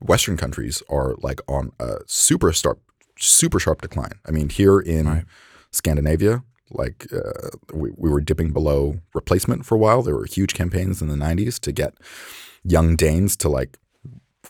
Western 0.00 0.36
countries 0.36 0.82
are 0.88 1.16
like 1.18 1.40
on 1.48 1.72
a 1.80 1.96
super 2.06 2.52
sharp, 2.52 2.80
super 3.18 3.58
sharp 3.58 3.82
decline. 3.82 4.12
I 4.26 4.30
mean, 4.30 4.48
here 4.48 4.78
in 4.78 5.06
Right. 5.08 5.24
Scandinavia, 5.72 6.44
like 6.74 7.06
uh, 7.12 7.50
we, 7.72 7.90
we 7.96 8.10
were 8.10 8.20
dipping 8.20 8.52
below 8.52 9.00
replacement 9.14 9.64
for 9.66 9.74
a 9.74 9.78
while. 9.78 10.02
There 10.02 10.14
were 10.16 10.24
huge 10.26 10.54
campaigns 10.54 11.00
in 11.02 11.08
the 11.08 11.14
90s 11.16 11.58
to 11.60 11.72
get 11.72 11.94
young 12.64 12.96
Danes 12.96 13.36
to 13.38 13.48
like 13.48 13.78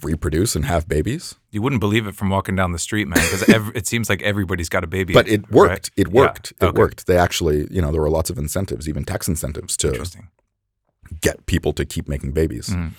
reproduce 0.03 0.57
and 0.57 0.64
have 0.64 0.89
babies. 0.89 1.35
you 1.51 1.61
wouldn't 1.62 1.81
believe 1.81 2.07
it 2.07 2.14
from 2.14 2.31
walking 2.31 2.57
down 2.57 2.73
the 2.73 2.79
street 2.79 3.07
man 3.07 3.18
because 3.20 3.47
ev- 3.51 3.73
it 3.75 3.87
seems 3.87 4.09
like 4.09 4.23
everybody's 4.23 4.70
got 4.70 4.83
a 4.83 4.87
baby 4.87 5.12
But 5.12 5.29
it 5.29 5.43
right? 5.43 5.51
worked. 5.53 5.91
It 5.97 6.09
Yeah. 6.09 6.12
worked. 6.20 6.53
It 6.53 6.64
Okay. 6.64 6.79
worked. 6.79 7.07
They 7.07 7.18
actually, 7.18 7.68
you 7.70 7.83
know, 7.83 7.93
there 7.93 8.01
were 8.01 8.09
lots 8.11 8.31
of 8.31 8.39
incentives, 8.39 8.89
even 8.89 9.05
tax 9.05 9.29
incentives 9.29 9.77
to 9.79 10.05
get 11.20 11.45
people 11.47 11.73
to 11.75 11.85
keep 11.85 12.09
making 12.09 12.33
babies. 12.33 12.68
Mhm. 12.70 12.93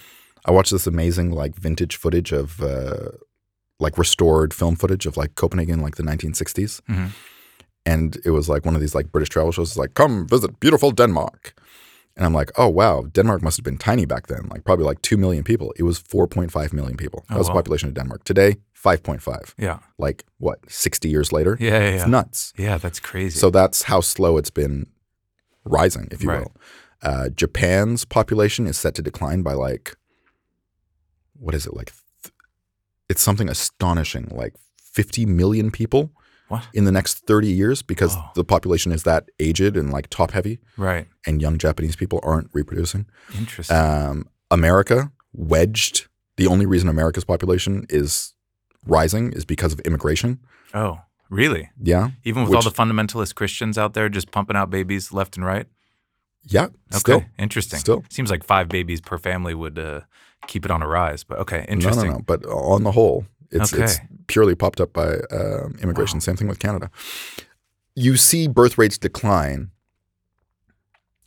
I 0.45 0.51
watched 0.51 0.71
this 0.71 0.85
amazing 0.87 1.31
like 1.31 1.55
vintage 1.55 1.95
footage 1.95 2.31
of 2.31 2.61
uh, 2.61 3.09
like 3.79 3.97
restored 3.97 4.53
film 4.53 4.75
footage 4.75 5.05
of 5.05 5.17
like 5.17 5.33
Copenhagen, 5.35 5.81
like 5.81 5.95
the 5.95 6.03
1960s, 6.03 6.81
Mhm. 6.89 7.09
And 7.85 8.17
it 8.25 8.31
was 8.31 8.47
like 8.49 8.65
one 8.65 8.75
of 8.75 8.81
these 8.81 8.95
like 8.95 9.11
British 9.11 9.29
travel 9.29 9.51
shows. 9.51 9.69
It's 9.71 9.77
like, 9.77 9.93
come 9.93 10.27
visit 10.27 10.59
beautiful 10.59 10.91
Denmark, 10.91 11.53
and 12.15 12.25
I'm 12.25 12.33
like, 12.33 12.51
oh 12.57 12.67
wow, 12.69 13.03
Denmark 13.11 13.41
must 13.41 13.57
have 13.57 13.63
been 13.65 13.77
tiny 13.77 14.05
back 14.05 14.27
then, 14.27 14.47
like 14.49 14.63
probably 14.63 14.85
like 14.85 15.01
two 15.01 15.17
million 15.17 15.43
people. 15.43 15.73
It 15.77 15.83
was 15.83 15.99
4.5 16.01 16.73
million 16.73 16.97
people. 16.97 17.23
That 17.29 17.35
Oh, 17.35 17.39
was 17.39 17.47
the 17.47 17.53
population 17.53 17.89
of 17.89 17.95
Denmark. 17.95 18.23
Today, 18.23 18.57
5.5. 18.75 19.53
yeah 19.57 19.79
Like 19.97 20.23
what, 20.39 20.59
60 20.69 21.09
years 21.09 21.31
later? 21.31 21.57
yeah 21.59 21.79
yeah 21.79 21.95
It's 21.95 22.03
yeah. 22.03 22.09
nuts. 22.09 22.53
yeah 22.57 22.77
that's 22.79 22.99
crazy 22.99 23.39
So 23.39 23.49
that's 23.49 23.83
how 23.83 24.01
slow 24.01 24.37
it's 24.37 24.51
been 24.51 24.85
rising, 25.65 26.07
if 26.11 26.21
you 26.23 26.29
Right. 26.29 26.39
will. 26.41 26.51
Uh, 27.01 27.29
Japan's 27.35 28.05
population 28.05 28.67
is 28.67 28.77
set 28.77 28.93
to 28.95 29.01
decline 29.01 29.43
by 29.43 29.53
like, 29.53 29.95
what 31.39 31.55
is 31.55 31.65
it 31.65 31.73
like? 31.75 31.91
Th- 32.23 32.33
it's 33.09 33.21
something 33.21 33.49
astonishing, 33.49 34.27
like 34.31 34.53
50 34.81 35.25
million 35.25 35.71
people 35.71 36.11
What? 36.49 36.67
in 36.73 36.83
the 36.85 36.91
next 36.91 37.25
30 37.25 37.47
years 37.47 37.81
because 37.81 38.15
Oh. 38.15 38.29
the 38.35 38.43
population 38.43 38.91
is 38.91 39.03
that 39.03 39.29
aged 39.39 39.75
and 39.77 39.91
like 39.91 40.07
top 40.09 40.31
heavy, 40.31 40.59
Right. 40.77 41.07
and 41.25 41.41
young 41.41 41.57
Japanese 41.57 41.95
people 41.95 42.19
aren't 42.21 42.49
reproducing. 42.53 43.05
Interesting. 43.37 43.75
Um, 43.77 44.27
America 44.51 45.11
wedged. 45.33 46.07
The 46.37 46.47
only 46.47 46.65
reason 46.65 46.89
America's 46.89 47.23
population 47.25 47.85
is 47.89 48.33
rising 48.85 49.31
is 49.33 49.45
because 49.45 49.73
of 49.73 49.79
immigration. 49.81 50.39
oh, 50.73 50.99
really? 51.29 51.69
Yeah, 51.81 52.11
Even 52.23 52.43
with 52.43 52.53
all 52.53 52.61
the 52.61 52.69
fundamentalist 52.71 53.33
Christians 53.35 53.77
out 53.77 53.93
there 53.93 54.09
just 54.09 54.29
pumping 54.31 54.55
out 54.55 54.69
babies 54.69 55.11
left 55.13 55.37
and 55.37 55.45
right? 55.45 55.67
yeah. 56.43 56.65
Okay. 56.65 56.97
Still, 56.97 57.25
Interesting. 57.39 57.79
Still. 57.79 58.03
Seems 58.09 58.29
like 58.29 58.43
five 58.43 58.67
babies 58.69 58.99
per 59.01 59.17
family 59.17 59.53
would 59.55 59.79
uh, 59.79 60.01
keep 60.47 60.65
it 60.65 60.71
on 60.71 60.81
a 60.83 60.87
rise. 60.87 61.23
But 61.23 61.39
okay. 61.39 61.65
Interesting. 61.69 62.05
no, 62.05 62.11
no, 62.11 62.17
no. 62.17 62.23
But 62.25 62.45
on 62.45 62.83
the 62.83 62.91
whole, 62.91 63.25
it's 63.53 63.71
it's 63.73 63.99
purely 64.27 64.55
popped 64.55 64.81
up 64.81 64.91
by 64.93 65.15
um, 65.31 65.75
immigration. 65.81 66.19
Same 66.21 66.35
thing 66.35 66.47
with 66.47 66.59
Canada. 66.59 66.89
You 67.95 68.17
see 68.17 68.47
birth 68.47 68.77
rates 68.77 68.97
decline 68.97 69.71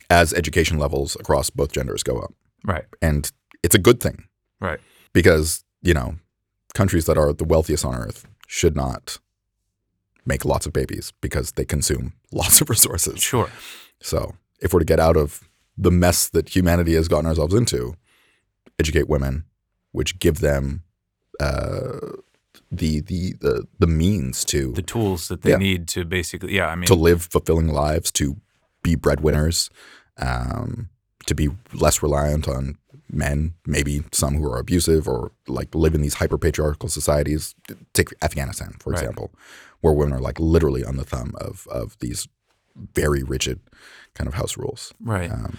as 0.09 0.33
education 0.33 0.77
levels 0.77 1.15
across 1.19 1.49
both 1.49 1.71
genders 1.71 2.03
go 2.03 2.19
up, 2.19 2.33
Right. 2.63 2.85
and 3.01 3.31
it's 3.63 3.75
a 3.75 3.79
good 3.79 3.99
thing. 3.99 4.25
Right. 4.59 4.79
because 5.13 5.63
you 5.83 5.93
know 5.93 6.15
countries 6.73 7.05
that 7.05 7.17
are 7.17 7.31
the 7.31 7.43
wealthiest 7.43 7.85
on 7.85 7.93
earth 7.95 8.25
should 8.47 8.75
not 8.75 9.19
make 10.25 10.43
lots 10.45 10.65
of 10.65 10.73
babies 10.73 11.13
because 11.21 11.51
they 11.53 11.63
consume 11.65 12.13
lots 12.31 12.59
of 12.61 12.69
resources. 12.69 13.21
Sure. 13.21 13.49
So 14.01 14.35
if 14.59 14.73
we're 14.73 14.79
to 14.79 14.85
get 14.85 14.99
out 14.99 15.15
of 15.17 15.47
the 15.77 15.91
mess 15.91 16.27
that 16.29 16.55
humanity 16.55 16.95
has 16.95 17.07
gotten 17.07 17.27
ourselves 17.27 17.53
into, 17.53 17.93
educate 18.79 19.07
women, 19.07 19.45
which 19.91 20.17
give 20.19 20.39
them 20.39 20.83
uh, 21.39 21.99
the, 22.71 22.99
the 23.01 23.33
the 23.39 23.67
the 23.79 23.87
means 23.87 24.43
to 24.45 24.71
The 24.73 24.81
tools 24.81 25.27
that 25.27 25.41
they 25.41 25.51
Yeah. 25.51 25.57
need 25.57 25.87
to 25.89 26.03
basically, 26.05 26.55
yeah, 26.55 26.67
I 26.67 26.75
mean, 26.75 26.87
to 26.87 26.95
live 26.95 27.23
fulfilling 27.31 27.67
lives, 27.69 28.11
to 28.13 28.37
be 28.83 28.95
breadwinners, 28.95 29.69
um, 30.17 30.89
to 31.25 31.35
be 31.35 31.49
less 31.73 32.01
reliant 32.03 32.47
on 32.47 32.77
men, 33.09 33.53
maybe 33.65 34.03
some 34.11 34.35
who 34.35 34.45
are 34.51 34.59
abusive 34.59 35.07
or 35.07 35.31
like 35.47 35.73
live 35.75 35.95
in 35.95 36.01
these 36.01 36.15
hyper 36.15 36.37
patriarchal 36.37 36.89
societies. 36.89 37.55
Take 37.93 38.09
Afghanistan, 38.21 38.75
for 38.79 38.91
Right. 38.91 38.99
example, 39.01 39.31
where 39.81 39.93
women 39.93 40.13
are 40.13 40.21
like 40.21 40.39
literally 40.39 40.83
on 40.83 40.97
the 40.97 41.05
thumb 41.05 41.33
of 41.39 41.67
of 41.71 41.97
these 41.99 42.27
very 42.95 43.23
rigid 43.23 43.59
kind 44.13 44.27
of 44.27 44.33
house 44.33 44.57
rules. 44.57 44.93
right. 44.99 45.31
Um, 45.31 45.55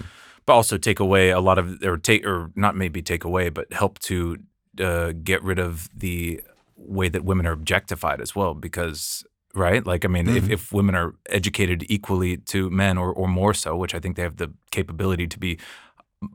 but 0.47 0.55
also 0.55 0.79
take 0.79 0.99
away 1.01 1.29
a 1.31 1.41
lot 1.41 1.59
of, 1.59 1.83
or 1.85 1.99
take, 1.99 2.24
or 2.24 2.51
not 2.55 2.74
maybe 2.74 3.03
take 3.03 3.22
away, 3.24 3.51
but 3.51 3.70
help 3.72 3.99
to 3.99 4.39
uh, 4.81 5.12
get 5.12 5.43
rid 5.43 5.59
of 5.59 5.89
the 5.99 6.41
way 6.76 7.09
that 7.09 7.24
women 7.24 7.47
are 7.47 7.53
objectified 7.53 8.20
as 8.20 8.35
well. 8.37 8.55
Because, 8.55 9.24
right? 9.55 9.85
Like, 9.87 10.05
I 10.05 10.09
mean, 10.09 10.29
if, 10.29 10.45
Mhm. 10.45 10.51
if 10.53 10.72
women 10.72 10.95
are 10.95 11.14
educated 11.29 11.85
equally 11.89 12.37
to 12.37 12.70
men 12.70 12.99
or, 12.99 13.12
or 13.12 13.29
more 13.29 13.55
so, 13.55 13.76
which 13.76 13.95
I 13.95 13.99
think 14.01 14.16
they 14.16 14.22
have 14.22 14.37
the 14.37 14.53
capability 14.70 15.26
to 15.26 15.39
be 15.39 15.59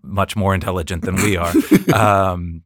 much 0.02 0.36
more 0.36 0.54
intelligent 0.54 1.04
than 1.04 1.16
we 1.16 1.38
are, 1.38 1.54
um, 1.94 2.64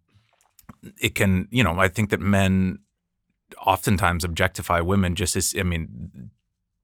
it 1.02 1.16
can, 1.16 1.48
you 1.52 1.64
know, 1.64 1.80
I 1.80 1.88
think 1.88 2.10
that 2.12 2.20
men 2.22 2.80
oftentimes 3.66 4.24
objectify 4.24 4.82
women 4.82 5.16
just 5.16 5.36
as, 5.36 5.56
I 5.58 5.64
mean, 5.64 6.30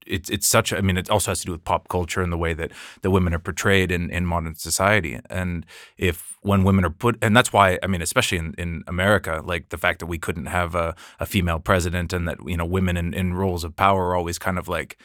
it's 0.06 0.30
it's 0.30 0.48
such. 0.48 0.74
I 0.74 0.82
mean, 0.82 0.98
it 0.98 1.10
also 1.10 1.32
has 1.32 1.40
to 1.42 1.46
do 1.46 1.52
with 1.52 1.64
pop 1.64 1.88
culture 1.88 2.22
and 2.22 2.32
the 2.32 2.38
way 2.38 2.54
that 2.54 2.72
the 3.02 3.12
women 3.12 3.34
are 3.34 3.40
portrayed 3.40 3.92
in, 3.92 4.10
in 4.10 4.26
modern 4.26 4.56
society. 4.56 5.20
And 5.30 5.66
if 5.98 6.38
when 6.42 6.64
women 6.64 6.86
are 6.86 6.90
put, 6.90 7.18
and 7.22 7.36
that's 7.36 7.54
why 7.54 7.80
I 7.84 7.88
mean, 7.88 8.02
especially 8.02 8.38
in, 8.38 8.54
in 8.58 8.84
America, 8.88 9.42
like 9.44 9.70
the 9.70 9.78
fact 9.78 10.00
that 10.00 10.08
we 10.08 10.18
couldn't 10.18 10.48
have 10.48 10.76
a, 10.76 10.96
a 11.20 11.26
female 11.26 11.60
president 11.60 12.14
and 12.14 12.28
that 12.28 12.38
you 12.46 12.58
know 12.58 12.66
women 12.66 12.98
in, 12.98 13.14
in 13.14 13.34
roles 13.34 13.64
of 13.64 13.76
power 13.76 14.10
are 14.10 14.16
always 14.16 14.40
kind 14.40 14.58
of 14.58 14.68
like 14.68 14.98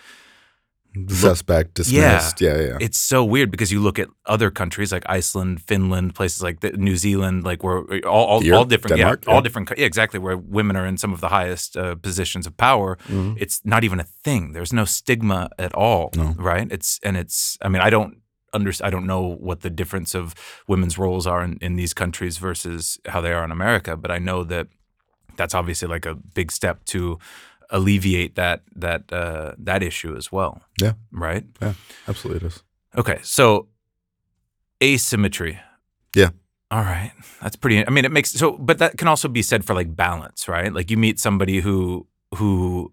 suspect, 1.09 1.74
dismissed. 1.74 2.40
Yeah, 2.40 2.57
yeah. 2.57 2.66
yeah. 2.68 2.76
it's 2.80 2.99
so 2.99 3.24
weird 3.24 3.51
because 3.51 3.72
you 3.72 3.80
look 3.80 3.99
at 3.99 4.09
other 4.26 4.51
countries 4.51 4.92
like 4.92 5.05
Iceland, 5.09 5.61
Finland, 5.62 6.14
places 6.14 6.42
like 6.42 6.61
the, 6.61 6.72
New 6.72 6.96
Zealand, 6.96 7.44
like 7.44 7.62
where 7.62 7.78
all 8.07 8.26
all, 8.26 8.42
Europe, 8.44 8.59
all 8.59 8.64
different, 8.64 8.96
Denmark, 8.96 9.24
yeah, 9.26 9.34
all 9.34 9.42
different, 9.42 9.70
yeah, 9.76 9.86
exactly, 9.86 10.18
where 10.20 10.36
women 10.36 10.76
are 10.76 10.86
in 10.88 10.96
some 10.99 11.12
of 11.14 11.20
the 11.20 11.28
highest 11.28 11.76
uh, 11.76 11.94
positions 11.94 12.46
of 12.46 12.57
power. 12.57 12.96
Mhm. 13.09 13.36
It's 13.40 13.61
not 13.64 13.84
even 13.84 14.01
a 14.01 14.07
thing. 14.24 14.53
There's 14.55 14.72
no 14.72 14.84
stigma 14.84 15.49
at 15.59 15.72
all, 15.74 16.11
No. 16.16 16.34
right? 16.38 16.72
It's 16.72 16.99
and 17.03 17.16
it's. 17.16 17.57
I 17.62 17.68
mean, 17.68 17.82
I 17.86 17.90
don't 17.90 18.14
under, 18.53 18.72
I 18.82 18.90
don't 18.90 19.07
know 19.07 19.36
what 19.40 19.61
the 19.61 19.70
difference 19.70 20.14
of 20.18 20.34
women's 20.66 20.99
roles 20.99 21.26
are 21.26 21.44
in, 21.44 21.59
in 21.61 21.76
these 21.76 21.94
countries 21.94 22.38
versus 22.38 22.99
how 23.07 23.20
they 23.20 23.32
are 23.32 23.44
in 23.44 23.51
America, 23.53 23.96
but 23.96 24.11
I 24.11 24.18
know 24.18 24.44
that 24.44 24.66
that's 25.36 25.55
obviously 25.55 25.88
like 25.88 26.07
a 26.07 26.14
big 26.34 26.51
step 26.53 26.84
to 26.86 27.18
alleviate 27.70 28.34
that 28.36 28.62
that 28.74 29.12
uh, 29.12 29.52
that 29.58 29.82
issue 29.82 30.16
as 30.16 30.32
well. 30.32 30.62
Yeah. 30.80 30.92
Right. 31.12 31.44
Yeah, 31.60 31.74
absolutely 32.06 32.46
it 32.46 32.52
is. 32.52 32.62
Okay, 32.96 33.18
so 33.22 33.68
asymmetry. 34.82 35.60
Yeah. 36.14 36.30
All 36.70 36.82
right, 36.82 37.12
that's 37.40 37.56
pretty. 37.56 37.86
I 37.86 37.90
mean, 37.90 38.04
it 38.04 38.12
makes 38.12 38.30
so, 38.32 38.52
but 38.58 38.78
that 38.78 38.98
can 38.98 39.08
also 39.08 39.28
be 39.28 39.40
said 39.40 39.64
for 39.64 39.74
like 39.74 39.96
balance, 39.96 40.48
right? 40.48 40.72
Like 40.72 40.90
you 40.90 40.98
meet 40.98 41.18
somebody 41.18 41.60
who 41.60 42.06
who 42.36 42.92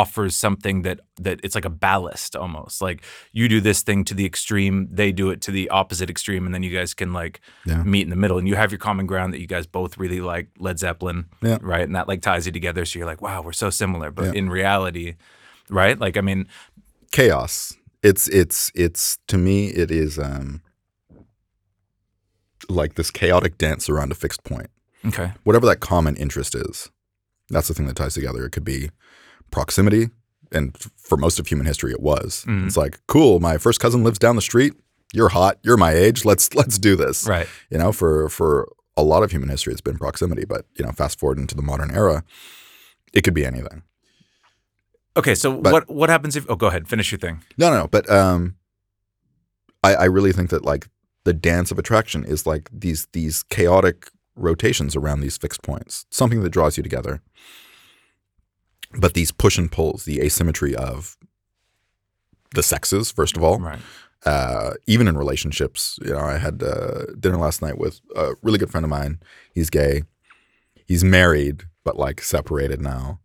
offers 0.00 0.34
something 0.34 0.82
that 0.82 0.98
that 1.26 1.38
it's 1.44 1.54
like 1.54 1.64
a 1.64 1.70
ballast 1.86 2.34
almost. 2.36 2.82
Like 2.82 3.02
you 3.32 3.48
do 3.48 3.60
this 3.60 3.82
thing 3.82 4.04
to 4.04 4.14
the 4.14 4.26
extreme, 4.26 4.88
they 4.90 5.12
do 5.12 5.30
it 5.30 5.40
to 5.42 5.50
the 5.52 5.68
opposite 5.70 6.10
extreme, 6.10 6.44
and 6.46 6.52
then 6.54 6.62
you 6.64 6.72
guys 6.78 6.94
can 6.94 7.12
like 7.12 7.40
Yeah. 7.64 7.82
meet 7.84 8.02
in 8.02 8.10
the 8.10 8.16
middle, 8.16 8.38
and 8.38 8.48
you 8.48 8.56
have 8.56 8.72
your 8.72 8.78
common 8.88 9.06
ground 9.06 9.32
that 9.32 9.40
you 9.40 9.46
guys 9.46 9.66
both 9.66 9.96
really 9.98 10.20
like 10.20 10.48
Led 10.58 10.78
Zeppelin, 10.78 11.26
Yeah. 11.42 11.58
right? 11.62 11.82
And 11.88 11.94
that 11.94 12.08
like 12.08 12.22
ties 12.22 12.46
you 12.46 12.52
together. 12.52 12.84
So 12.84 12.98
you're 12.98 13.06
like, 13.12 13.22
wow, 13.22 13.42
we're 13.42 13.52
so 13.64 13.70
similar, 13.70 14.10
but 14.10 14.24
Yeah. 14.26 14.38
in 14.40 14.50
reality, 14.50 15.14
right? 15.70 15.96
Like 15.98 16.16
I 16.16 16.20
mean, 16.22 16.46
chaos. 17.12 17.74
It's 18.02 18.26
it's 18.28 18.70
it's 18.74 19.18
to 19.28 19.38
me 19.38 19.68
it 19.68 19.90
is 19.90 20.18
um 20.18 20.60
like 22.68 22.94
this 22.94 23.10
chaotic 23.10 23.58
dance 23.58 23.88
around 23.88 24.10
a 24.12 24.14
fixed 24.14 24.42
point. 24.44 24.70
okay, 25.06 25.32
Whatever 25.44 25.66
that 25.66 25.80
common 25.80 26.16
interest 26.16 26.54
is, 26.54 26.90
that's 27.50 27.68
the 27.68 27.74
thing 27.74 27.86
that 27.86 27.96
ties 27.96 28.14
together. 28.14 28.44
It 28.46 28.50
could 28.52 28.64
be 28.64 28.90
proximity, 29.54 30.10
and 30.52 30.76
for 30.96 31.16
most 31.16 31.38
of 31.38 31.46
human 31.46 31.66
history, 31.66 31.92
it 31.92 32.00
was. 32.00 32.44
Mhm. 32.46 32.66
It's 32.66 32.76
like, 32.76 32.98
cool, 33.06 33.38
my 33.40 33.56
first 33.58 33.78
cousin 33.80 34.02
lives 34.04 34.18
down 34.18 34.36
the 34.36 34.42
street. 34.42 34.74
You're 35.12 35.28
hot. 35.30 35.58
You're 35.62 35.76
my 35.76 35.92
age. 35.92 36.24
Let's 36.24 36.52
let's 36.54 36.76
do 36.78 36.96
this. 36.96 37.26
right, 37.26 37.46
You 37.70 37.78
know, 37.78 37.92
for 37.92 38.28
for 38.28 38.68
a 38.96 39.02
lot 39.02 39.22
of 39.22 39.30
human 39.30 39.48
history, 39.48 39.72
it's 39.72 39.80
been 39.80 39.96
proximity. 39.98 40.44
But 40.44 40.66
you 40.76 40.84
know, 40.84 40.92
fast 40.92 41.18
forward 41.20 41.38
into 41.38 41.54
the 41.54 41.62
modern 41.62 41.90
era, 41.94 42.24
it 43.12 43.22
could 43.22 43.34
be 43.34 43.46
anything. 43.46 43.82
okay. 45.16 45.34
So 45.34 45.60
But- 45.60 45.72
what 45.72 45.88
what 45.88 46.10
happens 46.10 46.36
if? 46.36 46.44
Oh, 46.48 46.56
go 46.56 46.66
ahead, 46.66 46.88
finish 46.88 47.12
your 47.12 47.18
thing. 47.20 47.42
No, 47.56 47.70
no, 47.70 47.76
no. 47.82 47.88
But 47.88 48.10
um, 48.10 48.56
I, 49.82 49.94
I 49.94 50.04
really 50.06 50.32
think 50.32 50.50
that 50.50 50.64
like 50.64 50.88
the 51.24 51.32
dance 51.32 51.70
of 51.70 51.78
attraction 51.78 52.24
is 52.24 52.46
like 52.46 52.68
these 52.72 53.06
these 53.12 53.44
chaotic 53.44 54.08
rotations 54.36 54.96
around 54.96 55.20
these 55.20 55.36
fixed 55.38 55.62
points, 55.62 56.06
something 56.10 56.42
that 56.42 56.50
draws 56.50 56.76
you 56.76 56.82
together. 56.82 57.20
But 58.98 59.14
these 59.14 59.32
push 59.32 59.58
and 59.58 59.70
pulls, 59.70 60.04
the 60.04 60.20
asymmetry 60.20 60.74
of 60.74 61.16
the 62.54 62.62
sexes, 62.62 63.10
first 63.10 63.36
of 63.36 63.42
all, 63.42 63.58
Right. 63.58 63.80
uh, 64.24 64.74
even 64.86 65.08
in 65.08 65.16
relationships. 65.18 65.98
You 66.04 66.12
know, 66.12 66.20
I 66.20 66.38
had 66.38 66.62
uh, 66.62 67.06
dinner 67.18 67.36
last 67.36 67.60
night 67.62 67.78
with 67.78 68.00
a 68.14 68.34
really 68.42 68.58
good 68.58 68.70
friend 68.70 68.84
of 68.84 68.90
mine. 68.90 69.20
He's 69.52 69.70
gay. 69.70 70.04
He's 70.86 71.02
married, 71.02 71.64
but 71.84 71.96
like 71.96 72.20
separated 72.22 72.80
now. 72.80 73.20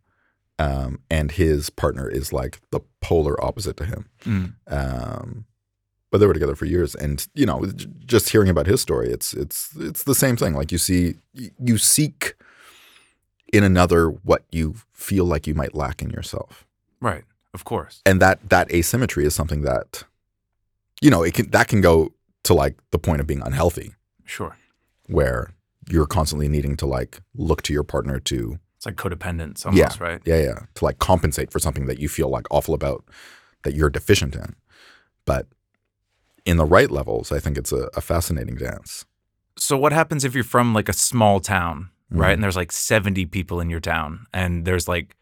Um, 0.58 1.00
and 1.10 1.32
his 1.32 1.70
partner 1.70 2.10
is 2.10 2.34
like 2.34 2.60
the 2.72 2.82
polar 3.02 3.42
opposite 3.44 3.78
to 3.78 3.86
him. 3.86 4.10
Mm. 4.26 4.54
Um, 4.68 5.46
but 6.12 6.18
they 6.18 6.26
were 6.26 6.34
together 6.34 6.56
for 6.56 6.66
years, 6.66 6.96
and 6.96 7.26
you 7.36 7.46
know, 7.46 7.64
j- 7.68 7.86
just 8.06 8.30
hearing 8.30 8.50
about 8.50 8.66
his 8.66 8.82
story, 8.82 9.12
it's 9.12 9.32
it's 9.34 9.70
it's 9.78 10.04
the 10.04 10.16
same 10.16 10.36
thing. 10.36 10.56
Like 10.56 10.72
you 10.72 10.80
see, 10.80 11.16
you 11.64 11.78
seek 11.78 12.34
in 13.54 13.64
another 13.64 14.10
what 14.10 14.44
you 14.52 14.76
feel 14.94 15.26
like 15.26 15.48
you 15.48 15.54
might 15.54 15.74
lack 15.76 16.02
in 16.02 16.10
yourself 16.10 16.66
Right. 17.02 17.24
Of 17.54 17.64
course. 17.64 18.02
and 18.06 18.22
that 18.22 18.38
that 18.50 18.72
asymmetry 18.72 19.26
is 19.26 19.34
something 19.34 19.62
that 19.62 20.04
you 21.02 21.10
know 21.10 21.24
it 21.24 21.34
can 21.34 21.50
that 21.52 21.68
can 21.68 21.82
go 21.82 22.14
to 22.44 22.54
like 22.54 22.76
the 22.92 23.00
point 23.00 23.22
of 23.22 23.28
being 23.28 23.42
unhealthy 23.42 23.94
Sure. 24.26 24.56
where 25.08 25.52
you're 25.90 26.06
constantly 26.06 26.48
needing 26.48 26.76
to 26.78 26.86
like 26.86 27.22
look 27.36 27.62
to 27.64 27.74
your 27.74 27.84
partner 27.84 28.20
to 28.20 28.60
It's 28.78 28.86
like 28.86 28.96
codependence 28.98 29.66
almost, 29.66 30.00
yeah, 30.00 30.04
right? 30.08 30.22
yeah 30.26 30.42
yeah 30.42 30.60
to 30.76 30.86
like 30.86 31.00
compensate 31.00 31.52
for 31.52 31.60
something 31.60 31.88
that 31.88 32.00
you 32.00 32.08
feel 32.08 32.30
like 32.30 32.46
awful 32.52 32.74
about 32.76 33.04
that 33.64 33.74
you're 33.74 33.90
deficient 33.90 34.36
in 34.36 34.56
but 35.26 35.48
in 36.46 36.58
the 36.58 36.66
right 36.66 36.92
levels 36.92 37.32
i 37.32 37.40
think 37.40 37.58
it's 37.58 37.72
a, 37.72 37.90
a 37.96 38.02
fascinating 38.02 38.56
dance 38.56 39.06
So 39.58 39.76
what 39.78 39.92
happens 39.94 40.24
if 40.24 40.36
you're 40.36 40.44
from 40.56 40.74
like 40.74 40.88
a 40.90 40.94
small 40.94 41.40
town, 41.40 41.90
right? 42.12 42.30
Mhm. 42.30 42.34
And 42.36 42.44
there's 42.44 42.56
like 42.56 42.72
70 42.72 43.26
people 43.28 43.60
in 43.60 43.70
your 43.70 43.80
town 43.80 44.26
and 44.34 44.66
there's 44.66 44.88
like 44.88 45.16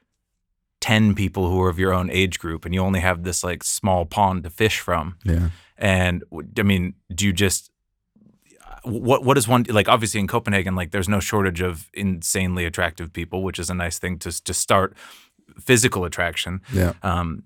10 0.81 1.15
people 1.15 1.49
who 1.49 1.59
are 1.61 1.69
of 1.69 1.79
your 1.79 1.93
own 1.93 2.09
age 2.11 2.39
group 2.39 2.63
and 2.65 2.73
you 2.73 2.81
only 2.81 2.99
have 2.99 3.23
this 3.23 3.43
like 3.43 3.63
small 3.63 4.05
pond 4.05 4.43
to 4.43 4.49
fish 4.49 4.79
from. 4.79 5.15
yeah 5.23 5.49
And 5.77 6.23
I 6.59 6.63
mean, 6.63 6.93
do 7.13 7.25
you 7.25 7.33
just 7.33 7.71
what 8.83 9.23
what 9.23 9.37
is 9.37 9.47
one 9.47 9.65
like 9.69 9.89
obviously 9.89 10.19
in 10.19 10.27
Copenhagen 10.27 10.75
like 10.75 10.91
there's 10.91 11.09
no 11.09 11.19
shortage 11.19 11.61
of 11.61 11.89
insanely 11.93 12.63
attractive 12.65 13.11
people, 13.11 13.43
which 13.43 13.59
is 13.59 13.69
a 13.69 13.73
nice 13.73 13.99
thing 13.99 14.17
to 14.19 14.31
to 14.43 14.53
start 14.53 14.95
physical 15.59 16.05
attraction. 16.05 16.61
Yeah. 16.71 16.93
Um, 17.03 17.43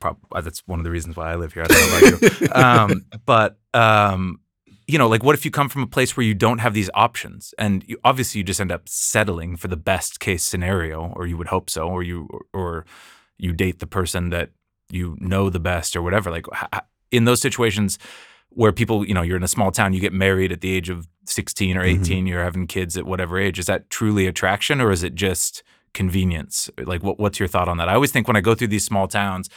prob- 0.00 0.18
uh, 0.32 0.40
that's 0.40 0.66
one 0.66 0.80
of 0.80 0.84
the 0.84 0.90
reasons 0.90 1.14
why 1.16 1.30
I 1.32 1.36
live 1.36 1.52
here. 1.52 1.64
I 1.64 1.66
don't 1.66 1.80
know 1.90 2.16
about 2.16 2.40
you. 2.40 2.48
um, 2.54 3.04
but 3.26 3.58
um, 3.74 4.40
you 4.92 4.98
know, 4.98 5.08
like 5.08 5.22
what 5.22 5.34
if 5.34 5.44
you 5.44 5.50
come 5.50 5.70
from 5.70 5.82
a 5.82 5.86
place 5.86 6.16
where 6.16 6.26
you 6.26 6.34
don't 6.34 6.58
have 6.58 6.74
these 6.74 6.90
options, 6.92 7.54
and 7.56 7.82
you, 7.86 7.98
obviously 8.04 8.38
you 8.40 8.44
just 8.44 8.60
end 8.60 8.70
up 8.70 8.88
settling 8.88 9.56
for 9.56 9.68
the 9.68 9.76
best 9.76 10.20
case 10.20 10.44
scenario, 10.44 11.12
or 11.16 11.26
you 11.26 11.38
would 11.38 11.48
hope 11.48 11.70
so, 11.70 11.88
or 11.88 12.02
you 12.02 12.28
or 12.52 12.84
you 13.38 13.52
date 13.52 13.78
the 13.78 13.86
person 13.86 14.28
that 14.30 14.50
you 14.90 15.16
know 15.18 15.48
the 15.48 15.58
best, 15.58 15.96
or 15.96 16.02
whatever. 16.02 16.30
Like 16.30 16.46
in 17.10 17.24
those 17.24 17.40
situations 17.40 17.98
where 18.50 18.70
people, 18.70 19.06
you 19.06 19.14
know, 19.14 19.22
you're 19.22 19.38
in 19.38 19.42
a 19.42 19.48
small 19.48 19.70
town, 19.70 19.94
you 19.94 20.00
get 20.00 20.12
married 20.12 20.52
at 20.52 20.60
the 20.60 20.70
age 20.70 20.90
of 20.90 21.08
16 21.24 21.74
or 21.76 21.84
mm-hmm. 21.84 22.02
18, 22.02 22.26
you're 22.26 22.42
having 22.42 22.66
kids 22.66 22.98
at 22.98 23.06
whatever 23.06 23.38
age. 23.38 23.58
Is 23.58 23.64
that 23.66 23.88
truly 23.88 24.26
attraction, 24.26 24.78
or 24.78 24.90
is 24.92 25.02
it 25.02 25.14
just 25.14 25.62
convenience? 25.94 26.68
Like, 26.78 27.02
what, 27.02 27.18
what's 27.18 27.38
your 27.38 27.48
thought 27.48 27.68
on 27.68 27.78
that? 27.78 27.88
I 27.88 27.94
always 27.94 28.12
think 28.12 28.28
when 28.28 28.36
I 28.36 28.42
go 28.42 28.54
through 28.54 28.68
these 28.68 28.84
small 28.84 29.08
towns 29.08 29.48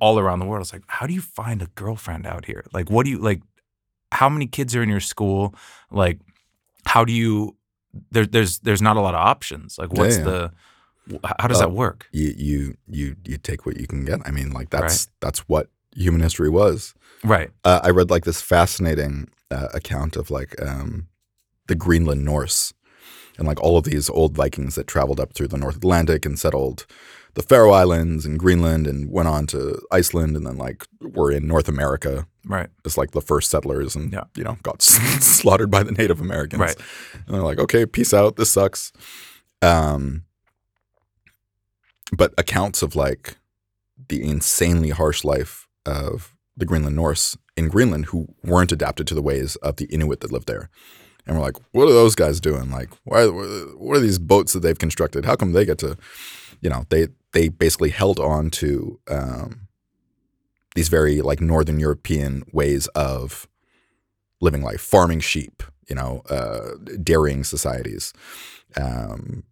all 0.00 0.20
around 0.20 0.38
the 0.38 0.46
world, 0.46 0.62
it's 0.62 0.72
like, 0.72 0.84
how 0.86 1.06
do 1.06 1.14
you 1.14 1.20
find 1.20 1.62
a 1.62 1.66
girlfriend 1.74 2.26
out 2.26 2.44
here? 2.44 2.64
Like, 2.72 2.90
what 2.90 3.04
do 3.04 3.10
you 3.10 3.18
like? 3.18 3.42
How 4.12 4.28
many 4.28 4.46
kids 4.46 4.74
are 4.76 4.82
in 4.82 4.88
your 4.88 5.00
school? 5.00 5.54
Like, 5.90 6.20
how 6.86 7.04
do 7.04 7.12
you? 7.12 7.56
There, 8.10 8.26
there's 8.26 8.58
there's 8.60 8.82
not 8.82 8.96
a 8.96 9.00
lot 9.00 9.14
of 9.14 9.20
options. 9.20 9.78
Like, 9.78 9.92
what's 9.92 10.18
yeah. 10.18 10.24
the? 10.24 10.52
How 11.38 11.46
does 11.48 11.58
Uh, 11.58 11.66
that 11.66 11.72
work? 11.72 12.08
You 12.12 12.34
you 12.36 12.76
you 12.88 13.16
you 13.24 13.38
take 13.38 13.64
what 13.64 13.76
you 13.78 13.86
can 13.86 14.04
get. 14.04 14.20
I 14.24 14.30
mean, 14.30 14.50
like 14.50 14.70
that's 14.70 15.08
that's 15.20 15.40
what 15.48 15.68
human 15.94 16.20
history 16.20 16.50
was. 16.50 16.94
Right. 17.24 17.50
Uh, 17.64 17.80
I 17.82 17.90
read 17.90 18.10
like 18.10 18.24
this 18.24 18.40
fascinating 18.42 19.28
uh, 19.50 19.68
account 19.72 20.16
of 20.16 20.30
like 20.30 20.60
um, 20.60 21.08
the 21.68 21.74
Greenland 21.74 22.24
Norse 22.24 22.74
and 23.38 23.46
like 23.46 23.60
all 23.62 23.76
of 23.78 23.84
these 23.84 24.10
old 24.10 24.36
Vikings 24.36 24.74
that 24.74 24.86
traveled 24.86 25.20
up 25.20 25.32
through 25.32 25.48
the 25.48 25.56
North 25.58 25.76
Atlantic 25.76 26.26
and 26.26 26.38
settled 26.38 26.86
the 27.36 27.42
Faroe 27.42 27.70
Islands 27.70 28.26
and 28.26 28.38
Greenland 28.38 28.86
and 28.86 29.10
went 29.10 29.28
on 29.28 29.46
to 29.48 29.78
Iceland 29.92 30.36
and 30.36 30.44
then 30.46 30.56
like 30.56 30.86
were 31.00 31.30
in 31.30 31.46
North 31.46 31.68
America 31.68 32.26
Right. 32.46 32.68
as 32.84 32.96
like 32.96 33.10
the 33.12 33.20
first 33.20 33.50
settlers 33.50 33.94
and 33.94 34.12
Yeah. 34.12 34.24
you 34.34 34.42
know 34.42 34.56
got 34.62 34.82
slaughtered 34.82 35.70
by 35.70 35.82
the 35.82 35.92
Native 35.92 36.20
Americans. 36.20 36.60
Right. 36.60 36.76
And 37.26 37.34
they're 37.34 37.42
like, 37.42 37.58
okay, 37.58 37.86
peace 37.86 38.12
out. 38.14 38.36
This 38.36 38.50
sucks. 38.50 38.92
Um, 39.62 40.24
but 42.12 42.32
accounts 42.38 42.82
of 42.82 42.94
like 42.96 43.36
the 44.08 44.22
insanely 44.22 44.90
harsh 44.90 45.24
life 45.24 45.66
of 45.84 46.34
the 46.56 46.64
Greenland 46.66 46.96
Norse 46.96 47.36
in 47.56 47.68
Greenland 47.68 48.06
who 48.06 48.28
weren't 48.44 48.72
adapted 48.72 49.06
to 49.08 49.14
the 49.14 49.22
ways 49.22 49.56
of 49.56 49.76
the 49.76 49.86
Inuit 49.86 50.20
that 50.20 50.32
lived 50.32 50.46
there. 50.46 50.68
And 51.26 51.36
we're 51.36 51.42
like, 51.42 51.56
what 51.72 51.84
are 51.88 51.92
those 51.92 52.14
guys 52.14 52.40
doing? 52.40 52.70
Like, 52.70 52.90
why? 53.04 53.26
What 53.26 53.96
are 53.96 54.00
these 54.00 54.18
boats 54.20 54.52
that 54.52 54.60
they've 54.60 54.78
constructed? 54.78 55.24
How 55.24 55.34
come 55.34 55.52
they 55.52 55.64
get 55.64 55.78
to, 55.78 55.96
you 56.60 56.70
know, 56.70 56.86
they 56.88 57.08
they 57.36 57.48
basically 57.50 57.90
held 57.90 58.18
on 58.18 58.48
to 58.50 58.98
um, 59.08 59.68
these 60.74 60.88
very 60.88 61.20
like 61.20 61.38
Northern 61.42 61.78
European 61.78 62.44
ways 62.50 62.86
of 62.94 63.46
living 64.40 64.62
life, 64.62 64.80
farming 64.80 65.20
sheep, 65.20 65.62
you 65.86 65.94
know, 65.94 66.22
uh, 66.30 66.70
dairying 67.02 67.44
societies, 67.44 68.14
um, 68.80 69.42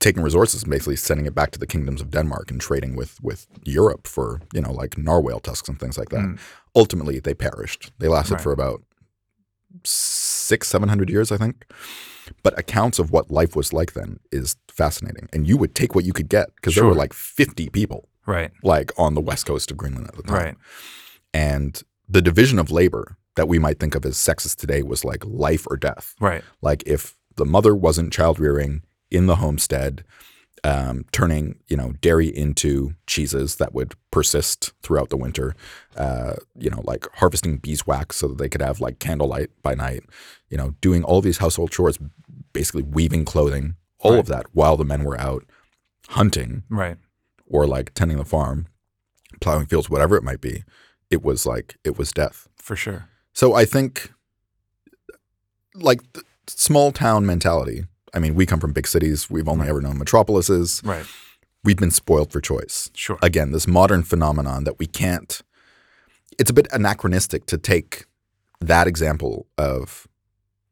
taking 0.00 0.22
resources 0.22 0.62
and 0.64 0.70
basically 0.70 0.96
sending 0.96 1.24
it 1.24 1.34
back 1.34 1.50
to 1.52 1.58
the 1.58 1.66
kingdoms 1.66 2.02
of 2.02 2.10
Denmark 2.10 2.50
and 2.50 2.60
trading 2.60 2.94
with 2.94 3.18
with 3.22 3.46
Europe 3.64 4.06
for 4.06 4.42
you 4.52 4.60
know 4.60 4.72
like 4.82 4.98
narwhal 4.98 5.40
tusks 5.40 5.70
and 5.70 5.80
things 5.80 5.96
like 5.96 6.10
that. 6.10 6.26
Mm. 6.26 6.38
Ultimately, 6.74 7.20
they 7.20 7.34
perished. 7.34 7.90
They 8.00 8.08
lasted 8.08 8.34
Right. 8.34 8.42
for 8.42 8.52
about 8.52 8.82
six, 9.84 10.68
seven 10.68 10.90
hundred 10.90 11.08
years, 11.08 11.32
I 11.32 11.38
think. 11.38 11.64
But 12.42 12.58
accounts 12.58 12.98
of 12.98 13.10
what 13.10 13.30
life 13.30 13.54
was 13.56 13.72
like 13.72 13.92
then 13.92 14.18
is 14.32 14.56
fascinating, 14.68 15.28
and 15.32 15.46
you 15.46 15.56
would 15.56 15.74
take 15.74 15.94
what 15.94 16.04
you 16.04 16.12
could 16.12 16.28
get 16.28 16.54
because 16.56 16.74
there 16.74 16.84
were 16.84 16.94
like 16.94 17.12
fifty 17.12 17.68
people 17.68 18.08
Right. 18.26 18.50
like 18.62 18.90
on 18.98 19.14
the 19.14 19.20
west 19.20 19.46
coast 19.46 19.70
of 19.70 19.76
Greenland 19.76 20.08
at 20.08 20.16
the 20.16 20.22
time. 20.22 20.36
Right. 20.44 20.54
And 21.32 21.82
the 22.08 22.22
division 22.22 22.58
of 22.58 22.70
labor 22.70 23.16
that 23.36 23.48
we 23.48 23.58
might 23.58 23.78
think 23.78 23.94
of 23.94 24.04
as 24.04 24.16
sexist 24.16 24.56
today 24.56 24.82
was 24.82 25.04
like 25.04 25.24
life 25.24 25.66
or 25.70 25.76
death. 25.76 26.14
Right. 26.20 26.42
Like 26.62 26.82
if 26.86 27.16
the 27.36 27.44
mother 27.44 27.74
wasn't 27.74 28.12
child 28.12 28.40
rearing 28.40 28.82
in 29.10 29.26
the 29.26 29.36
homestead, 29.36 30.04
um, 30.70 31.04
turning 31.12 31.44
you 31.68 31.76
know 31.76 31.92
dairy 32.00 32.28
into 32.44 32.94
cheeses 33.06 33.56
that 33.56 33.72
would 33.74 33.94
persist 34.10 34.72
throughout 34.82 35.10
the 35.10 35.16
winter, 35.16 35.54
uh, 35.96 36.34
you 36.58 36.70
know 36.70 36.82
like 36.84 37.06
harvesting 37.20 37.58
beeswax 37.58 38.16
so 38.16 38.28
that 38.28 38.38
they 38.38 38.48
could 38.48 38.62
have 38.62 38.80
like 38.80 38.98
candlelight 38.98 39.50
by 39.62 39.74
night, 39.74 40.02
you 40.50 40.56
know 40.58 40.74
doing 40.80 41.02
all 41.04 41.20
these 41.20 41.38
household 41.38 41.70
chores, 41.70 41.98
basically 42.52 42.82
weaving 42.82 43.24
clothing, 43.24 43.74
all 44.00 44.14
of 44.18 44.26
that 44.26 44.46
while 44.52 44.76
the 44.76 44.84
men 44.92 45.04
were 45.04 45.20
out 45.20 45.44
hunting 46.08 46.62
Right. 46.68 46.96
or 47.46 47.66
like 47.66 47.92
tending 47.94 48.16
the 48.18 48.24
farm, 48.24 48.66
plowing 49.40 49.66
fields, 49.66 49.90
whatever 49.90 50.16
it 50.16 50.22
might 50.24 50.40
be. 50.40 50.64
It 51.10 51.22
was 51.22 51.46
like 51.46 51.76
it 51.84 51.98
was 51.98 52.10
death. 52.12 52.48
For 52.56 52.74
sure. 52.76 53.08
So 53.32 53.54
I 53.54 53.64
think, 53.64 54.10
like 55.74 56.00
the 56.14 56.22
small 56.48 56.90
town 56.92 57.26
mentality. 57.26 57.84
I 58.16 58.18
mean, 58.18 58.34
we 58.34 58.46
come 58.46 58.58
from 58.58 58.72
big 58.72 58.86
cities. 58.86 59.30
We've 59.30 59.48
only 59.48 59.68
ever 59.68 59.82
known 59.82 59.98
metropolises. 59.98 60.80
Right. 60.84 61.04
We've 61.62 61.76
been 61.76 61.90
spoiled 61.90 62.32
for 62.32 62.40
choice. 62.40 62.90
Sure. 62.94 63.18
Again, 63.22 63.52
this 63.52 63.66
modern 63.66 64.02
phenomenon 64.02 64.64
that 64.64 64.78
we 64.78 64.86
can't. 64.86 65.42
It's 66.38 66.50
a 66.50 66.54
bit 66.54 66.66
anachronistic 66.72 67.46
to 67.46 67.58
take 67.58 68.06
that 68.60 68.86
example 68.86 69.46
of 69.58 70.08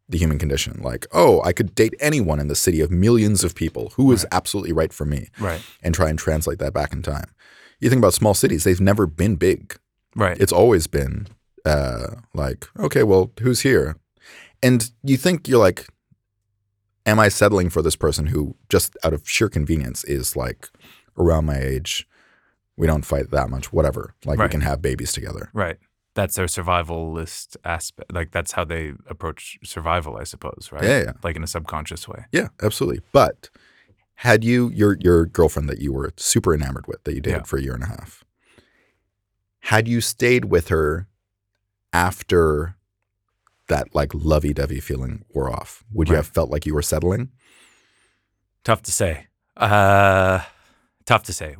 the 0.08 0.18
human 0.18 0.38
condition. 0.38 0.80
Like, 0.82 1.06
oh, 1.12 1.42
I 1.42 1.52
could 1.52 1.74
date 1.74 1.94
anyone 2.00 2.40
in 2.40 2.48
the 2.48 2.54
city 2.54 2.80
of 2.80 2.90
millions 2.90 3.44
of 3.44 3.54
people. 3.54 3.92
Who 3.96 4.10
is 4.12 4.26
absolutely 4.32 4.72
right 4.72 4.92
for 4.92 5.04
me? 5.04 5.28
Right. 5.38 5.62
and 5.82 5.94
try 5.94 6.08
and 6.08 6.18
translate 6.18 6.58
that 6.60 6.72
back 6.72 6.92
in 6.92 7.02
time. 7.02 7.30
You 7.80 7.90
think 7.90 7.98
about 7.98 8.14
small 8.14 8.34
cities; 8.34 8.64
they've 8.64 8.80
never 8.80 9.06
been 9.06 9.36
big. 9.36 9.76
Right. 10.16 10.40
It's 10.40 10.52
always 10.52 10.86
been 10.86 11.26
uh, 11.64 12.06
like, 12.32 12.66
okay, 12.78 13.02
well, 13.02 13.32
who's 13.40 13.60
here? 13.60 13.96
And 14.62 14.90
you 15.02 15.18
think 15.18 15.46
you're 15.48 15.58
like, 15.58 15.88
am 17.06 17.18
I 17.20 17.28
settling 17.28 17.70
for 17.70 17.82
this 17.82 17.96
person 17.96 18.26
who, 18.26 18.56
just 18.68 18.96
out 19.04 19.12
of 19.12 19.28
sheer 19.28 19.48
convenience, 19.48 20.04
is 20.04 20.36
like 20.36 20.68
around 21.18 21.46
my 21.46 21.58
age? 21.58 22.06
We 22.76 22.86
don't 22.86 23.04
fight 23.04 23.30
that 23.30 23.50
much, 23.50 23.72
whatever. 23.72 24.14
Like 24.24 24.38
we 24.38 24.48
can 24.48 24.60
have 24.62 24.82
babies 24.82 25.12
together. 25.12 25.48
Right. 25.52 25.76
That's 26.14 26.34
their 26.36 26.46
survivalist 26.46 27.56
aspect. 27.64 28.12
Like 28.12 28.30
that's 28.32 28.52
how 28.52 28.64
they 28.64 28.92
approach 29.08 29.58
survival, 29.64 30.16
I 30.16 30.24
suppose. 30.24 30.68
Right. 30.72 30.82
Yeah, 30.84 31.02
yeah. 31.02 31.12
Like 31.22 31.36
in 31.36 31.42
a 31.44 31.46
subconscious 31.46 32.08
way. 32.08 32.24
Yeah, 32.32 32.48
absolutely. 32.62 33.00
But 33.12 33.48
had 34.14 34.42
you 34.44 34.70
your 34.70 34.96
your 35.00 35.26
girlfriend 35.26 35.68
that 35.68 35.80
you 35.80 35.92
were 35.92 36.12
super 36.16 36.54
enamored 36.54 36.86
with 36.86 37.02
that 37.04 37.14
you 37.14 37.20
dated 37.20 37.40
Yeah. 37.40 37.44
for 37.44 37.58
a 37.58 37.62
year 37.62 37.74
and 37.74 37.82
a 37.84 37.86
half, 37.86 38.24
had 39.60 39.86
you 39.88 40.00
stayed 40.00 40.46
with 40.46 40.68
her 40.68 41.06
after 41.92 42.76
that 43.68 43.94
like 43.94 44.12
lovey 44.14 44.52
dovey 44.52 44.80
feeling 44.80 45.24
wore 45.34 45.50
off, 45.50 45.84
would 45.92 46.08
you 46.08 46.14
Right. 46.14 46.18
have 46.24 46.26
felt 46.28 46.50
like 46.50 46.66
you 46.66 46.74
were 46.74 46.82
settling? 46.82 47.30
Tough 48.64 48.82
to 48.82 48.92
say. 48.92 49.26
Uh, 49.56 50.40
tough 51.06 51.22
to 51.24 51.32
say. 51.32 51.56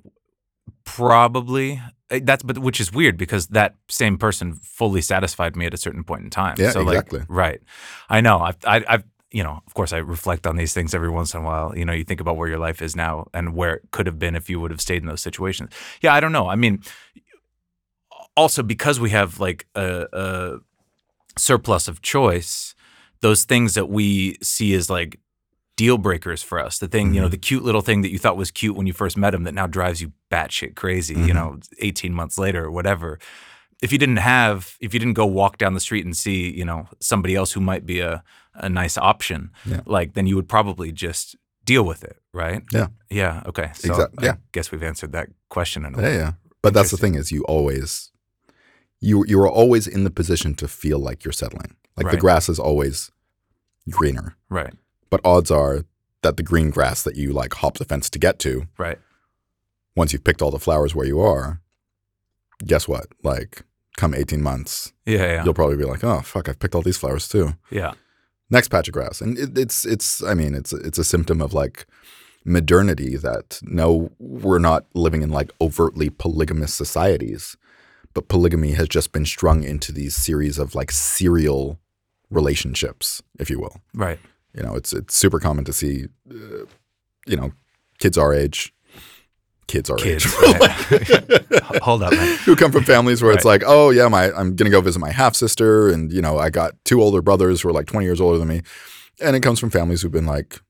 Probably. 0.85 1.81
Uh, 2.11 2.21
That's 2.23 2.43
but 2.43 2.59
which 2.59 2.81
is 2.81 2.93
weird 2.93 3.17
because 3.17 3.49
that 3.49 3.75
same 3.89 4.19
person 4.19 4.55
fully 4.63 5.01
satisfied 5.01 5.57
me 5.57 5.67
at 5.67 5.75
a 5.75 5.79
certain 5.79 6.05
point 6.05 6.25
in 6.25 6.31
time. 6.31 6.57
Yeah, 6.59 6.71
so 6.71 6.83
like, 6.83 6.95
exactly. 6.95 7.23
right. 7.29 7.61
I 8.09 8.21
know. 8.21 8.39
I've, 8.41 8.57
I, 8.67 8.85
I've 8.89 9.05
you 9.31 9.43
know, 9.43 9.61
of 9.67 9.75
course, 9.75 9.93
I 9.93 9.99
reflect 9.99 10.47
on 10.47 10.57
these 10.57 10.73
things 10.73 10.95
every 10.95 11.09
once 11.11 11.35
in 11.35 11.41
a 11.41 11.45
while. 11.45 11.77
You 11.77 11.85
know, 11.85 11.93
you 11.93 12.05
think 12.05 12.21
about 12.21 12.37
where 12.37 12.49
your 12.49 12.59
life 12.59 12.81
is 12.81 12.95
now 12.95 13.27
and 13.35 13.55
where 13.57 13.75
it 13.75 13.91
could 13.91 14.07
have 14.07 14.19
been 14.19 14.37
if 14.37 14.49
you 14.49 14.61
would 14.61 14.71
have 14.71 14.81
stayed 14.81 15.03
in 15.03 15.09
those 15.09 15.23
situations. 15.23 15.71
Yeah, 16.03 16.15
I 16.15 16.21
don't 16.21 16.31
know. 16.33 16.49
I 16.49 16.55
mean, 16.55 16.83
also 18.37 18.63
because 18.63 19.01
we 19.01 19.11
have 19.11 19.41
like 19.41 19.67
a, 19.75 20.07
a 20.13 20.59
surplus 21.37 21.89
of 21.89 22.03
choice, 22.03 22.75
those 23.21 23.45
things 23.45 23.75
that 23.75 23.89
we 23.89 24.37
see 24.43 24.75
as 24.75 24.89
like 24.91 25.19
deal 25.77 25.99
breakers 25.99 26.43
for 26.43 26.61
us, 26.61 26.79
the 26.79 26.87
thing, 26.87 27.15
you 27.15 27.21
know, 27.21 27.27
Mhm. 27.27 27.33
the 27.33 27.39
cute 27.39 27.65
little 27.65 27.81
thing 27.81 28.03
that 28.03 28.11
you 28.13 28.19
thought 28.19 28.37
was 28.37 28.51
cute 28.53 28.77
when 28.77 28.87
you 28.87 28.93
first 28.93 29.17
met 29.17 29.35
him 29.35 29.43
that 29.45 29.55
now 29.55 29.67
drives 29.67 30.01
you 30.01 30.13
batshit 30.31 30.77
crazy, 30.77 31.15
you 31.15 31.27
Mhm. 31.29 31.35
know, 31.35 31.59
18 31.81 32.15
months 32.15 32.39
later 32.39 32.65
or 32.65 32.71
whatever. 32.71 33.19
If 33.83 33.91
you 33.91 33.99
didn't 33.99 34.19
have, 34.19 34.77
if 34.81 34.95
you 34.95 35.01
didn't 35.01 35.15
go 35.15 35.27
walk 35.27 35.59
down 35.59 35.75
the 35.75 35.81
street 35.81 36.05
and 36.05 36.17
see, 36.17 36.49
you 36.57 36.65
know, 36.65 36.89
somebody 37.01 37.35
else 37.35 37.53
who 37.53 37.61
might 37.61 37.85
be 37.85 37.99
a, 38.01 38.23
a 38.55 38.69
nice 38.69 38.97
option, 38.97 39.51
Yeah. 39.67 39.81
like 39.85 40.15
then 40.15 40.29
you 40.29 40.37
would 40.37 40.49
probably 40.49 40.93
just 40.93 41.35
deal 41.65 41.83
with 41.83 42.05
it, 42.05 42.19
right? 42.33 42.63
Yeah. 42.73 42.87
Yeah. 43.11 43.43
Okay. 43.47 43.71
So 43.75 43.91
Exact- 43.91 44.15
I 44.19 44.25
yeah. 44.27 44.37
guess 44.53 44.71
we've 44.71 44.83
answered 44.83 45.11
that 45.13 45.29
question 45.49 45.85
in 45.85 45.95
a 45.95 45.97
Yeah, 45.99 46.05
way. 46.05 46.15
yeah. 46.17 46.33
But 46.63 46.73
that's 46.73 46.93
the 46.93 46.97
thing 46.97 47.15
is 47.17 47.33
you 47.33 47.43
always 47.45 48.13
you 49.05 49.25
you 49.29 49.39
are 49.41 49.49
always 49.61 49.87
in 49.87 50.05
the 50.05 50.11
position 50.21 50.55
to 50.55 50.67
feel 50.69 50.99
like 50.99 51.25
you're 51.25 51.33
settling. 51.43 51.77
Like 51.97 52.11
the 52.11 52.17
grass 52.27 52.49
is 52.49 52.59
always 52.59 53.11
greener. 53.91 54.37
Right. 54.49 54.73
But 55.11 55.21
odds 55.25 55.51
are 55.51 55.85
that 56.23 56.37
the 56.37 56.43
green 56.43 56.71
grass 56.71 57.03
that 57.03 57.17
you 57.17 57.33
like 57.33 57.55
hop 57.55 57.75
the 57.79 57.85
fence 57.85 58.09
to 58.11 58.19
get 58.19 58.39
to 58.41 58.67
Right. 58.79 58.99
once 59.95 60.13
you've 60.13 60.25
picked 60.25 60.43
all 60.43 60.51
the 60.51 60.59
flowers 60.67 60.95
where 60.95 61.07
you 61.07 61.21
are, 61.21 61.61
guess 62.67 62.89
what? 62.89 63.07
Like, 63.23 63.63
come 63.97 64.15
18 64.15 64.43
months, 64.43 64.93
Yeah. 65.07 65.19
Yeah. 65.35 65.45
you'll 65.45 65.55
probably 65.61 65.77
be 65.77 65.85
like, 65.85 66.03
oh, 66.03 66.21
fuck, 66.23 66.49
I've 66.49 66.59
picked 66.59 66.75
all 66.75 66.83
these 66.83 66.97
flowers 66.97 67.29
too. 67.29 67.55
Yeah. 67.71 67.93
Next 68.51 68.69
patch 68.69 68.89
of 68.89 68.95
grass. 68.95 69.21
And 69.21 69.39
it, 69.39 69.57
it's, 69.59 69.85
it's, 69.85 70.23
I 70.23 70.35
mean, 70.35 70.55
it's, 70.55 70.73
it's 70.73 70.99
a 70.99 71.05
symptom 71.05 71.41
of 71.43 71.53
like 71.55 71.87
modernity 72.45 73.17
that 73.19 73.61
no, 73.63 74.11
we're 74.19 74.59
not 74.59 74.87
living 74.95 75.23
in 75.23 75.31
like 75.31 75.51
overtly 75.61 76.11
polygamous 76.11 76.73
societies, 76.75 77.57
but 78.15 78.29
polygamy 78.29 78.73
has 78.73 78.89
just 78.89 79.13
been 79.13 79.27
strung 79.27 79.63
into 79.65 79.93
these 79.93 80.15
series 80.17 80.59
of 80.59 80.75
like 80.75 80.91
serial 80.93 81.79
relationships, 82.31 83.23
if 83.39 83.51
you 83.51 83.59
will. 83.61 83.81
Right. 83.95 84.19
You 84.55 84.63
know, 84.63 84.75
it's 84.77 84.93
it's 84.93 85.15
super 85.15 85.41
common 85.41 85.65
to 85.65 85.73
see, 85.73 86.07
uh, 86.31 86.65
you 87.27 87.37
know, 87.37 87.53
kids 87.99 88.17
our 88.17 88.33
age, 88.33 88.73
kids 89.67 89.91
our 89.91 89.97
Kids. 89.97 90.25
age, 90.27 90.33
right. 90.61 91.63
Hold 91.83 92.03
up, 92.03 92.13
man. 92.13 92.39
who 92.45 92.55
come 92.57 92.71
from 92.71 92.85
families 92.85 93.23
where 93.23 93.33
it's 93.33 93.45
like, 93.45 93.63
oh 93.67 93.91
yeah, 93.91 94.07
my 94.09 94.31
I'm 94.33 94.55
gonna 94.57 94.71
go 94.71 94.81
visit 94.81 94.99
my 95.01 95.11
half 95.11 95.35
sister, 95.35 95.89
and 95.89 96.13
you 96.13 96.23
know, 96.23 96.39
I 96.39 96.51
got 96.51 96.75
two 96.85 97.03
older 97.03 97.21
brothers 97.23 97.63
who 97.63 97.69
are 97.69 97.73
like 97.73 97.87
20 97.87 98.05
years 98.07 98.21
older 98.21 98.39
than 98.39 98.49
me, 98.49 98.63
and 99.21 99.35
it 99.35 99.41
comes 99.41 99.59
from 99.59 99.71
families 99.71 100.03
who've 100.03 100.13
been 100.13 100.27
like 100.27 100.61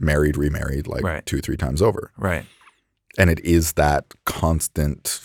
married, 0.00 0.36
remarried 0.36 0.86
like 0.88 1.02
Right. 1.04 1.24
two, 1.26 1.40
three 1.40 1.56
times 1.56 1.80
over, 1.82 2.10
Right. 2.16 2.44
and 3.16 3.30
it 3.30 3.38
is 3.44 3.74
that 3.74 4.04
constant 4.24 5.20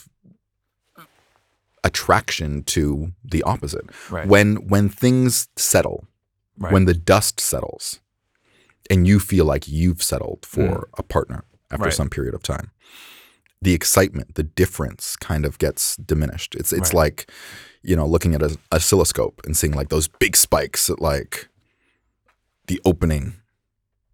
attraction 1.83 2.63
to 2.63 3.11
the 3.23 3.43
opposite. 3.43 3.85
Right. 4.09 4.27
When 4.27 4.67
when 4.67 4.89
things 4.89 5.47
settle, 5.55 6.07
right. 6.57 6.71
when 6.73 6.85
the 6.85 6.93
dust 6.93 7.39
settles, 7.39 7.99
and 8.89 9.07
you 9.07 9.19
feel 9.19 9.45
like 9.45 9.67
you've 9.67 10.01
settled 10.03 10.45
for 10.45 10.61
Mm. 10.61 10.83
a 10.99 11.03
partner 11.03 11.43
after 11.71 11.85
Right. 11.85 11.93
some 11.93 12.09
period 12.09 12.33
of 12.33 12.43
time, 12.43 12.71
the 13.61 13.73
excitement, 13.73 14.35
the 14.35 14.43
difference 14.43 15.15
kind 15.15 15.45
of 15.45 15.57
gets 15.57 15.95
diminished. 15.97 16.55
It's 16.55 16.71
it's 16.73 16.93
like, 16.93 17.29
you 17.81 17.95
know, 17.95 18.05
looking 18.07 18.35
at 18.35 18.41
an 18.43 18.57
oscilloscope 18.71 19.41
and 19.45 19.55
seeing 19.57 19.73
like 19.73 19.89
those 19.89 20.07
big 20.07 20.35
spikes 20.35 20.89
at 20.89 20.99
like 21.01 21.47
the 22.67 22.79
opening 22.85 23.33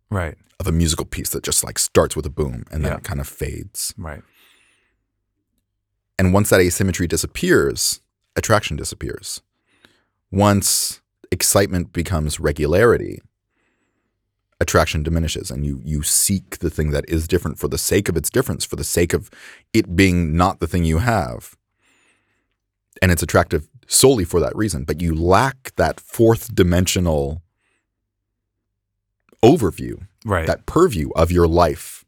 right. 0.10 0.36
of 0.60 0.68
a 0.68 0.72
musical 0.72 1.06
piece 1.06 1.30
that 1.32 1.44
just 1.44 1.64
like 1.64 1.78
starts 1.80 2.16
with 2.16 2.26
a 2.26 2.30
boom 2.32 2.64
and 2.72 2.84
then 2.84 2.92
Yeah. 2.94 2.98
it 2.98 3.04
kind 3.04 3.20
of 3.20 3.28
fades. 3.28 3.94
Right. 3.98 4.24
And 6.20 6.34
once 6.34 6.50
that 6.50 6.60
asymmetry 6.60 7.08
disappears, 7.08 8.02
attraction 8.36 8.76
disappears. 8.76 9.42
Once 10.32 11.00
excitement 11.32 11.94
becomes 11.94 12.42
regularity, 12.42 13.22
attraction 14.60 15.02
diminishes 15.02 15.50
and 15.50 15.66
you 15.66 15.82
you 15.86 16.04
seek 16.04 16.60
the 16.60 16.70
thing 16.70 16.92
that 16.92 17.06
is 17.08 17.26
different 17.26 17.58
for 17.58 17.70
the 17.70 17.78
sake 17.78 18.10
of 18.10 18.18
its 18.18 18.30
difference, 18.30 18.66
for 18.66 18.76
the 18.76 18.84
sake 18.84 19.14
of 19.14 19.30
it 19.72 19.96
being 19.96 20.36
not 20.36 20.60
the 20.60 20.68
thing 20.68 20.84
you 20.84 20.98
have. 20.98 21.56
And 23.02 23.14
it's 23.14 23.24
attractive 23.24 23.70
solely 23.88 24.26
for 24.26 24.42
that 24.42 24.54
reason, 24.58 24.84
but 24.84 25.02
you 25.02 25.16
lack 25.16 25.74
that 25.78 26.02
fourth 26.02 26.54
dimensional 26.54 27.42
overview 29.42 30.06
Right. 30.26 30.46
that 30.48 30.66
purview 30.66 31.12
of 31.16 31.32
your 31.32 31.48
life 31.48 32.04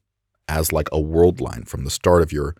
as 0.48 0.70
like 0.70 0.90
a 0.92 1.00
world 1.00 1.40
line 1.40 1.64
from 1.64 1.84
the 1.84 1.90
start 1.90 2.20
of 2.20 2.30
your 2.30 2.54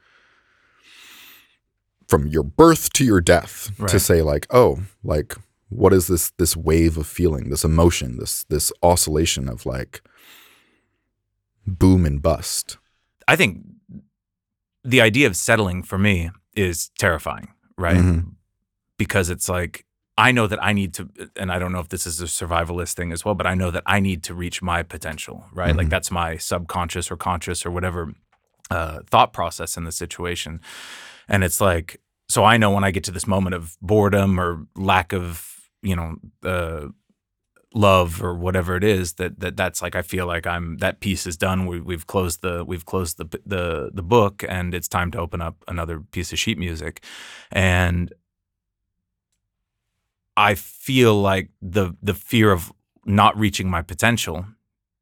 from 2.12 2.26
your 2.28 2.42
birth 2.42 2.84
to 2.92 3.04
your 3.04 3.20
death 3.34 3.70
to 3.88 3.98
say 3.98 4.20
like 4.32 4.46
oh 4.50 4.70
like 5.02 5.34
what 5.70 5.92
is 5.98 6.06
this 6.06 6.24
this 6.38 6.54
wave 6.56 6.98
of 6.98 7.06
feeling 7.06 7.44
this 7.50 7.64
emotion 7.64 8.18
this 8.18 8.44
this 8.54 8.66
oscillation 8.82 9.48
of 9.48 9.64
like 9.74 10.02
boom 11.66 12.04
and 12.06 12.20
bust 12.22 12.76
I 13.28 13.36
think 13.36 13.60
the 14.84 15.00
idea 15.00 15.26
of 15.28 15.36
settling 15.36 15.84
for 15.84 15.96
me 15.96 16.30
is 16.56 16.90
terrifying, 16.98 17.48
right? 17.78 17.96
Mhm. 18.02 18.34
Because 18.98 19.30
it's 19.30 19.48
like 19.48 19.86
I 20.18 20.32
know 20.32 20.46
that 20.48 20.58
I 20.62 20.72
need 20.74 20.92
to, 20.94 21.08
and 21.36 21.50
I 21.50 21.58
don't 21.60 21.72
know 21.72 21.78
if 21.80 21.88
this 21.88 22.06
is 22.06 22.20
a 22.20 22.26
survivalist 22.26 22.92
thing 22.94 23.12
as 23.12 23.24
well, 23.24 23.34
but 23.34 23.46
I 23.46 23.54
know 23.54 23.70
that 23.70 23.84
I 23.86 24.00
need 24.00 24.22
to 24.24 24.34
reach 24.34 24.60
my 24.60 24.82
potential, 24.82 25.46
right? 25.54 25.74
Like 25.74 25.86
Mhm. 25.86 25.90
that's 25.90 26.10
my 26.10 26.36
subconscious 26.36 27.10
or 27.12 27.16
conscious 27.16 27.64
or 27.64 27.70
whatever 27.70 28.12
uh, 28.70 29.00
thought 29.12 29.32
process 29.32 29.76
in 29.76 29.84
the 29.84 29.92
situation, 29.92 30.60
and 31.28 31.44
it's 31.44 31.60
like 31.60 32.00
so 32.28 32.44
I 32.44 32.56
know 32.56 32.70
when 32.70 32.84
I 32.84 32.90
get 32.90 33.04
to 33.04 33.10
this 33.10 33.26
moment 33.26 33.54
of 33.54 33.76
boredom 33.82 34.40
or 34.40 34.66
lack 34.74 35.12
of, 35.12 35.54
you 35.82 35.94
know, 35.94 36.16
uh, 36.42 36.88
love 37.74 38.22
or 38.22 38.34
whatever 38.34 38.76
it 38.76 38.84
is 38.84 39.14
that 39.14 39.40
that 39.40 39.56
that's 39.56 39.82
like 39.82 39.94
I 39.94 40.02
feel 40.02 40.26
like 40.26 40.46
I'm 40.46 40.78
that 40.78 41.00
piece 41.00 41.26
is 41.26 41.36
done. 41.36 41.66
We, 41.66 41.80
we've 41.80 42.06
closed 42.06 42.40
the 42.42 42.64
we've 42.64 42.86
closed 42.86 43.18
the 43.18 43.26
the 43.44 43.90
the 43.92 44.02
book, 44.02 44.44
and 44.48 44.74
it's 44.74 44.88
time 44.88 45.10
to 45.12 45.18
open 45.18 45.42
up 45.42 45.62
another 45.68 46.00
piece 46.00 46.32
of 46.32 46.38
sheet 46.38 46.58
music, 46.58 47.04
and 47.50 48.12
I 50.36 50.54
feel 50.54 51.20
like 51.20 51.50
the 51.60 51.96
the 52.02 52.14
fear 52.14 52.52
of 52.52 52.72
not 53.04 53.38
reaching 53.38 53.68
my 53.68 53.82
potential, 53.82 54.46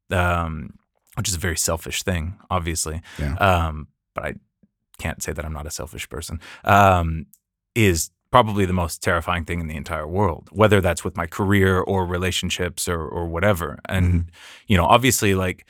um, 0.09 0.73
which 1.15 1.29
is 1.29 1.35
a 1.35 1.39
very 1.39 1.57
selfish 1.57 2.03
thing, 2.03 2.37
obviously. 2.49 3.01
Yeah. 3.19 3.35
Um, 3.35 3.87
but 4.13 4.25
I 4.25 4.33
can't 5.01 5.21
say 5.23 5.33
that 5.33 5.45
I'm 5.45 5.53
not 5.59 5.67
a 5.67 5.71
selfish 5.71 6.07
person. 6.09 6.39
Um, 6.63 7.25
is 7.75 8.11
probably 8.31 8.65
the 8.65 8.73
most 8.83 9.01
terrifying 9.03 9.45
thing 9.45 9.59
in 9.61 9.67
the 9.67 9.75
entire 9.75 10.07
world, 10.07 10.47
whether 10.61 10.79
that's 10.81 11.03
with 11.05 11.15
my 11.17 11.27
career 11.27 11.73
or 11.91 12.05
relationships 12.17 12.87
or 12.87 13.01
or 13.17 13.23
whatever. 13.35 13.67
And 13.93 14.31
you 14.69 14.77
know, 14.77 14.85
obviously, 14.95 15.33
like 15.45 15.65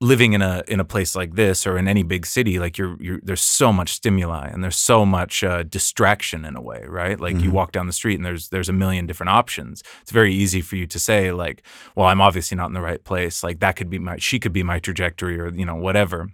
living 0.00 0.34
in 0.34 0.42
a 0.42 0.62
in 0.68 0.78
a 0.78 0.84
place 0.84 1.16
like 1.16 1.36
this 1.36 1.66
or 1.66 1.78
in 1.78 1.88
any 1.88 2.02
big 2.02 2.26
city, 2.26 2.58
like 2.58 2.76
you're 2.78 2.96
you're 3.00 3.20
there's 3.22 3.40
so 3.60 3.72
much 3.72 3.90
stimuli 3.94 4.46
and 4.52 4.62
there's 4.62 4.76
so 4.76 5.06
much 5.06 5.42
uh, 5.42 5.62
distraction 5.62 6.44
in 6.44 6.54
a 6.56 6.60
way, 6.60 6.82
right? 6.86 7.18
Like 7.18 7.40
you 7.42 7.48
Mhm. 7.50 7.52
walk 7.58 7.72
down 7.72 7.86
the 7.86 7.92
street 7.94 8.16
and 8.16 8.24
there's 8.26 8.48
there's 8.50 8.68
a 8.68 8.74
million 8.74 9.06
different 9.06 9.30
options. 9.30 9.82
It's 10.02 10.12
very 10.12 10.34
easy 10.34 10.60
for 10.60 10.76
you 10.76 10.86
to 10.86 10.98
say 10.98 11.32
like, 11.32 11.62
well, 11.94 12.06
I'm 12.08 12.20
obviously 12.20 12.56
not 12.56 12.66
in 12.66 12.74
the 12.74 12.82
right 12.90 13.02
place. 13.04 13.42
Like 13.42 13.60
that 13.60 13.76
could 13.76 13.88
be 13.88 13.98
my 13.98 14.16
she 14.18 14.38
could 14.38 14.52
be 14.52 14.62
my 14.62 14.78
trajectory 14.80 15.40
or 15.40 15.48
you 15.60 15.64
know 15.64 15.76
whatever, 15.76 16.28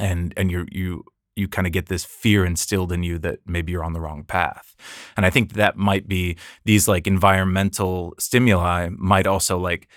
and 0.00 0.32
and 0.38 0.50
you 0.50 0.66
you 0.70 1.04
you 1.36 1.48
kind 1.48 1.66
of 1.66 1.72
get 1.72 1.86
this 1.86 2.04
fear 2.04 2.44
instilled 2.44 2.92
in 2.92 3.02
you 3.02 3.18
that 3.18 3.40
maybe 3.46 3.72
you're 3.72 3.84
on 3.84 3.92
the 3.92 4.00
wrong 4.00 4.22
path. 4.24 4.76
And 5.16 5.26
I 5.26 5.30
think 5.30 5.54
that 5.54 5.76
might 5.76 6.06
be 6.06 6.36
these 6.64 6.86
like 6.86 7.06
environmental 7.06 8.14
stimuli 8.18 8.88
might 8.96 9.26
also 9.26 9.58
like 9.58 9.88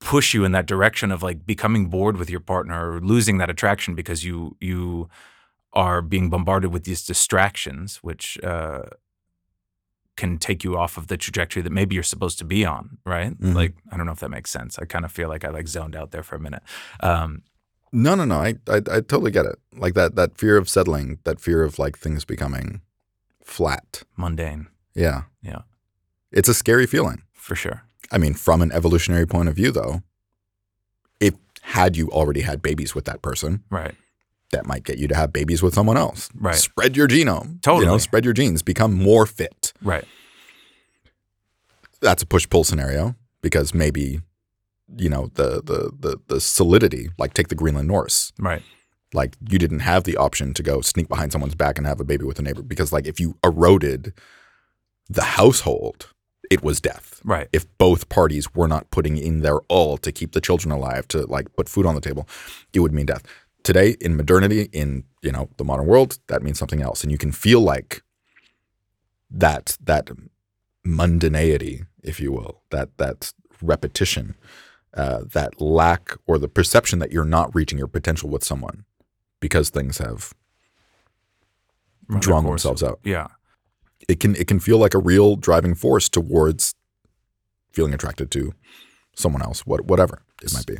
push 0.00 0.32
you 0.34 0.44
in 0.44 0.52
that 0.52 0.66
direction 0.66 1.10
of 1.10 1.22
like 1.22 1.44
becoming 1.44 1.86
bored 1.88 2.16
with 2.16 2.30
your 2.30 2.38
partner 2.40 2.92
or 2.92 3.00
losing 3.00 3.38
that 3.38 3.50
attraction 3.50 3.94
because 3.96 4.24
you 4.24 4.56
you 4.60 5.08
are 5.72 6.00
being 6.00 6.30
bombarded 6.30 6.72
with 6.72 6.84
these 6.84 7.04
distractions 7.04 7.96
which 7.96 8.38
uh 8.44 8.82
can 10.16 10.38
take 10.38 10.64
you 10.64 10.76
off 10.76 10.96
of 10.96 11.06
the 11.06 11.16
trajectory 11.16 11.62
that 11.62 11.70
maybe 11.70 11.94
you're 11.94 12.02
supposed 12.02 12.38
to 12.38 12.44
be 12.44 12.64
on 12.64 12.98
right 13.04 13.38
Mhm. 13.40 13.54
like 13.54 13.74
i 13.92 13.96
don't 13.96 14.06
know 14.06 14.12
if 14.12 14.20
that 14.20 14.30
makes 14.30 14.50
sense 14.50 14.78
i 14.78 14.84
kind 14.84 15.04
of 15.04 15.12
feel 15.12 15.28
like 15.28 15.44
i 15.44 15.48
like 15.48 15.68
zoned 15.68 15.94
out 15.96 16.10
there 16.10 16.22
for 16.22 16.36
a 16.36 16.40
minute 16.40 16.62
um 17.00 17.42
no 17.92 18.14
no 18.14 18.24
no 18.24 18.36
I, 18.36 18.54
I 18.68 18.76
i 18.76 19.00
totally 19.00 19.30
get 19.30 19.46
it 19.46 19.58
like 19.76 19.94
that 19.94 20.14
that 20.16 20.36
fear 20.38 20.56
of 20.56 20.68
settling 20.68 21.18
that 21.24 21.40
fear 21.40 21.62
of 21.62 21.78
like 21.78 21.98
things 21.98 22.24
becoming 22.24 22.80
flat 23.42 24.02
mundane 24.16 24.66
yeah 24.94 25.22
Yeah. 25.42 25.62
it's 26.32 26.48
a 26.48 26.54
scary 26.54 26.86
feeling 26.86 27.22
for 27.32 27.54
sure 27.56 27.82
I 28.10 28.16
mean, 28.16 28.32
from 28.32 28.62
an 28.62 28.72
evolutionary 28.72 29.26
point 29.26 29.50
of 29.50 29.54
view, 29.56 29.70
though, 29.70 30.02
if 31.20 31.34
had 31.60 31.94
you 31.94 32.08
already 32.08 32.40
had 32.40 32.62
babies 32.62 32.94
with 32.94 33.04
that 33.04 33.20
person, 33.20 33.64
right 33.68 33.94
that 34.50 34.64
might 34.64 34.82
get 34.84 34.96
you 34.96 35.06
to 35.08 35.14
have 35.14 35.30
babies 35.30 35.62
with 35.62 35.74
someone 35.74 35.98
else. 35.98 36.30
Right. 36.34 36.54
Spread 36.54 36.96
your 36.96 37.06
genome. 37.06 37.60
Totally. 37.60 37.84
You 37.84 37.90
know, 37.92 37.98
spread 37.98 38.24
your 38.24 38.32
genes, 38.32 38.62
become 38.62 38.94
more 38.94 39.26
fit. 39.26 39.74
right 39.82 40.06
That's 42.00 42.22
a 42.22 42.26
push 42.26 42.48
pull 42.48 42.64
scenario 42.64 43.14
because 43.42 43.74
maybe, 43.74 44.20
you 44.96 45.08
know, 45.08 45.30
the, 45.34 45.62
the 45.62 45.92
the 45.98 46.20
the 46.28 46.40
solidity, 46.40 47.10
like 47.18 47.34
take 47.34 47.48
the 47.48 47.54
Greenland 47.54 47.88
Norse. 47.88 48.32
right 48.38 48.62
Like 49.12 49.36
you 49.48 49.58
didn't 49.58 49.80
have 49.80 50.04
the 50.04 50.16
option 50.16 50.54
to 50.54 50.62
go 50.62 50.80
sneak 50.80 51.08
behind 51.08 51.32
someone's 51.32 51.54
back 51.54 51.78
and 51.78 51.86
have 51.86 52.00
a 52.00 52.04
baby 52.04 52.24
with 52.24 52.38
a 52.38 52.42
neighbor 52.42 52.62
because 52.62 52.92
like 52.92 53.06
if 53.06 53.20
you 53.20 53.36
eroded 53.44 54.12
the 55.08 55.22
household, 55.22 56.08
it 56.50 56.62
was 56.62 56.80
death. 56.80 57.20
right 57.24 57.48
if 57.52 57.66
both 57.78 58.08
parties 58.08 58.54
were 58.54 58.68
not 58.68 58.90
putting 58.90 59.16
in 59.16 59.40
their 59.40 59.60
all 59.68 59.96
to 59.98 60.12
keep 60.12 60.32
the 60.32 60.40
children 60.40 60.72
alive, 60.72 61.06
to 61.08 61.26
like 61.26 61.54
put 61.56 61.68
food 61.68 61.86
on 61.86 61.94
the 61.94 62.00
table, 62.00 62.26
it 62.72 62.80
would 62.80 62.92
mean 62.92 63.06
death. 63.06 63.24
Today, 63.64 63.96
in 64.00 64.16
modernity, 64.16 64.68
in 64.72 65.04
you 65.22 65.32
know 65.32 65.48
the 65.58 65.64
modern 65.64 65.86
world, 65.86 66.18
that 66.28 66.42
means 66.42 66.58
something 66.58 66.80
else, 66.82 67.02
and 67.02 67.12
you 67.12 67.18
can 67.18 67.32
feel 67.32 67.60
like 67.60 68.02
that 69.30 69.76
that 69.84 70.10
mundaneity, 70.86 71.86
if 72.02 72.20
you 72.20 72.32
will, 72.32 72.62
that 72.70 72.96
that 72.98 73.32
repetition, 73.62 74.34
uh, 74.94 75.20
that 75.32 75.60
lack 75.60 76.12
or 76.26 76.38
the 76.38 76.48
perception 76.48 76.98
that 76.98 77.12
you're 77.12 77.24
not 77.24 77.54
reaching 77.54 77.78
your 77.78 77.88
potential 77.88 78.28
with 78.28 78.42
someone 78.44 78.84
because 79.40 79.70
things 79.70 79.98
have 79.98 80.34
drawn 82.20 82.44
themselves 82.44 82.82
out. 82.82 82.98
yeah 83.04 83.26
It 84.08 84.18
can 84.20 84.34
it 84.36 84.46
can 84.48 84.60
feel 84.60 84.78
like 84.78 84.94
a 84.94 84.98
real 84.98 85.36
driving 85.36 85.74
force 85.74 86.08
towards 86.08 86.74
feeling 87.72 87.92
attracted 87.94 88.30
to 88.32 88.54
someone 89.14 89.42
else, 89.42 89.66
what 89.66 89.84
whatever 89.86 90.22
it 90.42 90.52
might 90.54 90.66
be. 90.66 90.76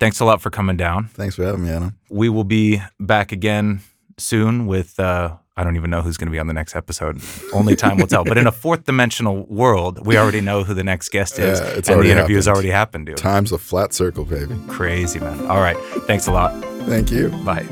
thanks 0.00 0.18
a 0.20 0.24
lot 0.24 0.40
for 0.40 0.50
coming 0.50 0.76
down 0.76 1.08
Thanks 1.08 1.36
for 1.36 1.44
having 1.44 1.62
me, 1.64 1.70
Anna. 1.70 1.94
we 2.10 2.28
will 2.28 2.44
be 2.44 2.82
back 2.98 3.32
again 3.32 3.80
soon 4.18 4.66
with 4.66 4.98
uh, 4.98 5.36
I 5.56 5.64
don't 5.64 5.76
even 5.76 5.90
know 5.90 6.00
who's 6.00 6.16
going 6.16 6.28
to 6.28 6.32
be 6.32 6.38
on 6.38 6.46
the 6.46 6.54
next 6.54 6.74
episode. 6.74 7.20
Only 7.52 7.76
time 7.76 7.98
will 7.98 8.06
tell. 8.06 8.24
But 8.24 8.38
in 8.38 8.46
a 8.46 8.52
fourth 8.52 8.84
dimensional 8.84 9.44
world, 9.46 10.06
we 10.06 10.16
already 10.16 10.40
know 10.40 10.64
who 10.64 10.72
the 10.72 10.84
next 10.84 11.10
guest 11.10 11.38
is, 11.38 11.60
Yeah, 11.60 11.66
it's 11.66 11.88
and 11.90 12.02
the 12.02 12.10
interview 12.10 12.36
has 12.36 12.48
already 12.48 12.70
happened, 12.70 13.06
dude. 13.06 13.18
Time's 13.18 13.52
a 13.52 13.58
flat 13.58 13.92
circle, 13.92 14.24
baby. 14.24 14.54
Crazy 14.68 15.20
man. 15.20 15.46
All 15.46 15.60
right, 15.60 15.76
thanks 16.06 16.26
a 16.26 16.32
lot. 16.32 16.58
Thank 16.86 17.10
you. 17.10 17.28
Bye. 17.44 17.66